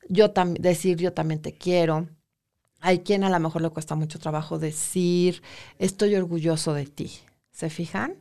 yo 0.09 0.33
decir 0.61 0.97
yo 0.97 1.13
también 1.13 1.43
te 1.43 1.59
quiero, 1.59 2.09
hay 2.81 3.01
quien 3.01 3.25
a 3.25 3.31
lo 3.31 3.41
mejor 3.41 3.63
le 3.63 3.71
cuesta 3.71 3.97
mucho 3.97 4.21
trabajo 4.21 4.61
decir 4.61 5.43
estoy 5.79 6.15
orgulloso 6.15 6.73
de 6.73 6.87
ti, 6.87 7.11
¿se 7.51 7.69
fijan? 7.69 8.15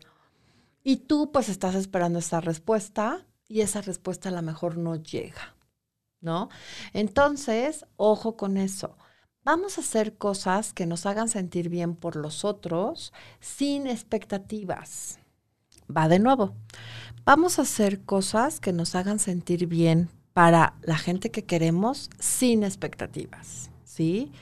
Y 0.84 0.98
tú 0.98 1.32
pues 1.32 1.50
estás 1.50 1.76
esperando 1.76 2.18
esa 2.18 2.42
respuesta 2.42 3.28
y 3.48 3.62
esa 3.62 3.82
respuesta 3.82 4.30
a 4.30 4.32
lo 4.32 4.42
mejor 4.42 4.76
no 4.78 4.96
llega, 4.96 5.56
¿no? 6.20 6.50
Entonces, 6.94 7.86
ojo 7.96 8.36
con 8.36 8.58
eso. 8.58 8.98
Vamos 9.48 9.78
a 9.78 9.82
hacer 9.82 10.18
cosas 10.18 10.74
que 10.74 10.86
nos 10.86 11.06
hagan 11.06 11.30
sentir 11.30 11.70
bien 11.70 11.96
por 11.96 12.18
los 12.18 12.44
otros 12.44 13.14
sin 13.40 13.88
expectativas. 13.88 15.20
Va 15.90 16.10
de 16.10 16.20
nuevo. 16.20 16.54
Vamos 17.24 17.58
a 17.58 17.62
hacer 17.62 18.02
cosas 18.02 18.60
que 18.60 18.74
nos 18.74 18.94
hagan 18.94 19.20
sentir 19.20 19.68
bien 19.68 20.10
para 20.34 20.74
la 20.82 20.98
gente 20.98 21.32
que 21.32 21.46
queremos 21.46 22.10
sin 22.20 22.66
expectativas. 22.66 23.70
¿Sí? 23.86 24.34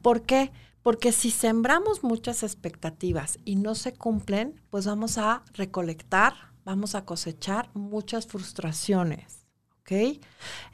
¿Por 0.00 0.22
qué? 0.22 0.52
Porque 0.82 1.12
si 1.12 1.30
sembramos 1.30 2.02
muchas 2.02 2.42
expectativas 2.42 3.38
y 3.44 3.56
no 3.56 3.74
se 3.74 3.92
cumplen, 3.92 4.58
pues 4.70 4.86
vamos 4.86 5.18
a 5.18 5.42
recolectar, 5.52 6.32
vamos 6.64 6.94
a 6.94 7.04
cosechar 7.04 7.68
muchas 7.74 8.26
frustraciones. 8.26 9.45
¿Ok? 9.86 10.20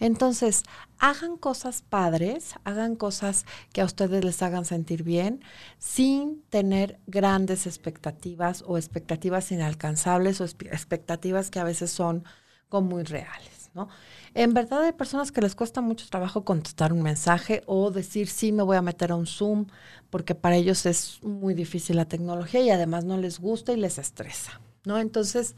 Entonces, 0.00 0.62
hagan 0.98 1.36
cosas 1.36 1.82
padres, 1.82 2.54
hagan 2.64 2.96
cosas 2.96 3.44
que 3.72 3.82
a 3.82 3.84
ustedes 3.84 4.24
les 4.24 4.42
hagan 4.42 4.64
sentir 4.64 5.02
bien, 5.02 5.42
sin 5.78 6.42
tener 6.48 6.98
grandes 7.06 7.66
expectativas 7.66 8.64
o 8.66 8.78
expectativas 8.78 9.52
inalcanzables 9.52 10.40
o 10.40 10.44
expectativas 10.44 11.50
que 11.50 11.60
a 11.60 11.64
veces 11.64 11.90
son 11.90 12.24
como 12.68 13.00
irreales, 13.00 13.70
¿no? 13.74 13.88
En 14.34 14.54
verdad 14.54 14.82
hay 14.84 14.92
personas 14.92 15.30
que 15.30 15.42
les 15.42 15.54
cuesta 15.54 15.82
mucho 15.82 16.06
trabajo 16.08 16.44
contestar 16.44 16.92
un 16.94 17.02
mensaje 17.02 17.62
o 17.66 17.90
decir 17.90 18.28
sí 18.28 18.50
me 18.50 18.62
voy 18.62 18.78
a 18.78 18.82
meter 18.82 19.12
a 19.12 19.16
un 19.16 19.26
Zoom 19.26 19.66
porque 20.08 20.34
para 20.34 20.56
ellos 20.56 20.86
es 20.86 21.22
muy 21.22 21.52
difícil 21.52 21.96
la 21.96 22.06
tecnología 22.06 22.62
y 22.62 22.70
además 22.70 23.04
no 23.04 23.18
les 23.18 23.40
gusta 23.40 23.74
y 23.74 23.76
les 23.76 23.98
estresa, 23.98 24.60
¿no? 24.84 24.98
Entonces, 24.98 25.54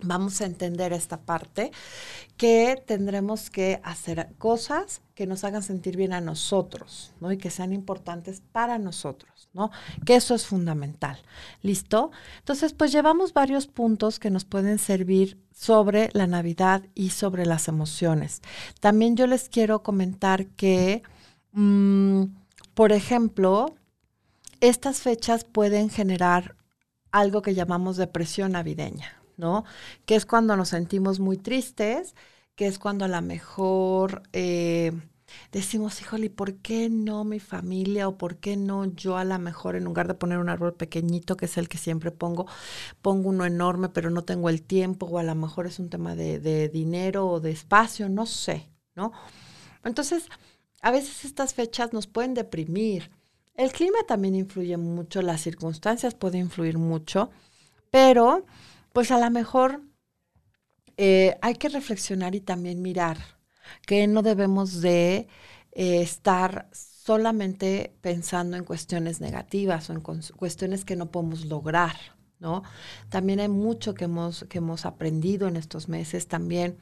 vamos 0.00 0.40
a 0.40 0.46
entender 0.46 0.92
esta 0.92 1.20
parte, 1.20 1.72
que 2.36 2.82
tendremos 2.86 3.50
que 3.50 3.80
hacer 3.82 4.34
cosas 4.38 5.00
que 5.14 5.26
nos 5.26 5.44
hagan 5.44 5.62
sentir 5.62 5.96
bien 5.96 6.12
a 6.12 6.20
nosotros, 6.20 7.14
¿no? 7.20 7.32
Y 7.32 7.38
que 7.38 7.50
sean 7.50 7.72
importantes 7.72 8.42
para 8.52 8.78
nosotros, 8.78 9.48
¿no? 9.54 9.70
Que 10.04 10.16
eso 10.16 10.34
es 10.34 10.46
fundamental. 10.46 11.18
¿Listo? 11.62 12.10
Entonces, 12.38 12.74
pues 12.74 12.92
llevamos 12.92 13.32
varios 13.32 13.66
puntos 13.66 14.18
que 14.18 14.30
nos 14.30 14.44
pueden 14.44 14.78
servir 14.78 15.40
sobre 15.54 16.10
la 16.12 16.26
Navidad 16.26 16.82
y 16.94 17.10
sobre 17.10 17.46
las 17.46 17.68
emociones. 17.68 18.42
También 18.80 19.16
yo 19.16 19.26
les 19.26 19.48
quiero 19.48 19.82
comentar 19.82 20.46
que, 20.48 21.02
mm, 21.52 22.24
por 22.74 22.92
ejemplo, 22.92 23.74
estas 24.60 25.00
fechas 25.00 25.44
pueden 25.44 25.88
generar 25.88 26.56
algo 27.10 27.40
que 27.40 27.54
llamamos 27.54 27.96
depresión 27.96 28.52
navideña. 28.52 29.22
¿No? 29.36 29.64
Que 30.04 30.16
es 30.16 30.26
cuando 30.26 30.56
nos 30.56 30.70
sentimos 30.70 31.20
muy 31.20 31.36
tristes, 31.36 32.14
que 32.54 32.66
es 32.66 32.78
cuando 32.78 33.04
a 33.04 33.08
lo 33.08 33.20
mejor 33.22 34.22
eh, 34.32 34.92
decimos, 35.52 36.00
híjole, 36.00 36.30
¿por 36.30 36.54
qué 36.56 36.88
no 36.88 37.24
mi 37.24 37.40
familia 37.40 38.08
o 38.08 38.16
por 38.16 38.36
qué 38.36 38.56
no 38.56 38.84
yo 38.86 39.16
a 39.16 39.24
lo 39.24 39.38
mejor 39.38 39.76
en 39.76 39.84
lugar 39.84 40.08
de 40.08 40.14
poner 40.14 40.38
un 40.38 40.48
árbol 40.48 40.74
pequeñito, 40.74 41.36
que 41.36 41.46
es 41.46 41.56
el 41.58 41.68
que 41.68 41.78
siempre 41.78 42.10
pongo, 42.10 42.46
pongo 43.02 43.28
uno 43.28 43.44
enorme, 43.44 43.88
pero 43.88 44.10
no 44.10 44.22
tengo 44.22 44.48
el 44.48 44.62
tiempo 44.62 45.06
o 45.06 45.18
a 45.18 45.22
lo 45.22 45.34
mejor 45.34 45.66
es 45.66 45.78
un 45.78 45.90
tema 45.90 46.14
de, 46.14 46.38
de 46.40 46.68
dinero 46.68 47.26
o 47.28 47.40
de 47.40 47.50
espacio, 47.50 48.08
no 48.08 48.26
sé, 48.26 48.70
¿no? 48.94 49.12
Entonces, 49.84 50.28
a 50.80 50.90
veces 50.90 51.24
estas 51.24 51.54
fechas 51.54 51.92
nos 51.92 52.06
pueden 52.06 52.34
deprimir. 52.34 53.10
El 53.54 53.72
clima 53.72 53.98
también 54.06 54.34
influye 54.34 54.76
mucho, 54.76 55.22
las 55.22 55.40
circunstancias 55.40 56.14
pueden 56.14 56.42
influir 56.42 56.78
mucho, 56.78 57.30
pero 57.90 58.44
pues 58.96 59.10
a 59.10 59.18
lo 59.18 59.30
mejor 59.30 59.82
eh, 60.96 61.36
hay 61.42 61.56
que 61.56 61.68
reflexionar 61.68 62.34
y 62.34 62.40
también 62.40 62.80
mirar 62.80 63.18
que 63.86 64.06
no 64.06 64.22
debemos 64.22 64.80
de 64.80 65.28
eh, 65.72 66.00
estar 66.00 66.70
solamente 66.72 67.94
pensando 68.00 68.56
en 68.56 68.64
cuestiones 68.64 69.20
negativas 69.20 69.90
o 69.90 69.92
en 69.92 70.00
cuestiones 70.00 70.86
que 70.86 70.96
no 70.96 71.10
podemos 71.10 71.44
lograr, 71.44 71.94
¿no? 72.38 72.62
También 73.10 73.40
hay 73.40 73.50
mucho 73.50 73.92
que 73.92 74.04
hemos, 74.04 74.46
que 74.48 74.58
hemos 74.58 74.86
aprendido 74.86 75.46
en 75.46 75.56
estos 75.56 75.90
meses, 75.90 76.26
también 76.26 76.78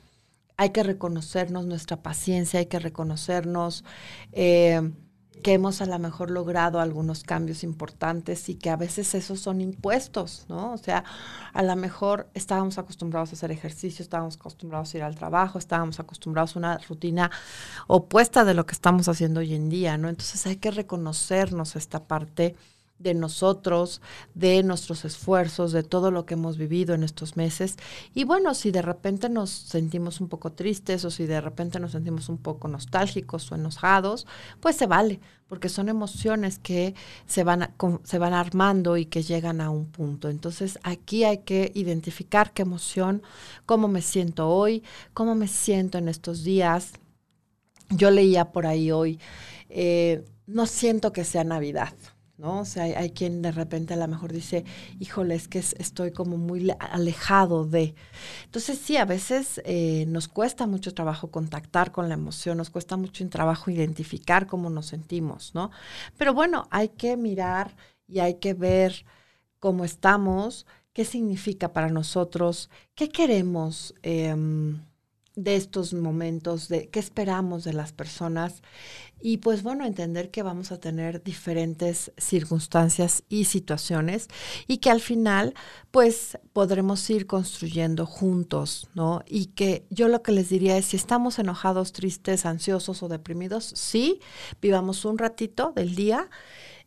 hay 0.57 0.71
que 0.71 0.85
reconocernos 0.85 1.67
nuestra 1.67 2.01
paciencia, 2.01 2.61
hay 2.61 2.67
que 2.67 2.79
reconocernos 2.79 3.85
eh, 4.31 4.89
que 5.43 5.55
hemos 5.55 5.81
a 5.81 5.87
lo 5.87 5.99
mejor 5.99 6.31
logrado 6.31 6.81
algunos 6.81 7.23
cambios 7.23 7.65
importantes 7.65 8.49
y 8.49 8.55
que 8.55 8.71
a 8.71 8.77
veces 8.77 9.15
esos 9.15 9.41
son 9.41 9.61
impuestos, 9.61 10.47
¿no? 10.49 10.73
O 10.73 10.79
sea, 10.79 11.05
a 11.53 11.63
lo 11.63 11.75
mejor 11.77 12.29
estábamos 12.35 12.79
acostumbrados 12.79 13.31
a 13.31 13.33
hacer 13.35 13.51
ejercicio, 13.51 14.03
estábamos 14.03 14.37
acostumbrados 14.37 14.95
a 14.95 14.99
ir 14.99 15.03
al 15.03 15.17
trabajo, 15.17 15.59
estábamos 15.59 16.01
acostumbrados 16.01 16.57
a 16.57 16.59
una 16.59 16.79
rutina 16.79 17.31
opuesta 17.87 18.45
de 18.45 18.55
lo 18.55 18.65
que 18.67 18.73
estamos 18.73 19.09
haciendo 19.09 19.41
hoy 19.41 19.55
en 19.55 19.69
día, 19.69 19.99
¿no? 19.99 20.09
Entonces 20.09 20.47
hay 20.47 20.57
que 20.57 20.71
reconocernos 20.71 21.77
esta 21.77 22.05
parte 22.05 22.57
de 22.99 23.15
nosotros, 23.15 24.01
de 24.35 24.63
nuestros 24.63 25.05
esfuerzos, 25.05 25.73
de 25.73 25.83
todo 25.83 26.11
lo 26.11 26.27
que 26.27 26.35
hemos 26.35 26.57
vivido 26.57 26.95
en 26.95 27.03
estos 27.03 27.37
meses. 27.37 27.77
Y 28.15 28.25
bueno, 28.25 28.55
si 28.55 28.71
de 28.71 28.83
repente 28.83 29.29
nos 29.29 29.51
sentimos 29.51 30.21
un 30.21 30.29
poco 30.29 30.53
tristes 30.53 31.05
o 31.05 31.11
si 31.11 31.27
de 31.27 31.41
repente 31.41 31.81
nos 31.81 31.93
sentimos 31.93 32.29
un 32.29 32.39
poco 32.39 32.69
nostálgicos 32.69 33.51
o 33.51 33.57
enojados, 33.57 34.27
pues 34.61 34.77
se 34.77 34.87
vale, 34.87 35.21
porque 35.49 35.69
son 35.69 35.89
emociones 35.89 36.59
que 36.59 36.95
se 37.27 37.45
van, 37.45 37.75
se 38.05 38.19
van 38.19 38.33
armando 38.33 38.97
y 38.97 39.07
que 39.07 39.23
llegan 39.23 39.61
a 39.61 39.71
un 39.71 39.87
punto. 39.87 40.29
Entonces 40.29 40.79
aquí 40.83 41.25
hay 41.25 41.39
que 41.39 41.73
identificar 41.75 42.53
qué 42.53 42.63
emoción, 42.63 43.23
cómo 43.67 43.89
me 43.89 44.03
siento 44.03 44.49
hoy, 44.49 44.85
cómo 45.15 45.35
me 45.35 45.49
siento 45.49 45.99
en 45.99 46.09
estos 46.09 46.45
días. 46.45 46.93
Yo 47.91 48.11
leía 48.11 48.53
por 48.53 48.67
ahí 48.67 48.91
hoy, 48.93 49.21
eh, 49.69 50.25
no 50.47 50.67
siento 50.67 51.13
que 51.13 51.25
sea 51.25 51.45
Navidad 51.45 51.93
¿no? 52.37 52.61
O 52.61 52.65
sea, 52.65 52.85
hay, 52.85 53.11
quien 53.11 53.43
de 53.43 53.53
repente 53.53 53.95
a 53.95 53.97
lo 53.97 54.09
mejor 54.09 54.33
dice, 54.33 54.65
híjole, 54.99 55.35
es 55.35 55.49
que 55.49 55.59
estoy 55.59 56.11
como 56.13 56.37
muy 56.37 56.71
alejado 56.79 57.65
de. 57.65 57.95
Entonces, 58.45 58.79
sí, 58.79 58.97
a 58.97 59.05
veces 59.05 59.61
eh, 59.65 60.05
nos 60.09 60.29
cuesta 60.29 60.67
mucho 60.67 60.95
trabajo 60.95 61.31
contactar 61.31 61.93
con 61.93 62.09
la 62.09 62.15
emoción, 62.15 62.59
nos 62.59 62.71
cuesta 62.71 62.97
mucho 62.97 63.29
trabajo 63.29 63.71
identificar 63.71 64.47
cómo 64.47 64.71
nos 64.71 64.87
sentimos, 64.87 65.55
¿no? 65.55 65.71
Pero 66.17 66.35
bueno, 66.35 66.67
hay 66.71 66.89
que 66.91 67.17
mirar 67.17 67.77
y 68.07 68.19
hay 68.21 68.35
que 68.35 68.55
ver 68.55 69.05
cómo 69.59 69.85
estamos, 69.85 70.67
qué 70.93 71.05
significa 71.05 71.73
para 71.73 71.89
nosotros, 71.89 72.71
qué 72.95 73.09
queremos. 73.09 73.95
Em, 74.03 74.81
de 75.37 75.57
estos 75.57 75.93
momentos, 75.95 76.69
de 76.69 76.89
qué 76.89 77.01
esperamos 77.01 77.65
de 77.65 77.73
las 77.73 77.93
personas 77.93 78.63
y 79.21 79.39
pues 79.39 79.63
bueno, 79.63 79.87
entender 79.87 80.31
que 80.31 80.43
vamos 80.43 80.71
a 80.71 80.79
tener 80.79 81.23
diferentes 81.23 82.13
circunstancias 82.19 83.25
y 83.29 83.47
situaciones 83.47 84.29
y 84.67 84.79
que 84.79 84.91
al 84.91 85.01
final 85.01 85.55
pues 85.91 86.39
podremos 86.53 87.09
ir 87.09 87.27
construyendo 87.27 88.07
juntos, 88.07 88.89
¿no? 88.95 89.23
Y 89.27 89.47
que 89.47 89.87
yo 89.89 90.09
lo 90.09 90.23
que 90.23 90.33
les 90.33 90.51
diría 90.51 90.77
es 90.77 90.85
si 90.85 90.97
estamos 90.97 91.39
enojados, 91.39 91.93
tristes, 91.93 92.45
ansiosos 92.45 93.03
o 93.03 93.09
deprimidos, 93.09 93.73
sí, 93.75 94.21
vivamos 94.61 95.05
un 95.05 95.19
ratito 95.19 95.73
del 95.75 95.95
día 95.95 96.29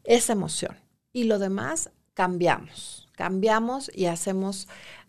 esa 0.04 0.34
emoción 0.34 0.78
y 1.12 1.24
lo 1.24 1.40
demás 1.40 1.90
cambiamos, 2.14 3.10
cambiamos 3.14 3.92
y 3.94 4.06
hacemos 4.06 4.68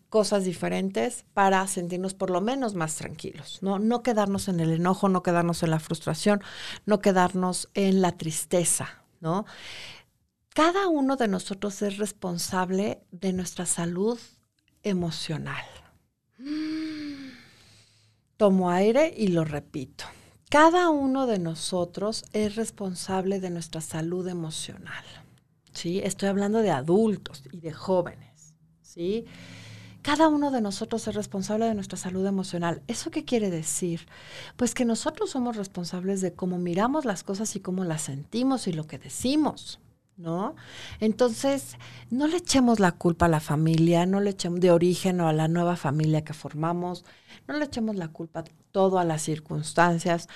cosas 0.09 0.45
diferentes 0.45 1.25
para 1.35 1.67
sentirnos 1.67 2.15
por 2.15 2.31
lo 2.31 2.41
menos 2.41 2.75
más 2.75 2.97
tranquilos, 2.97 3.59
¿no? 3.63 3.79
No 3.79 4.03
quedarnos 4.03 4.49
en 4.49 4.61
el 4.61 4.73
enojo, 4.73 5.09
no 5.09 5.23
quedarnos 5.23 5.63
en 5.63 5.71
la 5.71 5.81
frustración, 5.81 6.43
no 6.87 7.01
quedarnos 7.01 7.69
en 7.75 8.01
la 8.01 8.13
tristeza, 8.13 9.05
¿no? 9.21 9.45
Cada 10.55 10.89
uno 10.89 11.17
de 11.17 11.29
nosotros 11.29 11.83
es 11.83 11.99
responsable 11.99 13.03
de 13.13 13.33
nuestra 13.33 13.67
salud 13.67 14.19
emocional. 14.83 15.65
Tomo 18.37 18.71
aire 18.71 19.13
y 19.17 19.29
lo 19.29 19.45
repito. 19.45 20.05
Cada 20.49 20.89
uno 20.89 21.27
de 21.27 21.39
nosotros 21.39 22.25
es 22.33 22.57
responsable 22.57 23.39
de 23.39 23.51
nuestra 23.51 23.81
salud 23.81 24.27
emocional. 24.27 25.05
¿Sí? 25.73 26.01
Estoy 26.03 26.31
hablando 26.31 26.61
de 26.61 26.71
adultos 26.71 27.45
y 27.53 27.61
de 27.61 27.73
jóvenes, 27.73 28.55
¿sí? 28.81 29.27
Cada 30.03 30.29
uno 30.29 30.51
de 30.51 30.61
nosotros 30.61 31.07
es 31.09 31.15
responsable 31.15 31.67
de 31.67 31.75
nuestra 31.75 31.99
salud 31.99 32.25
emocional. 32.27 32.83
¿Eso 32.87 33.11
qué 33.11 33.25
quiere 33.25 33.51
decir? 33.51 34.07
Pues 34.57 34.75
que 34.75 34.85
nosotros 34.85 35.31
somos 35.31 35.57
responsables 35.57 36.21
de 36.21 36.33
cómo 36.33 36.59
miramos 36.59 37.05
las 37.05 37.25
cosas 37.25 37.55
y 37.57 37.61
cómo 37.61 37.85
las 37.85 38.03
sentimos 38.03 38.67
y 38.69 38.73
lo 38.73 38.87
que 38.87 38.99
decimos. 38.99 39.81
¿No? 40.17 40.57
Entonces, 40.99 41.77
no 42.11 42.27
le 42.27 42.39
echemos 42.39 42.81
la 42.81 42.91
culpa 42.91 43.27
a 43.27 43.29
la 43.29 43.39
familia, 43.39 44.05
no 44.05 44.19
le 44.19 44.31
echemos 44.31 44.59
de 44.59 44.73
origen 44.73 45.21
o 45.21 45.29
a 45.29 45.33
la 45.33 45.47
nueva 45.47 45.77
familia 45.77 46.25
que 46.25 46.33
formamos, 46.33 47.05
no 47.47 47.57
le 47.57 47.67
echemos 47.67 47.95
la 47.95 48.09
culpa 48.09 48.43
todo 48.73 48.99
a 48.99 49.05
las 49.05 49.23
circunstancias. 49.23 50.29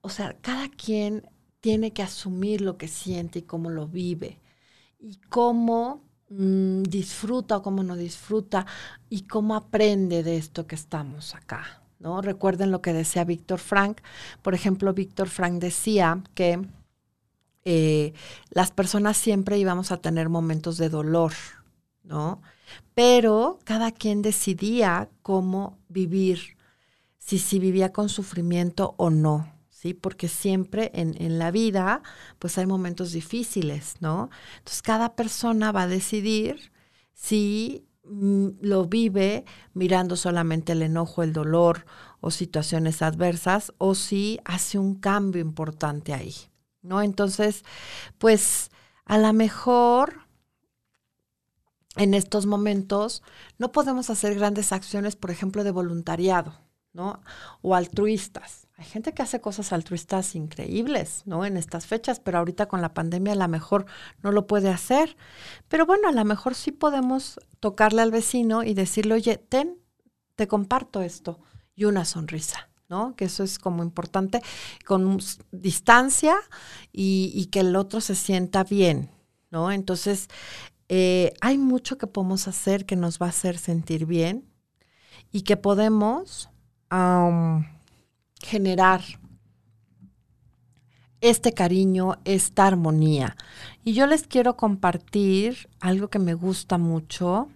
O 0.00 0.08
sea, 0.08 0.34
cada 0.40 0.70
quien 0.70 1.28
tiene 1.60 1.92
que 1.92 2.02
asumir 2.02 2.62
lo 2.62 2.78
que 2.78 2.88
siente 2.88 3.40
y 3.40 3.42
cómo 3.42 3.68
lo 3.68 3.86
vive 3.86 4.40
y 4.98 5.16
cómo 5.28 6.07
Mm, 6.30 6.82
disfruta 6.82 7.56
o 7.56 7.62
cómo 7.62 7.82
no 7.82 7.96
disfruta 7.96 8.66
y 9.08 9.22
cómo 9.22 9.54
aprende 9.54 10.22
de 10.22 10.36
esto 10.36 10.66
que 10.66 10.74
estamos 10.74 11.34
acá. 11.34 11.82
¿no? 12.00 12.20
Recuerden 12.20 12.70
lo 12.70 12.82
que 12.82 12.92
decía 12.92 13.24
Víctor 13.24 13.58
Frank. 13.58 14.00
Por 14.42 14.54
ejemplo, 14.54 14.92
Víctor 14.92 15.28
Frank 15.28 15.54
decía 15.54 16.22
que 16.34 16.60
eh, 17.64 18.12
las 18.50 18.70
personas 18.70 19.16
siempre 19.16 19.58
íbamos 19.58 19.90
a 19.90 19.98
tener 19.98 20.28
momentos 20.28 20.76
de 20.78 20.88
dolor, 20.90 21.32
¿no? 22.02 22.40
Pero 22.94 23.58
cada 23.64 23.90
quien 23.92 24.22
decidía 24.22 25.08
cómo 25.22 25.78
vivir, 25.88 26.56
si, 27.18 27.38
si 27.38 27.58
vivía 27.58 27.92
con 27.92 28.08
sufrimiento 28.08 28.94
o 28.98 29.10
no. 29.10 29.57
¿Sí? 29.78 29.94
Porque 29.94 30.26
siempre 30.26 30.90
en, 30.94 31.38
la 31.38 31.52
vida, 31.52 32.02
pues 32.40 32.58
hay 32.58 32.66
momentos 32.66 33.12
difíciles, 33.12 33.94
¿no? 34.00 34.28
Entonces, 34.58 34.82
cada 34.82 35.14
persona 35.14 35.70
va 35.70 35.82
a 35.82 35.86
decidir 35.86 36.72
si 37.12 37.86
mm, 38.02 38.48
lo 38.60 38.86
vive 38.86 39.44
mirando 39.74 40.16
solamente 40.16 40.72
el 40.72 40.82
enojo, 40.82 41.22
el 41.22 41.32
dolor 41.32 41.86
o 42.20 42.32
situaciones 42.32 43.02
adversas, 43.02 43.72
o 43.78 43.94
si 43.94 44.40
hace 44.44 44.78
un 44.80 44.96
cambio 44.96 45.40
importante 45.40 46.12
ahí, 46.12 46.34
¿no? 46.82 47.00
Entonces, 47.00 47.64
pues 48.18 48.70
a 49.04 49.16
lo 49.16 49.32
mejor 49.32 50.26
en 51.94 52.14
estos 52.14 52.46
momentos 52.46 53.22
no 53.58 53.70
podemos 53.70 54.10
hacer 54.10 54.34
grandes 54.34 54.72
acciones, 54.72 55.14
por 55.14 55.30
ejemplo, 55.30 55.62
de 55.62 55.70
voluntariado, 55.70 56.54
¿no? 56.92 57.22
O 57.62 57.76
altruistas. 57.76 58.67
Hay 58.78 58.84
gente 58.84 59.12
que 59.12 59.22
hace 59.22 59.40
cosas 59.40 59.72
altruistas 59.72 60.36
increíbles, 60.36 61.22
¿no? 61.26 61.44
En 61.44 61.56
estas 61.56 61.86
fechas, 61.86 62.20
pero 62.20 62.38
ahorita 62.38 62.66
con 62.66 62.80
la 62.80 62.94
pandemia 62.94 63.32
a 63.32 63.36
lo 63.36 63.48
mejor 63.48 63.86
no 64.22 64.30
lo 64.30 64.46
puede 64.46 64.68
hacer. 64.68 65.16
Pero 65.66 65.84
bueno, 65.84 66.08
a 66.08 66.12
lo 66.12 66.24
mejor 66.24 66.54
sí 66.54 66.70
podemos 66.70 67.40
tocarle 67.58 68.02
al 68.02 68.12
vecino 68.12 68.62
y 68.62 68.74
decirle, 68.74 69.14
oye, 69.14 69.36
ten, 69.36 69.78
te 70.36 70.46
comparto 70.46 71.02
esto. 71.02 71.40
Y 71.74 71.86
una 71.86 72.04
sonrisa, 72.04 72.70
¿no? 72.88 73.16
Que 73.16 73.24
eso 73.24 73.42
es 73.42 73.58
como 73.58 73.82
importante, 73.82 74.42
con 74.86 75.18
distancia 75.50 76.36
y, 76.92 77.46
que 77.46 77.60
el 77.60 77.74
otro 77.74 78.00
se 78.00 78.14
sienta 78.14 78.62
bien, 78.62 79.10
¿no? 79.50 79.72
Entonces, 79.72 80.28
eh, 80.88 81.34
hay 81.40 81.58
mucho 81.58 81.98
que 81.98 82.06
podemos 82.06 82.46
hacer 82.46 82.86
que 82.86 82.94
nos 82.94 83.18
va 83.18 83.26
a 83.26 83.30
hacer 83.30 83.58
sentir 83.58 84.06
bien 84.06 84.48
y 85.32 85.42
que 85.42 85.56
podemos 85.56 86.48
generar 88.40 89.02
este 91.20 91.52
cariño, 91.52 92.16
esta 92.24 92.66
armonía. 92.66 93.36
Y 93.84 93.92
yo 93.92 94.06
les 94.06 94.26
quiero 94.26 94.56
compartir 94.56 95.68
algo 95.80 96.08
que 96.08 96.18
me 96.18 96.34
gusta 96.34 96.78
mucho, 96.78 97.48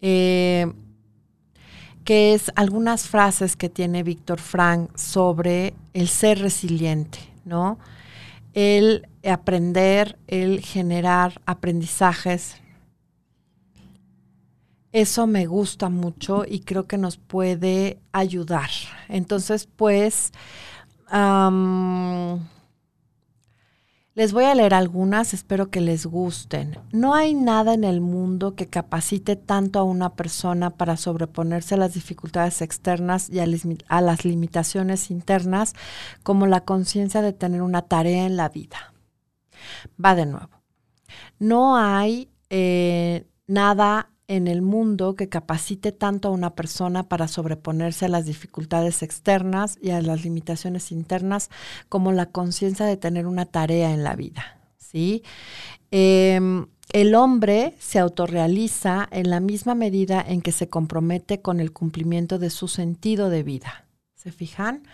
eh, 0.00 0.72
que 2.04 2.34
es 2.34 2.50
algunas 2.56 3.08
frases 3.08 3.56
que 3.56 3.68
tiene 3.68 4.02
Víctor 4.02 4.40
Frank 4.40 4.96
sobre 4.96 5.74
el 5.94 6.08
ser 6.08 6.40
resiliente, 6.40 7.18
¿no? 7.44 7.78
El 8.54 9.08
aprender, 9.24 10.18
el 10.26 10.60
generar 10.60 11.40
aprendizajes 11.46 12.61
eso 14.92 15.26
me 15.26 15.46
gusta 15.46 15.88
mucho 15.88 16.44
y 16.46 16.60
creo 16.60 16.86
que 16.86 16.98
nos 16.98 17.16
puede 17.16 17.98
ayudar. 18.12 18.70
Entonces, 19.08 19.66
pues, 19.66 20.32
Les 24.14 24.34
voy 24.34 24.44
a 24.44 24.54
leer 24.54 24.74
algunas, 24.74 25.32
espero 25.32 25.70
que 25.70 25.80
les 25.80 26.04
gusten. 26.04 26.78
No 26.92 27.14
hay 27.14 27.32
nada 27.32 27.72
en 27.72 27.84
el 27.84 28.02
mundo 28.02 28.54
que 28.54 28.68
capacite 28.68 29.36
tanto 29.36 29.78
a 29.78 29.84
una 29.84 30.14
persona 30.14 30.68
para 30.68 30.98
sobreponerse 30.98 31.74
a 31.74 31.78
las 31.78 31.94
dificultades 31.94 32.60
externas 32.60 33.30
y 33.30 33.40
a, 33.40 34.00
las 34.02 34.24
limitaciones 34.26 35.10
internas 35.10 35.72
como 36.22 36.46
la 36.46 36.60
conciencia 36.60 37.22
de 37.22 37.32
tener 37.32 37.62
una 37.62 37.82
tarea 37.82 38.26
en 38.26 38.36
la 38.36 38.50
vida. 38.50 38.92
Va 40.02 40.14
de 40.14 40.26
nuevo. 40.26 40.62
No 41.38 41.76
hay 41.76 42.30
eh, 42.50 43.26
nada 43.46 44.11
en 44.32 44.48
el 44.48 44.62
mundo 44.62 45.14
que 45.14 45.28
capacite 45.28 45.92
tanto 45.92 46.28
a 46.28 46.30
una 46.30 46.54
persona 46.54 47.02
para 47.02 47.28
sobreponerse 47.28 48.06
a 48.06 48.08
las 48.08 48.24
dificultades 48.24 49.02
externas 49.02 49.78
y 49.82 49.90
a 49.90 50.00
las 50.00 50.24
limitaciones 50.24 50.90
internas 50.90 51.50
como 51.90 52.12
la 52.12 52.26
conciencia 52.26 52.86
de 52.86 52.96
tener 52.96 53.26
una 53.26 53.44
tarea 53.44 53.92
en 53.92 54.04
la 54.04 54.16
vida. 54.16 54.58
¿sí? 54.78 55.22
Em, 55.90 56.66
el 56.94 57.14
hombre 57.14 57.74
se 57.78 57.98
autorrealiza 57.98 59.06
en 59.10 59.28
la 59.28 59.40
misma 59.40 59.74
medida 59.74 60.24
en 60.26 60.40
que 60.40 60.52
se 60.52 60.70
compromete 60.70 61.42
con 61.42 61.60
el 61.60 61.72
cumplimiento 61.72 62.38
de 62.38 62.48
su 62.48 62.68
sentido 62.68 63.28
de 63.28 63.42
vida. 63.42 63.84
¿Se 64.22 64.30
fijan? 64.30 64.84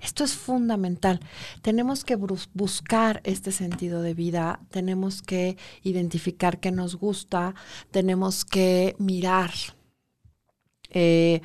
Esto 0.00 0.22
es 0.22 0.36
fundamental. 0.36 1.18
Tenemos 1.60 2.04
que 2.04 2.14
buscar 2.14 3.20
este 3.24 3.50
sentido 3.50 4.00
de 4.00 4.14
vida, 4.14 4.60
tenemos 4.70 5.22
que 5.22 5.56
identificar 5.82 6.60
qué 6.60 6.70
nos 6.70 6.94
gusta, 6.94 7.56
tenemos 7.90 8.44
que 8.44 8.94
mirar 9.00 9.50
eh, 10.90 11.40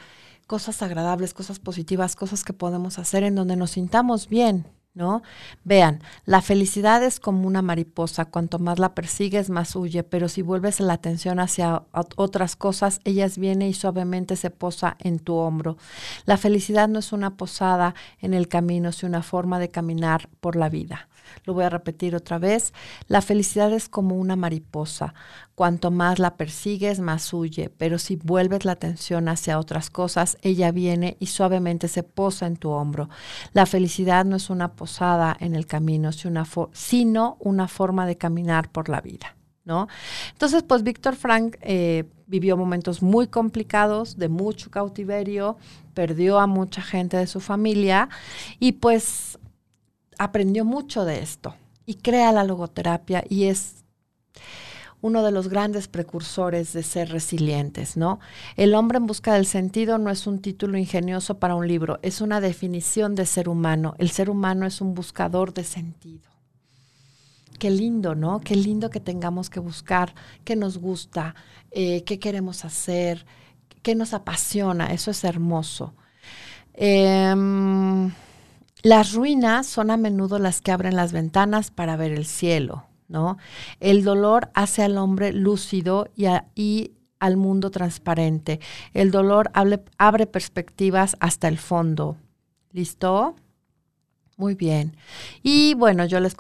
cosas 0.46 0.84
agradables, 0.84 1.34
cosas 1.34 1.58
positivas, 1.58 2.16
cosas 2.16 2.44
que 2.44 2.54
podemos 2.54 3.00
hacer 3.00 3.24
en 3.24 3.34
donde 3.34 3.56
nos 3.56 3.72
sintamos 3.72 4.28
bien, 4.28 4.68
¿no? 4.94 5.22
Vean, 5.64 6.02
la 6.26 6.42
felicidad 6.42 7.04
es 7.04 7.20
como 7.20 7.48
una 7.48 7.62
mariposa, 7.62 8.26
cuanto 8.26 8.60
más 8.60 8.80
la 8.80 8.94
persigues, 8.94 9.50
más 9.50 9.76
huye, 9.76 10.04
pero 10.04 10.28
si 10.28 10.42
vuelves 10.42 10.80
la 10.80 10.94
atención 10.94 11.40
hacia 11.40 11.84
otras 11.92 12.56
cosas, 12.56 13.00
ellas 13.04 13.38
viene 13.38 13.70
y 13.70 13.74
suavemente 13.74 14.36
se 14.36 14.50
posa 14.50 14.98
en 15.00 15.20
tu 15.20 15.36
hombro. 15.36 15.78
La 16.26 16.38
felicidad 16.38 16.90
no 16.90 17.00
es 17.00 17.14
una 17.14 17.38
posada 17.38 17.96
en 18.20 18.34
el 18.34 18.48
camino, 18.48 18.92
sino 18.92 19.12
una 19.12 19.24
forma 19.24 19.60
de 19.60 19.70
caminar 19.70 20.30
por 20.40 20.56
la 20.56 20.70
vida. 20.70 21.10
Lo 21.46 21.54
voy 21.54 21.64
a 21.64 21.70
repetir 21.70 22.16
otra 22.16 22.40
vez. 22.40 22.74
La 23.08 23.22
felicidad 23.22 23.72
es 23.74 23.90
como 23.90 24.16
una 24.16 24.36
mariposa. 24.36 25.14
Cuanto 25.56 25.92
más 25.92 26.20
la 26.20 26.36
persigues, 26.36 27.00
más 27.00 27.34
huye. 27.34 27.70
Pero 27.70 28.00
si 28.00 28.16
vuelves 28.16 28.66
la 28.66 28.74
atención 28.74 29.28
hacia 29.28 29.60
otras 29.60 29.90
cosas, 29.90 30.38
ella 30.42 30.72
viene 30.72 31.18
y 31.20 31.28
suavemente 31.28 31.88
se 31.88 32.04
posa 32.04 32.48
en 32.48 32.58
tu 32.58 32.70
hombro. 32.70 33.10
La 33.54 33.66
felicidad 33.66 34.26
no 34.26 34.36
es 34.36 34.50
una 34.50 34.74
posada 34.74 35.36
en 35.40 35.56
el 35.56 35.68
camino, 35.68 36.12
sino 36.12 37.38
una 37.40 37.68
forma 37.68 38.06
de 38.06 38.18
caminar 38.18 38.72
por 38.72 38.90
la 38.90 39.02
vida. 39.02 39.36
¿No? 39.64 39.88
Entonces, 40.32 40.64
pues 40.64 40.82
Víctor 40.82 41.16
Frank 41.16 41.56
eh, 41.62 42.06
vivió 42.26 42.58
momentos 42.58 43.04
muy 43.04 43.28
complicados, 43.28 44.18
de 44.18 44.28
mucho 44.28 44.72
cautiverio, 44.72 45.58
perdió 45.94 46.40
a 46.40 46.48
mucha 46.48 46.82
gente 46.82 47.18
de 47.18 47.28
su 47.28 47.42
familia 47.42 48.10
y 48.58 48.72
pues 48.72 49.38
aprendió 50.24 50.66
mucho 50.66 51.04
de 51.04 51.20
esto 51.20 51.56
y 51.86 51.96
crea 51.96 52.32
la 52.32 52.44
logoterapia 52.44 53.24
y 53.28 53.46
es 53.46 53.84
uno 55.02 55.24
de 55.24 55.32
los 55.32 55.48
grandes 55.48 55.88
precursores 55.88 56.74
de 56.74 56.84
ser 56.84 57.10
resilientes, 57.10 57.98
¿no? 57.98 58.20
El 58.56 58.76
hombre 58.76 59.00
en 59.00 59.08
busca 59.08 59.34
del 59.34 59.48
sentido 59.48 59.98
no 59.98 60.12
es 60.12 60.28
un 60.28 60.40
título 60.40 60.78
ingenioso 60.78 61.40
para 61.40 61.56
un 61.56 61.68
libro, 61.68 61.98
es 62.04 62.22
una 62.22 62.40
definición 62.40 63.16
de 63.16 63.26
ser 63.26 63.50
humano. 63.50 63.96
El 63.98 64.12
ser 64.12 64.30
humano 64.30 64.68
es 64.68 64.80
un 64.80 64.94
buscador 64.94 65.56
de 65.56 65.64
sentido. 65.64 66.30
Qué 67.58 67.72
lindo, 67.72 68.14
¿no? 68.14 68.42
Qué 68.42 68.56
lindo 68.56 68.92
que 68.92 69.00
tengamos 69.00 69.50
que 69.50 69.60
buscar 69.60 70.14
qué 70.44 70.56
nos 70.56 70.78
gusta, 70.78 71.34
eh, 71.72 72.04
qué 72.04 72.20
queremos 72.20 72.64
hacer, 72.64 73.26
qué 73.82 73.96
nos 73.96 74.14
apasiona. 74.14 74.94
Eso 74.94 75.10
es 75.10 75.24
hermoso. 75.24 75.96
Em, 76.74 78.12
las 78.84 79.14
ruinas 79.14 79.68
son 79.68 79.92
a 79.92 79.98
menudo 79.98 80.40
las 80.40 80.62
que 80.62 80.72
abren 80.72 80.96
las 80.96 81.14
ventanas 81.14 81.72
para 81.72 81.96
ver 81.96 82.12
el 82.12 82.26
cielo, 82.26 82.86
¿no? 83.08 83.38
El 83.80 84.04
dolor 84.04 84.50
hace 84.54 84.84
al 84.84 84.98
hombre 84.98 85.34
lúcido 85.34 86.10
y, 86.16 86.92
al 87.20 87.38
mundo 87.38 87.70
transparente. 87.70 88.60
El 88.94 89.12
dolor 89.12 89.52
abre 89.54 90.26
perspectivas 90.26 91.16
hasta 91.20 91.48
el 91.48 91.60
fondo. 91.60 92.18
¿Listo? 92.72 93.36
Muy 94.42 94.56
bien. 94.56 94.98
Y 95.44 95.76
bueno, 95.76 96.04
yo 96.06 96.20
les 96.20 96.36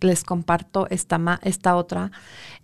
les 0.00 0.24
comparto 0.24 0.88
esta, 0.90 1.40
esta 1.44 1.76
otra. 1.76 2.10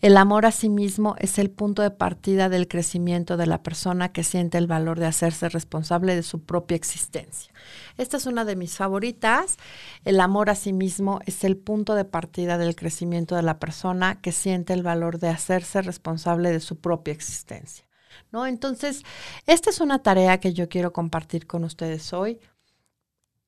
El 0.01 0.17
amor 0.17 0.47
a 0.47 0.51
sí 0.51 0.69
mismo 0.69 1.15
es 1.21 1.39
el 1.39 1.49
punto 1.49 1.83
de 1.83 1.93
partida 1.93 2.49
del 2.49 2.67
crecimiento 2.67 3.37
de 3.37 3.47
la 3.47 3.63
persona 3.63 4.09
que 4.09 4.25
siente 4.25 4.59
el 4.59 4.67
valor 4.67 4.99
de 4.99 5.07
hacerse 5.07 5.49
responsable 5.49 6.17
de 6.17 6.25
su 6.25 6.43
propia 6.43 6.75
existencia. 6.75 7.53
Esta 7.99 8.17
es 8.17 8.27
una 8.27 8.45
de 8.45 8.57
mis 8.57 8.77
favoritas. 8.77 9.59
El 10.05 10.19
amor 10.19 10.51
a 10.51 10.57
sí 10.57 10.73
mismo 10.73 11.21
es 11.25 11.45
el 11.45 11.57
punto 11.57 11.95
de 11.95 12.05
partida 12.05 12.59
del 12.59 12.75
crecimiento 12.75 13.37
de 13.37 13.43
la 13.43 13.61
persona 13.61 14.21
que 14.21 14.33
siente 14.33 14.73
el 14.73 14.83
valor 14.83 15.21
de 15.21 15.29
hacerse 15.29 15.83
responsable 15.83 16.51
de 16.51 16.59
su 16.59 16.81
propia 16.81 17.15
existencia. 17.15 17.87
¿No? 18.33 18.45
Entonces, 18.45 19.05
esta 19.47 19.71
es 19.71 19.81
una 19.81 20.03
tarea 20.03 20.41
que 20.41 20.53
yo 20.53 20.69
quiero 20.69 20.93
compartir 20.93 21.47
con 21.47 21.63
ustedes 21.63 22.13
hoy 22.13 22.41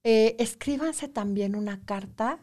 eh, 0.02 0.36
escríbanse 0.38 1.08
también 1.08 1.54
una 1.54 1.84
carta 1.84 2.38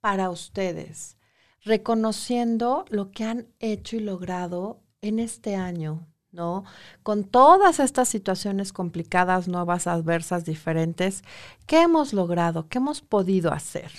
para 0.00 0.30
ustedes, 0.30 1.16
reconociendo 1.64 2.84
lo 2.90 3.10
que 3.10 3.24
han 3.24 3.48
hecho 3.60 3.96
y 3.96 4.00
logrado 4.00 4.80
en 5.00 5.18
este 5.18 5.56
año, 5.56 6.06
¿no? 6.30 6.64
Con 7.02 7.24
todas 7.24 7.80
estas 7.80 8.08
situaciones 8.08 8.72
complicadas, 8.72 9.48
nuevas, 9.48 9.86
adversas, 9.86 10.44
diferentes, 10.44 11.22
¿qué 11.66 11.82
hemos 11.82 12.12
logrado? 12.12 12.68
¿Qué 12.68 12.78
hemos 12.78 13.00
podido 13.00 13.52
hacer? 13.52 13.90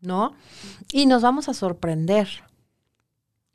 ¿No? 0.00 0.34
Y 0.92 1.06
nos 1.06 1.22
vamos 1.22 1.48
a 1.48 1.54
sorprender. 1.54 2.28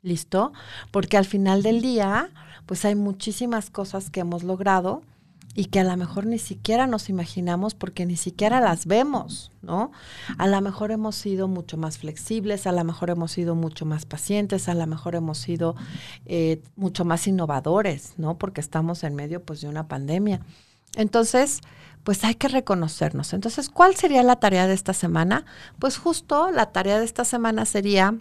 ¿Listo? 0.00 0.52
Porque 0.90 1.16
al 1.16 1.26
final 1.26 1.62
del 1.62 1.82
día, 1.82 2.30
pues 2.64 2.84
hay 2.84 2.94
muchísimas 2.94 3.68
cosas 3.68 4.10
que 4.10 4.20
hemos 4.20 4.44
logrado 4.44 5.02
y 5.58 5.64
que 5.64 5.80
a 5.80 5.84
lo 5.84 5.96
mejor 5.96 6.24
ni 6.24 6.38
siquiera 6.38 6.86
nos 6.86 7.08
imaginamos 7.08 7.74
porque 7.74 8.06
ni 8.06 8.16
siquiera 8.16 8.60
las 8.60 8.86
vemos, 8.86 9.50
¿no? 9.60 9.90
A 10.38 10.46
lo 10.46 10.60
mejor 10.60 10.92
hemos 10.92 11.16
sido 11.16 11.48
mucho 11.48 11.76
más 11.76 11.98
flexibles, 11.98 12.68
a 12.68 12.70
lo 12.70 12.84
mejor 12.84 13.10
hemos 13.10 13.32
sido 13.32 13.56
mucho 13.56 13.84
más 13.84 14.06
pacientes, 14.06 14.68
a 14.68 14.74
lo 14.74 14.86
mejor 14.86 15.16
hemos 15.16 15.38
sido 15.38 15.74
eh, 16.26 16.62
mucho 16.76 17.04
más 17.04 17.26
innovadores, 17.26 18.12
¿no? 18.18 18.38
Porque 18.38 18.60
estamos 18.60 19.02
en 19.02 19.16
medio 19.16 19.42
pues 19.42 19.60
de 19.60 19.68
una 19.68 19.88
pandemia. 19.88 20.42
Entonces, 20.94 21.60
pues 22.04 22.22
hay 22.22 22.36
que 22.36 22.46
reconocernos. 22.46 23.32
Entonces, 23.32 23.68
¿cuál 23.68 23.96
sería 23.96 24.22
la 24.22 24.36
tarea 24.36 24.68
de 24.68 24.74
esta 24.74 24.94
semana? 24.94 25.44
Pues 25.80 25.98
justo 25.98 26.52
la 26.52 26.66
tarea 26.66 27.00
de 27.00 27.04
esta 27.04 27.24
semana 27.24 27.64
sería, 27.64 28.14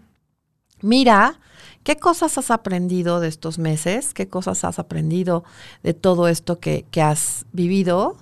mira, 0.82 1.40
¿Qué 1.88 1.96
cosas 1.96 2.38
has 2.38 2.52
aprendido 2.52 3.22
de 3.22 3.30
estos 3.30 3.60
meses? 3.60 4.14
¿Qué 4.14 4.28
cosas 4.28 4.66
has 4.66 4.78
aprendido 4.78 5.46
de 5.84 5.94
todo 5.94 6.28
esto 6.28 6.60
que, 6.60 6.86
has 7.02 7.46
vivido? 7.54 8.18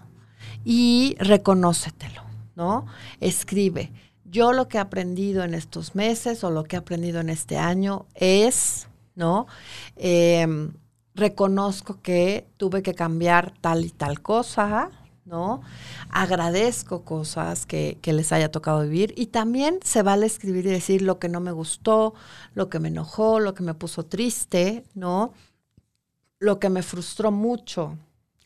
Y 0.63 1.15
reconócetelo, 1.17 2.21
¿no? 2.55 2.85
Escribe. 3.21 3.91
Yo 4.23 4.53
lo 4.53 4.67
que 4.67 4.77
he 4.77 4.81
aprendido 4.81 5.43
en 5.43 5.55
estos 5.55 5.95
meses 5.95 6.43
o 6.43 6.51
lo 6.51 6.63
que 6.63 6.75
he 6.75 6.79
aprendido 6.79 7.19
en 7.21 7.29
este 7.31 7.57
año 7.57 8.05
es, 8.13 8.87
¿no? 9.15 9.47
Em, 9.95 10.73
reconozco 11.15 12.03
que 12.03 12.47
tuve 12.57 12.83
que 12.83 12.93
cambiar 12.93 13.51
tal 13.61 13.83
y 13.83 13.89
tal 13.89 14.21
cosa, 14.21 14.91
¿no? 15.25 15.61
Agradezco 16.09 17.03
cosas 17.03 17.65
que, 17.65 17.99
les 18.03 18.31
haya 18.31 18.51
tocado 18.51 18.83
vivir 18.83 19.13
y 19.17 19.27
también 19.27 19.79
se 19.83 20.03
vale 20.03 20.25
escribir 20.25 20.65
y 20.67 20.69
decir 20.69 21.01
lo 21.01 21.19
que 21.19 21.29
no 21.29 21.39
me 21.41 21.51
gustó, 21.51 22.13
lo 22.53 22.69
que 22.69 22.79
me 22.79 22.89
enojó, 22.89 23.39
lo 23.39 23.53
que 23.53 23.63
me 23.63 23.73
puso 23.73 24.05
triste, 24.05 24.85
¿no? 24.93 25.33
Lo 26.39 26.59
que 26.59 26.69
me 26.69 26.83
frustró 26.83 27.31
mucho 27.31 27.97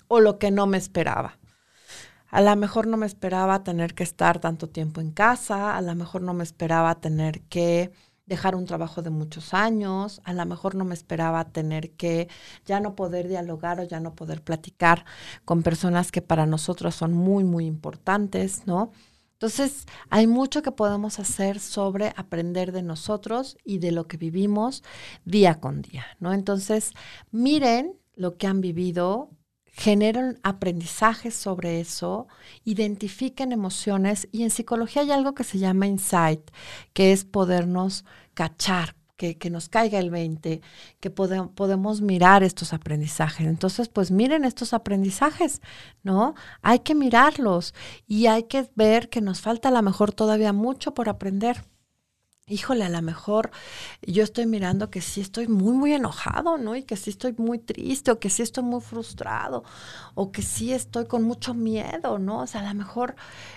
o 0.07 0.19
lo 0.19 0.39
que 0.39 0.51
no 0.51 0.65
me 0.67 0.77
esperaba. 0.77 1.37
A 2.29 2.41
lo 2.41 2.55
mejor 2.55 2.87
no 2.87 2.97
me 2.97 3.07
esperaba 3.07 3.63
tener 3.63 3.93
que 3.93 4.03
estar 4.03 4.39
tanto 4.39 4.69
tiempo 4.69 5.01
en 5.01 5.11
casa, 5.11 5.75
a 5.75 5.81
lo 5.81 5.95
mejor 5.95 6.21
no 6.21 6.33
me 6.33 6.43
esperaba 6.43 6.95
tener 6.95 7.41
que 7.41 7.91
dejar 8.29 8.55
un 8.55 8.65
trabajo 8.65 9.01
de 9.01 9.09
muchos 9.09 9.53
años, 9.53 10.21
a 10.23 10.33
lo 10.33 10.45
mejor 10.45 10.75
no 10.75 10.85
me 10.85 10.93
esperaba 10.93 11.51
tener 11.51 11.91
que 11.91 12.29
ya 12.65 12.79
no 12.79 12.95
poder 12.95 13.27
dialogar 13.27 13.79
o 13.81 13.83
ya 13.83 13.99
no 13.99 14.15
poder 14.15 14.43
platicar 14.43 15.03
con 15.43 15.63
personas 15.63 16.11
que 16.11 16.21
para 16.21 16.45
nosotros 16.45 16.95
son 16.95 17.11
muy, 17.13 17.43
muy 17.43 17.65
importantes, 17.65 18.65
¿no? 18.67 18.91
Entonces, 19.33 19.85
hay 20.09 20.27
mucho 20.27 20.61
que 20.61 20.71
podemos 20.71 21.17
hacer 21.17 21.59
sobre 21.59 22.13
aprender 22.17 22.71
de 22.71 22.83
nosotros 22.83 23.57
y 23.63 23.79
de 23.79 23.91
lo 23.91 24.05
que 24.07 24.17
vivimos 24.17 24.83
día 25.25 25.59
con 25.59 25.81
día, 25.81 26.05
¿no? 26.19 26.33
Entonces, 26.33 26.91
miren 27.31 27.95
lo 28.15 28.37
que 28.37 28.47
han 28.47 28.61
vivido, 28.61 29.31
generen 29.71 30.39
aprendizajes 30.43 31.33
sobre 31.35 31.79
eso, 31.79 32.27
identifiquen 32.63 33.51
emociones 33.51 34.27
y 34.31 34.43
en 34.43 34.49
psicología 34.49 35.03
hay 35.03 35.11
algo 35.11 35.33
que 35.33 35.43
se 35.43 35.59
llama 35.59 35.87
insight, 35.87 36.41
que 36.93 37.11
es 37.11 37.25
podernos 37.25 38.05
cachar, 38.33 38.95
que, 39.17 39.49
nos 39.49 39.67
caiga 39.67 39.99
el 39.99 40.09
20, 40.09 40.61
que 41.01 41.09
podemos 41.09 42.01
mirar 42.01 42.41
estos 42.41 42.71
aprendizajes. 42.71 43.47
Entonces, 43.47 43.89
pues 43.89 44.11
miren 44.11 44.45
estos 44.45 44.73
aprendizajes, 44.73 45.61
¿no? 46.03 46.35
Hay 46.61 46.79
que 46.79 46.95
mirarlos 46.95 47.73
y 48.07 48.27
hay 48.27 48.43
que 48.43 48.69
ver 48.75 49.09
que 49.09 49.19
nos 49.19 49.41
falta 49.41 49.69
a 49.69 49.71
lo 49.73 49.81
mejor 49.81 50.13
todavía 50.13 50.53
mucho 50.53 50.93
por 50.93 51.09
aprender 51.09 51.65
híjole, 52.49 52.83
a 52.83 52.89
lo 52.89 53.01
mejor 53.01 53.51
yo 54.01 54.23
estoy 54.23 54.45
mirando 54.45 54.89
que 54.89 55.01
sí 55.01 55.21
estoy 55.21 55.47
muy, 55.47 55.73
muy 55.73 55.93
enojado, 55.93 56.57
¿no? 56.57 56.75
Y 56.75 56.83
que 56.83 56.95
sí 56.97 57.09
estoy 57.09 57.33
muy 57.37 57.59
triste, 57.59 58.11
o 58.11 58.19
que 58.19 58.29
sí 58.29 58.41
estoy 58.41 58.63
muy 58.63 58.81
frustrado, 58.81 59.63
o 60.15 60.31
que 60.31 60.41
sí 60.41 60.73
estoy 60.73 61.05
con 61.05 61.23
mucho 61.23 61.53
miedo, 61.53 62.19
¿no? 62.19 62.41
O 62.41 62.47
sea, 62.47 62.61
a 62.61 62.73
lo 62.73 62.77
mejor 62.77 63.15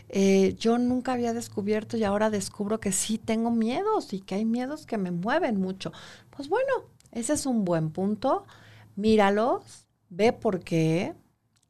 eh, 0.09 0.55
yo 0.59 0.79
nunca 0.79 1.13
había 1.15 1.33
descubierto 1.33 1.97
y 1.97 2.05
ahora 2.05 2.31
descubro 2.31 2.81
que 2.81 2.93
sí 2.93 3.19
tengo 3.19 3.51
miedos 3.51 4.13
y 4.13 4.21
que 4.21 4.37
hay 4.37 4.45
miedos 4.45 4.87
que 4.87 4.99
me 4.99 5.11
mueven 5.11 5.61
mucho. 5.61 5.93
Pues 6.31 6.49
bueno, 6.49 6.73
ese 7.11 7.33
es 7.35 7.47
un 7.47 7.65
buen 7.65 7.91
punto. 7.91 8.45
Míralos, 8.97 9.89
ve 10.09 10.33
por 10.33 10.61
qué 10.61 11.15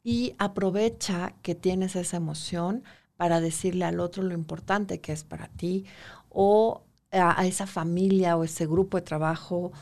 y 0.02 0.34
aprovecha 0.38 1.34
que 1.42 1.54
tienes 1.54 1.96
esa 1.96 2.16
emoción 2.16 2.82
para 3.16 3.40
decirle 3.40 3.84
al 3.84 4.00
otro 4.00 4.22
lo 4.24 4.34
importante 4.34 5.00
que 5.00 5.12
es 5.12 5.22
para 5.22 5.48
ti 5.48 5.84
o 6.28 6.82
a, 7.12 7.46
esa 7.46 7.66
familia 7.66 8.36
o 8.36 8.44
ese 8.44 8.66
grupo 8.66 8.96
de 8.96 9.02
trabajo, 9.02 9.72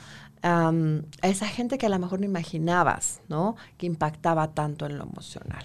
a 0.42 0.72
esa 1.22 1.46
gente 1.46 1.78
que 1.78 1.86
a 1.86 1.90
lo 1.90 1.98
mejor 1.98 2.20
no 2.20 2.26
imaginabas, 2.26 3.20
¿no? 3.28 3.56
Que 3.76 3.86
impactaba 3.86 4.48
tanto 4.52 4.86
en 4.86 4.98
lo 4.98 5.04
emocional. 5.04 5.64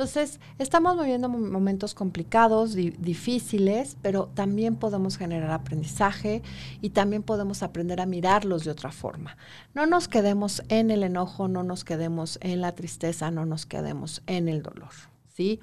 Entonces, 0.00 0.40
estamos 0.58 0.98
viviendo 0.98 1.28
momentos 1.28 1.92
complicados, 1.92 2.74
difíciles, 2.74 3.98
pero 4.00 4.30
también 4.32 4.76
podemos 4.76 5.18
generar 5.18 5.50
aprendizaje 5.50 6.42
y 6.80 6.90
también 6.90 7.22
podemos 7.22 7.62
aprender 7.62 8.00
a 8.00 8.06
mirarlos 8.06 8.64
de 8.64 8.70
otra 8.70 8.92
forma. 8.92 9.36
No 9.74 9.84
nos 9.84 10.08
quedemos 10.08 10.62
en 10.70 10.90
el 10.90 11.02
enojo, 11.02 11.48
no 11.48 11.64
nos 11.64 11.84
quedemos 11.84 12.38
en 12.40 12.62
la 12.62 12.74
tristeza, 12.74 13.30
no 13.30 13.44
nos 13.44 13.66
quedemos 13.66 14.22
en 14.26 14.48
el 14.48 14.62
dolor, 14.62 14.92
¿sí? 15.34 15.60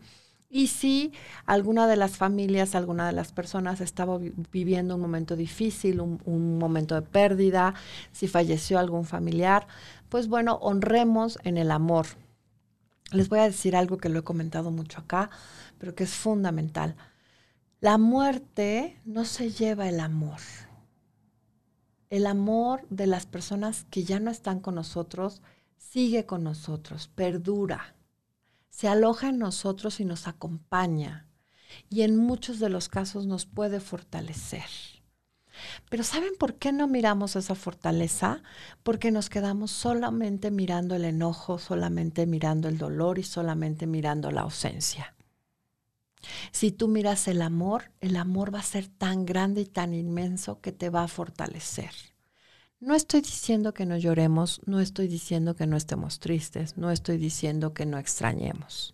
Y 0.50 0.68
si 0.68 1.12
alguna 1.46 1.88
de 1.88 1.98
las 1.98 2.16
familias, 2.16 2.74
alguna 2.74 3.08
de 3.08 3.12
las 3.12 3.34
personas 3.34 3.82
estaba 3.82 4.18
viviendo 4.52 4.96
un 4.96 5.02
momento 5.02 5.36
difícil, 5.36 6.00
un, 6.00 6.58
momento 6.58 6.96
de 6.96 7.02
pérdida, 7.02 7.74
si 8.14 8.28
falleció 8.28 8.80
algún 8.80 9.06
familiar, 9.06 9.68
pues 10.08 10.30
bueno, 10.30 10.56
honremos 10.62 11.38
en 11.44 11.58
el 11.58 11.70
amor. 11.70 12.08
Les 13.12 13.28
voy 13.28 13.40
a 13.40 13.44
decir 13.44 13.76
algo 13.76 13.98
que 13.98 14.10
lo 14.10 14.20
he 14.20 14.24
comentado 14.24 14.72
mucho 14.72 15.02
acá, 15.02 15.30
pero 15.80 15.96
que 15.96 16.06
es 16.06 16.14
fundamental. 16.14 16.96
La 17.82 17.98
muerte 17.98 19.02
no 19.06 19.26
se 19.26 19.52
lleva 19.52 19.90
el 19.90 20.00
amor. 20.00 20.40
El 22.10 22.26
amor 22.26 22.86
de 22.90 23.08
las 23.08 23.26
personas 23.26 23.86
que 23.90 24.06
ya 24.06 24.22
no 24.22 24.32
están 24.32 24.62
con 24.62 24.76
nosotros 24.76 25.42
sigue 25.78 26.26
con 26.26 26.44
nosotros, 26.44 27.10
perdura 27.10 27.97
se 28.78 28.88
aloja 28.88 29.30
en 29.30 29.40
nosotros 29.40 30.00
y 30.00 30.06
nos 30.06 30.28
acompaña 30.28 31.26
y 31.90 32.04
en 32.04 32.16
muchos 32.16 32.60
de 32.60 32.70
los 32.70 32.90
casos 32.90 33.26
nos 33.26 33.48
puede 33.48 33.80
fortalecer. 33.80 34.70
Pero 35.90 36.04
¿saben 36.04 36.34
por 36.38 36.60
qué 36.60 36.72
no 36.72 36.86
miramos 36.88 37.36
esa 37.36 37.56
fortaleza? 37.56 38.44
Porque 38.84 39.10
nos 39.10 39.30
quedamos 39.30 39.72
solamente 39.72 40.52
mirando 40.52 40.94
el 40.94 41.06
enojo, 41.06 41.58
solamente 41.58 42.28
mirando 42.28 42.68
el 42.68 42.78
dolor 42.78 43.18
y 43.18 43.24
solamente 43.24 43.88
mirando 43.88 44.30
la 44.30 44.42
ausencia. 44.42 45.16
Si 46.52 46.72
tú 46.72 46.88
miras 46.88 47.28
el 47.28 47.42
amor, 47.42 47.92
el 48.00 48.16
amor 48.16 48.54
va 48.54 48.60
a 48.60 48.64
ser 48.64 48.88
tan 48.90 49.26
grande 49.26 49.62
y 49.62 49.66
tan 49.66 49.96
inmenso 49.96 50.62
que 50.62 50.72
te 50.72 50.92
va 50.92 51.02
a 51.02 51.08
fortalecer. 51.08 51.90
No 52.80 52.94
estoy 52.94 53.22
diciendo 53.22 53.74
que 53.74 53.88
no 53.88 53.98
lloremos, 53.98 54.62
no 54.68 54.80
estoy 54.80 55.08
diciendo 55.08 55.56
que 55.56 55.66
no 55.66 55.78
estemos 55.78 56.20
tristes, 56.20 56.78
no 56.78 56.92
estoy 56.92 57.18
diciendo 57.18 57.74
que 57.74 57.88
no 57.88 57.98
extrañemos. 57.98 58.94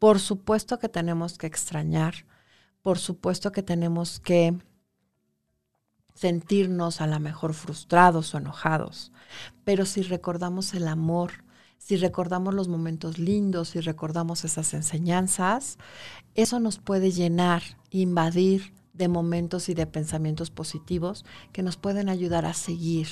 Por 0.00 0.18
supuesto 0.18 0.80
que 0.80 0.88
tenemos 0.88 1.38
que 1.38 1.46
extrañar, 1.46 2.26
por 2.82 2.98
supuesto 2.98 3.52
que 3.52 3.62
tenemos 3.62 4.18
que 4.18 4.58
sentirnos 6.14 7.00
a 7.00 7.06
lo 7.06 7.20
mejor 7.20 7.54
frustrados 7.54 8.34
o 8.34 8.38
enojados, 8.38 9.12
pero 9.62 9.86
si 9.86 10.02
recordamos 10.02 10.74
el 10.74 10.88
amor, 10.88 11.44
si 11.78 11.96
recordamos 11.96 12.54
los 12.54 12.66
momentos 12.66 13.18
lindos, 13.18 13.68
si 13.68 13.80
recordamos 13.80 14.44
esas 14.44 14.74
enseñanzas, 14.74 15.78
eso 16.34 16.58
nos 16.58 16.78
puede 16.78 17.12
llenar, 17.12 17.62
invadir 17.90 18.74
de 18.96 19.08
momentos 19.08 19.68
y 19.68 19.74
de 19.74 19.86
pensamientos 19.86 20.50
positivos 20.50 21.24
que 21.52 21.62
nos 21.62 21.76
pueden 21.76 22.08
ayudar 22.08 22.46
a 22.46 22.54
seguir. 22.54 23.08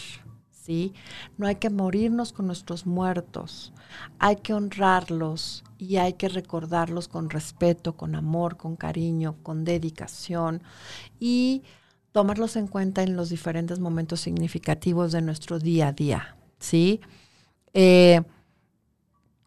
¿sí? 0.50 0.94
No 1.36 1.46
hay 1.46 1.56
que 1.56 1.70
morirnos 1.70 2.32
con 2.32 2.46
nuestros 2.46 2.86
muertos, 2.86 3.72
hay 4.18 4.36
que 4.36 4.54
honrarlos 4.54 5.62
y 5.78 5.96
hay 5.96 6.14
que 6.14 6.28
recordarlos 6.28 7.08
con 7.08 7.28
respeto, 7.28 7.96
con 7.96 8.14
amor, 8.14 8.56
con 8.56 8.76
cariño, 8.76 9.36
con 9.42 9.64
dedicación 9.64 10.62
y 11.20 11.62
tomarlos 12.12 12.56
en 12.56 12.68
cuenta 12.68 13.02
en 13.02 13.16
los 13.16 13.28
diferentes 13.28 13.78
momentos 13.78 14.20
significativos 14.20 15.12
de 15.12 15.20
nuestro 15.20 15.58
día 15.58 15.88
a 15.88 15.92
día. 15.92 16.36
¿sí? 16.58 17.00
Eh, 17.74 18.22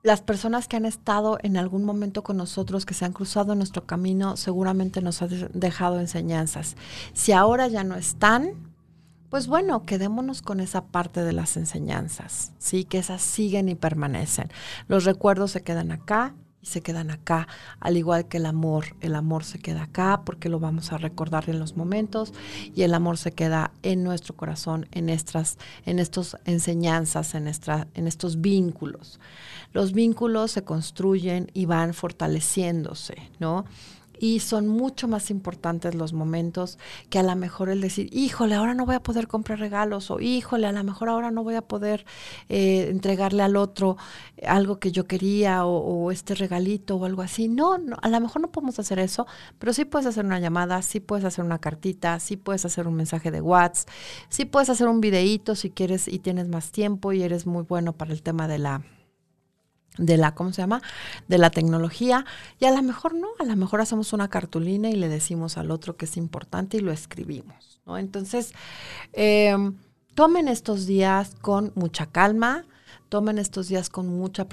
las 0.08 0.22
personas 0.22 0.68
que 0.68 0.78
han 0.78 0.86
estado 0.86 1.38
en 1.44 1.58
algún 1.58 1.84
momento 1.84 2.24
con 2.24 2.38
nosotros, 2.38 2.86
que 2.86 2.94
se 2.94 3.04
han 3.04 3.12
cruzado 3.12 3.52
en 3.52 3.60
nuestro 3.60 3.86
camino, 3.86 4.38
seguramente 4.38 5.02
nos 5.02 5.22
han 5.22 5.50
dejado 5.54 6.00
enseñanzas. 6.00 6.78
Si 7.14 7.34
ahora 7.34 7.68
ya 7.68 7.84
no 7.84 7.96
están, 7.96 8.54
pues 9.30 9.48
bueno, 9.48 9.86
quedémonos 9.86 10.42
con 10.42 10.62
esa 10.62 10.86
parte 10.86 11.24
de 11.24 11.34
las 11.34 11.58
enseñanzas, 11.58 12.54
¿sí? 12.58 12.86
Que 12.86 13.00
esas 13.00 13.22
siguen 13.22 13.68
y 13.68 13.76
permanecen. 13.76 14.50
Los 14.88 15.04
recuerdos 15.04 15.52
se 15.52 15.62
quedan 15.62 15.92
acá 15.92 16.34
se 16.68 16.82
quedan 16.82 17.12
acá, 17.12 17.48
al 17.80 17.98
igual 17.98 18.28
que 18.28 18.38
el 18.38 18.46
amor. 18.46 18.96
El 19.02 19.16
amor 19.16 19.44
se 19.44 19.60
queda 19.60 19.84
acá 19.84 20.22
porque 20.26 20.50
lo 20.50 20.60
vamos 20.60 20.92
a 20.92 20.98
recordar 20.98 21.50
en 21.50 21.60
los 21.60 21.76
momentos 21.76 22.34
y 22.76 22.84
el 22.84 22.94
amor 22.94 23.18
se 23.18 23.32
queda 23.32 23.72
en 23.84 24.04
nuestro 24.04 24.36
corazón, 24.36 24.88
en 24.92 25.10
estas, 25.10 25.58
en 25.86 26.00
estas 26.00 26.38
enseñanzas, 26.46 27.36
en, 27.36 27.48
en 27.48 28.08
estos 28.08 28.42
vínculos 28.42 29.20
los 29.74 29.94
vínculos 29.94 30.52
se 30.52 30.64
construyen 30.64 31.52
y 31.54 31.66
van 31.66 31.94
fortaleciéndose, 31.94 33.16
¿no? 33.40 33.66
Y 34.20 34.40
son 34.40 34.68
mucho 34.68 35.08
más 35.08 35.30
importantes 35.30 35.96
los 35.96 36.14
momentos 36.14 36.78
que 37.10 37.20
a 37.20 37.24
lo 37.24 37.36
mejor 37.36 37.70
el 37.70 37.82
decir, 37.82 38.10
híjole, 38.12 38.56
ahora 38.56 38.74
no 38.74 38.86
voy 38.86 38.96
a 38.96 39.04
poder 39.04 39.28
comprar 39.28 39.60
regalos 39.60 40.12
o 40.12 40.20
híjole, 40.20 40.68
a 40.68 40.72
lo 40.72 40.84
mejor 40.84 41.10
ahora 41.10 41.32
no 41.32 41.44
voy 41.44 41.56
a 41.56 41.62
poder 41.62 42.06
eh, 42.50 42.88
entregarle 42.90 43.44
al 43.44 43.56
otro 43.56 43.98
algo 44.46 44.80
que 44.80 44.92
yo 44.92 45.06
quería 45.06 45.66
o, 45.66 46.12
este 46.12 46.36
regalito 46.36 46.96
o 46.98 47.06
algo 47.06 47.22
así. 47.22 47.48
No, 47.48 47.78
no, 47.78 47.98
a 48.02 48.10
lo 48.10 48.20
mejor 48.20 48.42
no 48.42 48.52
podemos 48.52 48.80
hacer 48.80 49.00
eso, 49.00 49.28
pero 49.60 49.74
sí 49.74 49.86
puedes 49.86 50.08
hacer 50.08 50.26
una 50.26 50.40
llamada, 50.40 50.82
sí 50.82 51.00
puedes 51.00 51.26
hacer 51.26 51.46
una 51.46 51.60
cartita, 51.60 52.20
sí 52.20 52.38
puedes 52.38 52.66
hacer 52.66 52.88
un 52.88 52.96
mensaje 52.96 53.32
de 53.32 53.42
WhatsApp, 53.42 53.90
sí 54.30 54.46
puedes 54.46 54.70
hacer 54.70 54.88
un 54.88 55.02
videíto 55.02 55.56
si 55.56 55.70
quieres 55.70 56.08
y 56.08 56.20
tienes 56.20 56.48
más 56.48 56.72
tiempo 56.72 57.14
y 57.14 57.24
eres 57.24 57.46
muy 57.46 57.64
bueno 57.64 57.94
para 57.94 58.14
el 58.14 58.22
tema 58.22 58.48
de 58.48 58.58
la 58.60 58.84
de 59.98 60.18
la, 60.18 60.34
¿cómo 60.34 60.54
se 60.54 60.62
llama? 60.62 60.82
De 61.28 61.38
la 61.38 61.50
tecnología. 61.50 62.26
Y 62.60 62.66
a 62.66 62.72
lo 62.72 62.82
mejor 62.84 63.14
no, 63.14 63.28
a 63.40 63.44
lo 63.44 63.56
mejor 63.56 63.82
hacemos 63.82 64.14
una 64.14 64.30
cartulina 64.30 64.90
y 64.90 64.96
le 64.96 65.08
decimos 65.10 65.58
al 65.58 65.72
otro 65.72 65.98
que 65.98 66.06
es 66.06 66.18
importante 66.18 66.78
y 66.78 66.80
lo 66.82 66.92
escribimos, 66.92 67.82
¿no? 67.86 67.98
Entonces, 67.98 68.54
em, 69.14 69.76
tomen 70.16 70.48
estos 70.48 70.86
días 70.86 71.36
con 71.42 71.72
mucha 71.76 72.08
calma, 72.08 72.66
tomen 73.10 73.38
estos 73.38 73.68
días 73.68 73.90
con 73.90 74.08
mucho 74.08 74.46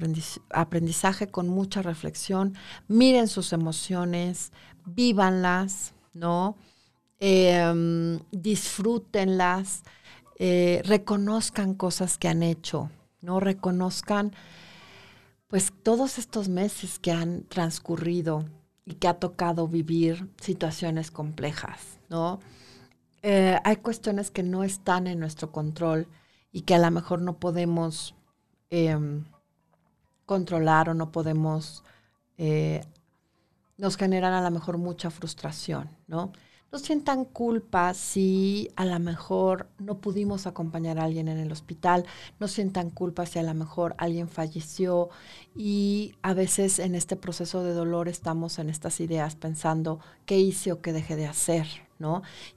aprendizaje, 0.51 1.29
con 1.29 1.49
mucha 1.49 1.83
reflexión, 1.83 2.55
miren 2.89 3.29
sus 3.29 3.53
emociones, 3.53 4.53
vívanlas, 4.85 5.95
¿no? 6.13 6.57
Eh, 7.21 8.19
disfrútenlas, 8.31 9.83
eh, 10.39 10.83
reconozcan 10.85 11.75
cosas 11.75 12.19
que 12.19 12.29
han 12.29 12.43
hecho, 12.43 12.91
¿no? 13.21 13.41
Reconozcan 13.41 14.33
pues 15.49 15.73
todos 15.83 16.19
estos 16.19 16.49
meses 16.49 16.99
que 16.99 17.13
han 17.13 17.45
transcurrido 17.45 18.45
y 18.85 18.95
que 18.95 19.09
ha 19.09 19.15
tocado 19.15 19.69
vivir 19.69 20.31
situaciones 20.41 21.11
complejas, 21.11 21.99
¿no? 22.09 22.41
Eh, 23.23 23.59
hay 23.65 23.77
cuestiones 23.77 24.31
que 24.31 24.43
no 24.43 24.65
están 24.65 25.07
en 25.07 25.19
nuestro 25.19 25.51
control 25.51 26.09
y 26.53 26.63
que 26.63 26.75
a 26.75 26.79
lo 26.79 26.91
mejor 26.91 27.23
no 27.23 27.39
podemos 27.39 28.15
em, 28.71 29.25
controlar 30.27 30.91
o 30.91 30.95
no 30.95 31.11
podemos, 31.11 31.85
eh, 32.37 32.85
nos 33.79 33.97
generan 33.97 34.35
a 34.35 34.43
lo 34.43 34.51
mejor 34.51 34.79
mucha 34.79 35.11
frustración, 35.11 35.89
¿no? 36.07 36.33
No 36.75 36.81
sientan 36.81 37.25
culpa 37.25 37.95
si 37.95 38.69
a 38.75 38.85
lo 38.85 38.99
mejor 38.99 39.69
no 39.79 39.99
pudimos 39.99 40.49
acompañar 40.49 40.99
a 40.99 41.05
alguien 41.05 41.29
en 41.29 41.39
el 41.39 41.53
hospital, 41.53 42.05
no 42.41 42.49
sientan 42.49 42.91
culpa 42.91 43.27
si 43.27 43.39
a 43.39 43.45
lo 43.45 43.55
mejor 43.55 43.95
alguien 43.97 44.29
falleció. 44.29 45.09
Y 45.55 46.17
a 46.23 46.35
veces 46.35 46.81
en 46.81 46.97
este 46.97 47.15
proceso 47.15 47.63
de 47.63 47.75
dolor 47.75 48.09
estamos 48.09 48.59
en 48.59 48.71
estas 48.71 48.99
ideas 48.99 49.37
pensando 49.37 50.01
qué 50.27 50.41
hice 50.41 50.73
o 50.73 50.83
qué 50.83 50.93
dejé 50.93 51.15
de 51.15 51.27
hacer, 51.29 51.69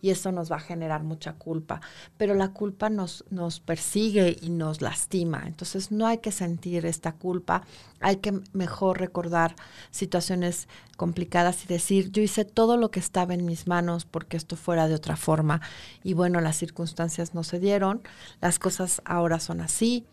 Y 0.01 0.09
eso 0.09 0.31
nos 0.31 0.51
va 0.51 0.57
a 0.57 0.59
generar 0.59 1.03
mucha 1.03 1.33
culpa, 1.33 1.81
pero 2.17 2.33
la 2.33 2.49
culpa 2.49 2.89
nos, 2.89 3.25
nos 3.29 3.59
persigue 3.59 4.37
y 4.41 4.49
nos 4.49 4.81
lastima, 4.81 5.43
entonces 5.45 5.91
no 5.91 6.05
hay 6.07 6.19
que 6.19 6.31
sentir 6.31 6.85
esta 6.85 7.13
culpa, 7.13 7.63
hay 7.99 8.17
que 8.17 8.39
mejor 8.53 8.99
recordar 8.99 9.55
situaciones 9.91 10.67
complicadas 10.97 11.63
y 11.63 11.67
decir, 11.67 12.11
yo 12.11 12.21
hice 12.21 12.45
todo 12.45 12.77
lo 12.77 12.91
que 12.91 12.99
estaba 12.99 13.33
en 13.33 13.45
mis 13.45 13.67
manos 13.67 14.05
porque 14.05 14.37
esto 14.37 14.55
fuera 14.55 14.87
de 14.87 14.95
otra 14.95 15.15
forma 15.15 15.61
y 16.03 16.13
bueno, 16.13 16.41
las 16.41 16.57
circunstancias 16.57 17.33
no 17.33 17.43
se 17.43 17.59
dieron, 17.59 18.01
las 18.41 18.59
cosas 18.59 19.01
ahora 19.05 19.39
son 19.39 19.61
así. 19.61 20.05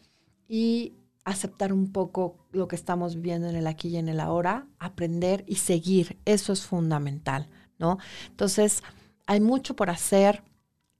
Y 0.46 0.92
aceptar 1.24 1.72
un 1.72 1.90
poco 1.90 2.36
lo 2.52 2.68
que 2.68 2.76
estamos 2.76 3.16
viviendo 3.16 3.48
en 3.48 3.56
el 3.56 3.66
aquí 3.66 3.88
y 3.88 3.96
en 3.96 4.08
el 4.08 4.20
ahora, 4.20 4.66
aprender 4.78 5.44
y 5.46 5.56
seguir, 5.56 6.18
eso 6.24 6.52
es 6.52 6.64
fundamental, 6.66 7.48
¿no? 7.78 7.98
Entonces, 8.28 8.82
hay 9.26 9.40
mucho 9.40 9.74
por 9.76 9.90
hacer. 9.90 10.42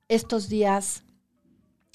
Estos 0.09 0.49
días, 0.49 1.03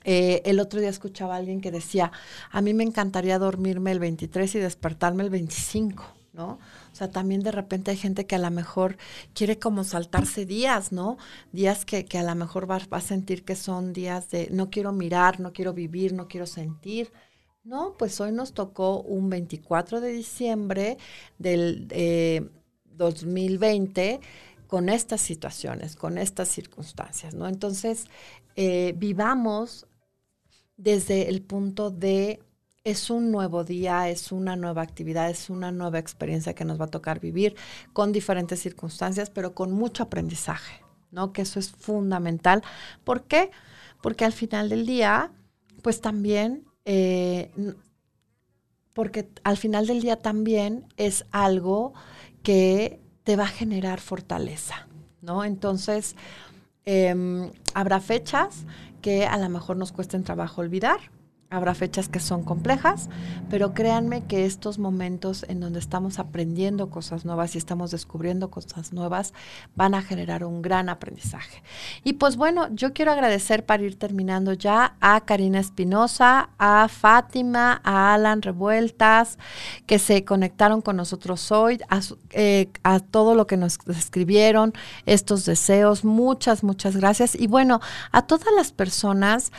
eh, 0.04 0.42
el 0.46 0.60
otro 0.60 0.80
día 0.80 0.90
escuchaba 0.90 1.36
a 1.36 1.38
alguien 1.38 1.62
que 1.62 1.72
decía, 1.72 2.12
a 2.52 2.62
mí 2.62 2.74
me 2.74 2.84
encantaría 2.84 3.38
dormirme 3.38 3.92
el 3.92 4.00
23 4.00 4.56
y 4.56 4.60
despertarme 4.60 5.24
el 5.24 5.30
25, 5.30 6.04
¿no? 6.34 6.60
O 6.92 6.96
sea, 6.96 7.12
también 7.12 7.42
de 7.42 7.52
repente 7.52 7.92
hay 7.92 7.98
gente 7.98 8.26
que 8.26 8.36
a 8.36 8.40
lo 8.40 8.50
mejor 8.50 8.98
quiere 9.34 9.60
como 9.60 9.84
saltarse 9.84 10.46
días, 10.46 10.92
¿no? 10.92 11.18
Días 11.52 11.86
que, 11.86 12.06
a 12.18 12.24
lo 12.24 12.36
mejor 12.36 12.70
va, 12.70 12.80
a 12.90 13.02
sentir 13.02 13.46
que 13.46 13.56
son 13.56 13.94
días 13.94 14.30
de 14.30 14.50
no 14.52 14.70
quiero 14.70 14.92
mirar, 14.92 15.40
no 15.40 15.54
quiero 15.54 15.74
vivir, 15.74 16.14
no 16.14 16.28
quiero 16.28 16.48
sentir. 16.48 17.12
No, 17.64 17.96
pues 17.98 18.20
hoy 18.22 18.32
nos 18.32 18.54
tocó 18.54 19.02
un 19.02 19.30
24 19.30 20.02
de 20.02 20.12
diciembre 20.12 20.98
del 21.38 21.88
2020 23.00 24.20
con 24.70 24.88
estas 24.88 25.20
situaciones, 25.20 25.96
con 25.96 26.20
estas 26.20 26.48
circunstancias, 26.48 27.34
¿no? 27.34 27.48
Entonces, 27.48 28.06
eh, 28.56 28.94
vivamos 28.96 29.88
desde 30.78 31.28
el 31.28 31.42
punto 31.42 31.90
de 31.90 32.44
es 32.84 33.10
un 33.10 33.32
nuevo 33.32 33.64
día, 33.64 34.10
es 34.10 34.32
una 34.32 34.56
nueva 34.56 34.84
actividad, 34.84 35.28
es 35.32 35.50
una 35.50 35.72
nueva 35.72 35.98
experiencia 35.98 36.54
que 36.54 36.66
nos 36.66 36.80
va 36.80 36.86
a 36.86 36.90
tocar 36.90 37.20
vivir 37.20 37.56
con 37.94 38.12
diferentes 38.12 38.60
circunstancias, 38.60 39.32
pero 39.32 39.56
con 39.56 39.72
mucho 39.72 40.04
aprendizaje, 40.04 40.84
¿no? 41.10 41.34
Que 41.34 41.42
eso 41.42 41.60
es 41.60 41.72
fundamental. 41.72 42.62
¿Por 43.04 43.24
qué? 43.24 43.50
Porque 44.04 44.24
al 44.24 44.34
final 44.34 44.70
del 44.70 44.86
día, 44.86 45.32
pues 45.82 46.00
también, 46.00 46.66
eh, 46.86 47.52
porque 48.94 49.32
al 49.44 49.58
final 49.58 49.88
del 49.88 50.02
día 50.02 50.20
también 50.20 50.86
es 50.96 51.26
algo 51.32 51.94
que 52.44 53.02
te 53.30 53.36
va 53.36 53.44
a 53.44 53.48
generar 53.48 54.00
fortaleza, 54.00 54.88
¿no? 55.22 55.44
Entonces, 55.44 56.16
em, 56.86 57.52
habrá 57.76 58.00
fechas 58.00 58.66
que 59.04 59.28
a 59.28 59.38
lo 59.38 59.48
mejor 59.50 59.78
nos 59.78 59.92
cuesten 59.92 60.24
trabajo 60.24 60.62
olvidar, 60.62 61.00
Habrá 61.52 61.74
fechas 61.74 62.10
que 62.10 62.20
son 62.20 62.44
complejas, 62.44 63.10
pero 63.50 63.74
créanme 63.74 64.24
que 64.26 64.46
estos 64.46 64.78
momentos 64.78 65.44
en 65.50 65.60
donde 65.60 65.80
estamos 65.80 66.20
aprendiendo 66.20 66.92
cosas 66.92 67.26
nuevas 67.26 67.56
y 67.56 67.58
estamos 67.58 67.90
descubriendo 67.90 68.52
cosas 68.52 68.94
nuevas 68.94 69.34
van 69.76 69.96
a 69.96 70.04
generar 70.04 70.44
un 70.44 70.62
gran 70.62 70.90
aprendizaje. 70.90 71.64
Y 72.04 72.14
pues 72.14 72.36
bueno, 72.36 72.68
yo 72.76 72.94
quiero 72.94 73.12
agradecer 73.14 73.66
para 73.66 73.82
ir 73.82 73.98
terminando 73.98 74.54
ya 74.54 74.96
a 75.02 75.22
Karina 75.22 75.60
Espinosa, 75.60 76.52
a 76.60 76.88
Fátima, 76.88 77.82
a 77.84 78.14
Alan 78.14 78.44
Revueltas, 78.44 79.40
que 79.88 79.98
se 79.98 80.24
conectaron 80.26 80.84
con 80.84 80.98
nosotros 80.98 81.52
hoy, 81.52 81.80
a, 81.90 82.02
eh, 82.30 82.70
a 82.84 83.00
todo 83.00 83.34
lo 83.34 83.48
que 83.48 83.58
nos 83.58 83.80
escribieron, 83.88 84.74
estos 85.08 85.46
deseos. 85.46 86.06
Muchas, 86.06 86.64
muchas 86.64 86.96
gracias. 86.96 87.34
Y 87.34 87.48
bueno, 87.48 87.80
a 88.12 88.22
todas 88.22 88.54
las 88.56 88.72
personas 88.72 89.52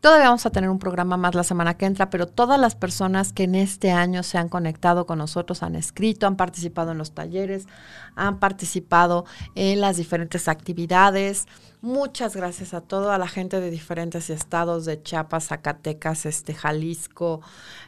Todavía 0.00 0.26
vamos 0.26 0.46
a 0.46 0.50
tener 0.50 0.70
un 0.70 0.78
programa 0.78 1.16
más 1.16 1.34
la 1.34 1.42
semana 1.42 1.76
que 1.76 1.84
entra, 1.84 2.08
pero 2.08 2.28
todas 2.28 2.60
las 2.60 2.76
personas 2.76 3.32
que 3.32 3.42
en 3.42 3.56
este 3.56 3.90
año 3.90 4.22
se 4.22 4.38
han 4.38 4.48
conectado 4.48 5.06
con 5.06 5.18
nosotros, 5.18 5.64
han 5.64 5.74
escrito, 5.74 6.28
han 6.28 6.36
participado 6.36 6.92
en 6.92 6.98
los 6.98 7.12
talleres, 7.12 7.66
han 8.14 8.38
participado 8.38 9.24
en 9.56 9.80
las 9.80 9.96
diferentes 9.96 10.46
actividades. 10.46 11.46
Muchas 11.80 12.36
gracias 12.36 12.74
a 12.74 12.80
toda 12.80 13.18
la 13.18 13.26
gente 13.26 13.60
de 13.60 13.72
diferentes 13.72 14.30
estados, 14.30 14.84
de 14.84 15.02
Chiapas, 15.02 15.48
Zacatecas, 15.48 16.26
este, 16.26 16.54
Jalisco, 16.54 17.40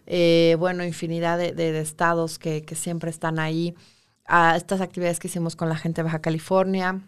eh, 0.07 0.57
bueno, 0.59 0.85
infinidad 0.85 1.39
de, 1.39 1.81
estados 1.81 2.41
que, 2.41 2.63
que 2.65 2.75
siempre 2.75 3.11
están 3.11 3.39
ahí. 3.39 3.77
A 4.25 4.57
estas 4.57 4.81
actividades 4.81 5.21
que 5.21 5.29
hicimos 5.29 5.55
con 5.55 5.69
la 5.69 5.77
gente 5.77 6.01
de 6.01 6.05
Baja 6.05 6.21
California, 6.21 7.01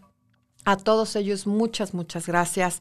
a 0.64 0.76
todos 0.76 1.16
ellos 1.16 1.46
muchas, 1.46 1.92
muchas 1.92 2.26
gracias. 2.26 2.80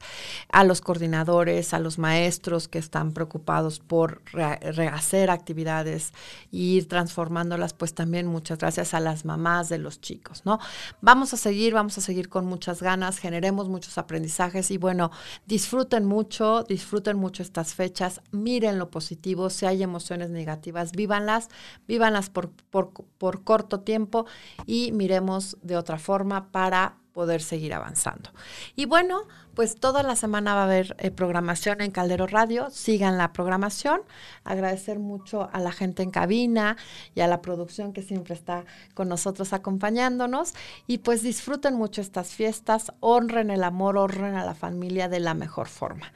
A 0.52 0.64
los 0.64 0.82
coordinadores, 0.82 1.74
a 1.74 1.80
los 1.80 1.98
maestros 1.98 2.68
que 2.68 2.78
están 2.78 3.12
preocupados 3.12 3.80
por 3.80 4.22
rehacer 4.32 5.32
actividades 5.32 6.14
e 6.52 6.58
ir 6.58 6.88
transformándolas, 6.88 7.74
pues 7.74 7.94
también 7.94 8.28
muchas 8.28 8.60
gracias 8.60 8.94
a 8.94 9.00
las 9.00 9.26
mamás 9.26 9.70
de 9.70 9.80
los 9.80 10.00
chicos, 10.00 10.44
¿no? 10.46 10.60
Vamos 11.02 11.34
a 11.34 11.38
seguir, 11.38 11.74
vamos 11.74 11.98
a 11.98 12.02
seguir 12.02 12.30
con 12.30 12.46
muchas 12.46 12.82
ganas, 12.82 13.18
generemos 13.18 13.68
muchos 13.68 13.98
aprendizajes 13.98 14.70
y 14.70 14.78
bueno, 14.78 15.12
disfruten 15.48 16.06
mucho, 16.06 16.64
disfruten 16.64 17.18
mucho 17.18 17.42
estas 17.42 17.74
fechas, 17.74 18.22
miren 18.32 18.78
lo 18.78 18.92
positivo, 18.92 19.50
si 19.50 19.66
hay 19.66 19.82
emociones 19.82 20.30
negativas, 20.30 20.92
vívanlas, 20.92 21.50
vívanlas 21.88 22.30
por, 22.30 22.52
por, 22.70 22.92
por 22.92 23.44
corto 23.44 23.80
tiempo 23.80 24.26
y 24.66 24.92
miremos 24.92 25.58
de 25.62 25.78
otra 25.78 25.98
forma 25.98 26.52
para 26.52 26.98
poder 27.22 27.44
seguir 27.44 27.76
avanzando. 27.76 28.32
Y 28.76 28.86
bueno, 28.86 29.28
pues 29.54 29.76
toda 29.76 30.02
la 30.02 30.16
semana 30.16 30.56
va 30.56 30.62
a 30.62 30.64
haber 30.64 30.96
eh, 30.98 31.12
programación 31.12 31.80
en 31.82 31.92
Caldero 31.92 32.26
Radio. 32.26 32.72
Sigan 32.72 33.20
la 33.20 33.32
programación. 33.32 34.02
Agradecer 34.44 34.98
mucho 34.98 35.48
a 35.54 35.60
la 35.60 35.72
gente 35.72 36.02
en 36.02 36.10
cabina 36.10 36.78
y 37.14 37.22
a 37.22 37.28
la 37.28 37.44
producción 37.44 37.94
que 37.94 38.02
siempre 38.02 38.34
está 38.34 38.66
con 38.96 39.08
nosotros 39.08 39.54
acompañándonos. 39.54 40.56
Y 40.88 40.98
pues 40.98 41.22
disfruten 41.22 41.76
mucho 41.76 42.02
estas 42.02 42.30
fiestas, 42.30 42.92
honren 43.02 43.52
el 43.52 43.64
amor, 43.64 44.00
honren 44.00 44.34
a 44.34 44.44
la 44.44 44.56
familia 44.56 45.08
de 45.08 45.20
la 45.20 45.36
mejor 45.36 45.68
forma 45.68 46.12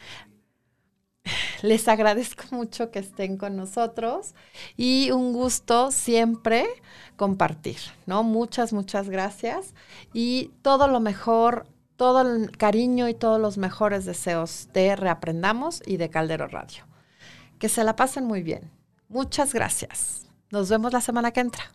les 1.65 1.87
agradezco 1.87 2.43
mucho 2.51 2.91
que 2.91 2.99
estén 2.99 3.37
con 3.37 3.55
nosotros 3.55 4.33
y 4.77 5.11
un 5.11 5.33
gusto 5.33 5.91
siempre 5.91 6.65
compartir, 7.15 7.77
¿no? 8.05 8.23
Muchas, 8.23 8.73
muchas 8.73 9.09
gracias 9.09 9.73
y 10.13 10.51
todo 10.61 10.87
lo 10.87 10.99
mejor, 10.99 11.67
todo 11.97 12.21
el 12.21 12.51
cariño 12.57 13.09
y 13.09 13.13
todos 13.13 13.39
los 13.39 13.57
mejores 13.57 14.05
deseos 14.05 14.69
de 14.73 14.95
Reaprendamos 14.95 15.81
y 15.85 15.97
de 15.97 16.09
Caldero 16.09 16.47
Radio. 16.47 16.85
Que 17.59 17.69
se 17.69 17.83
la 17.83 17.95
pasen 17.95 18.25
muy 18.25 18.43
bien. 18.43 18.69
Muchas 19.07 19.53
gracias. 19.53 20.27
Nos 20.51 20.69
vemos 20.69 20.93
la 20.93 21.01
semana 21.01 21.31
que 21.31 21.39
entra. 21.39 21.74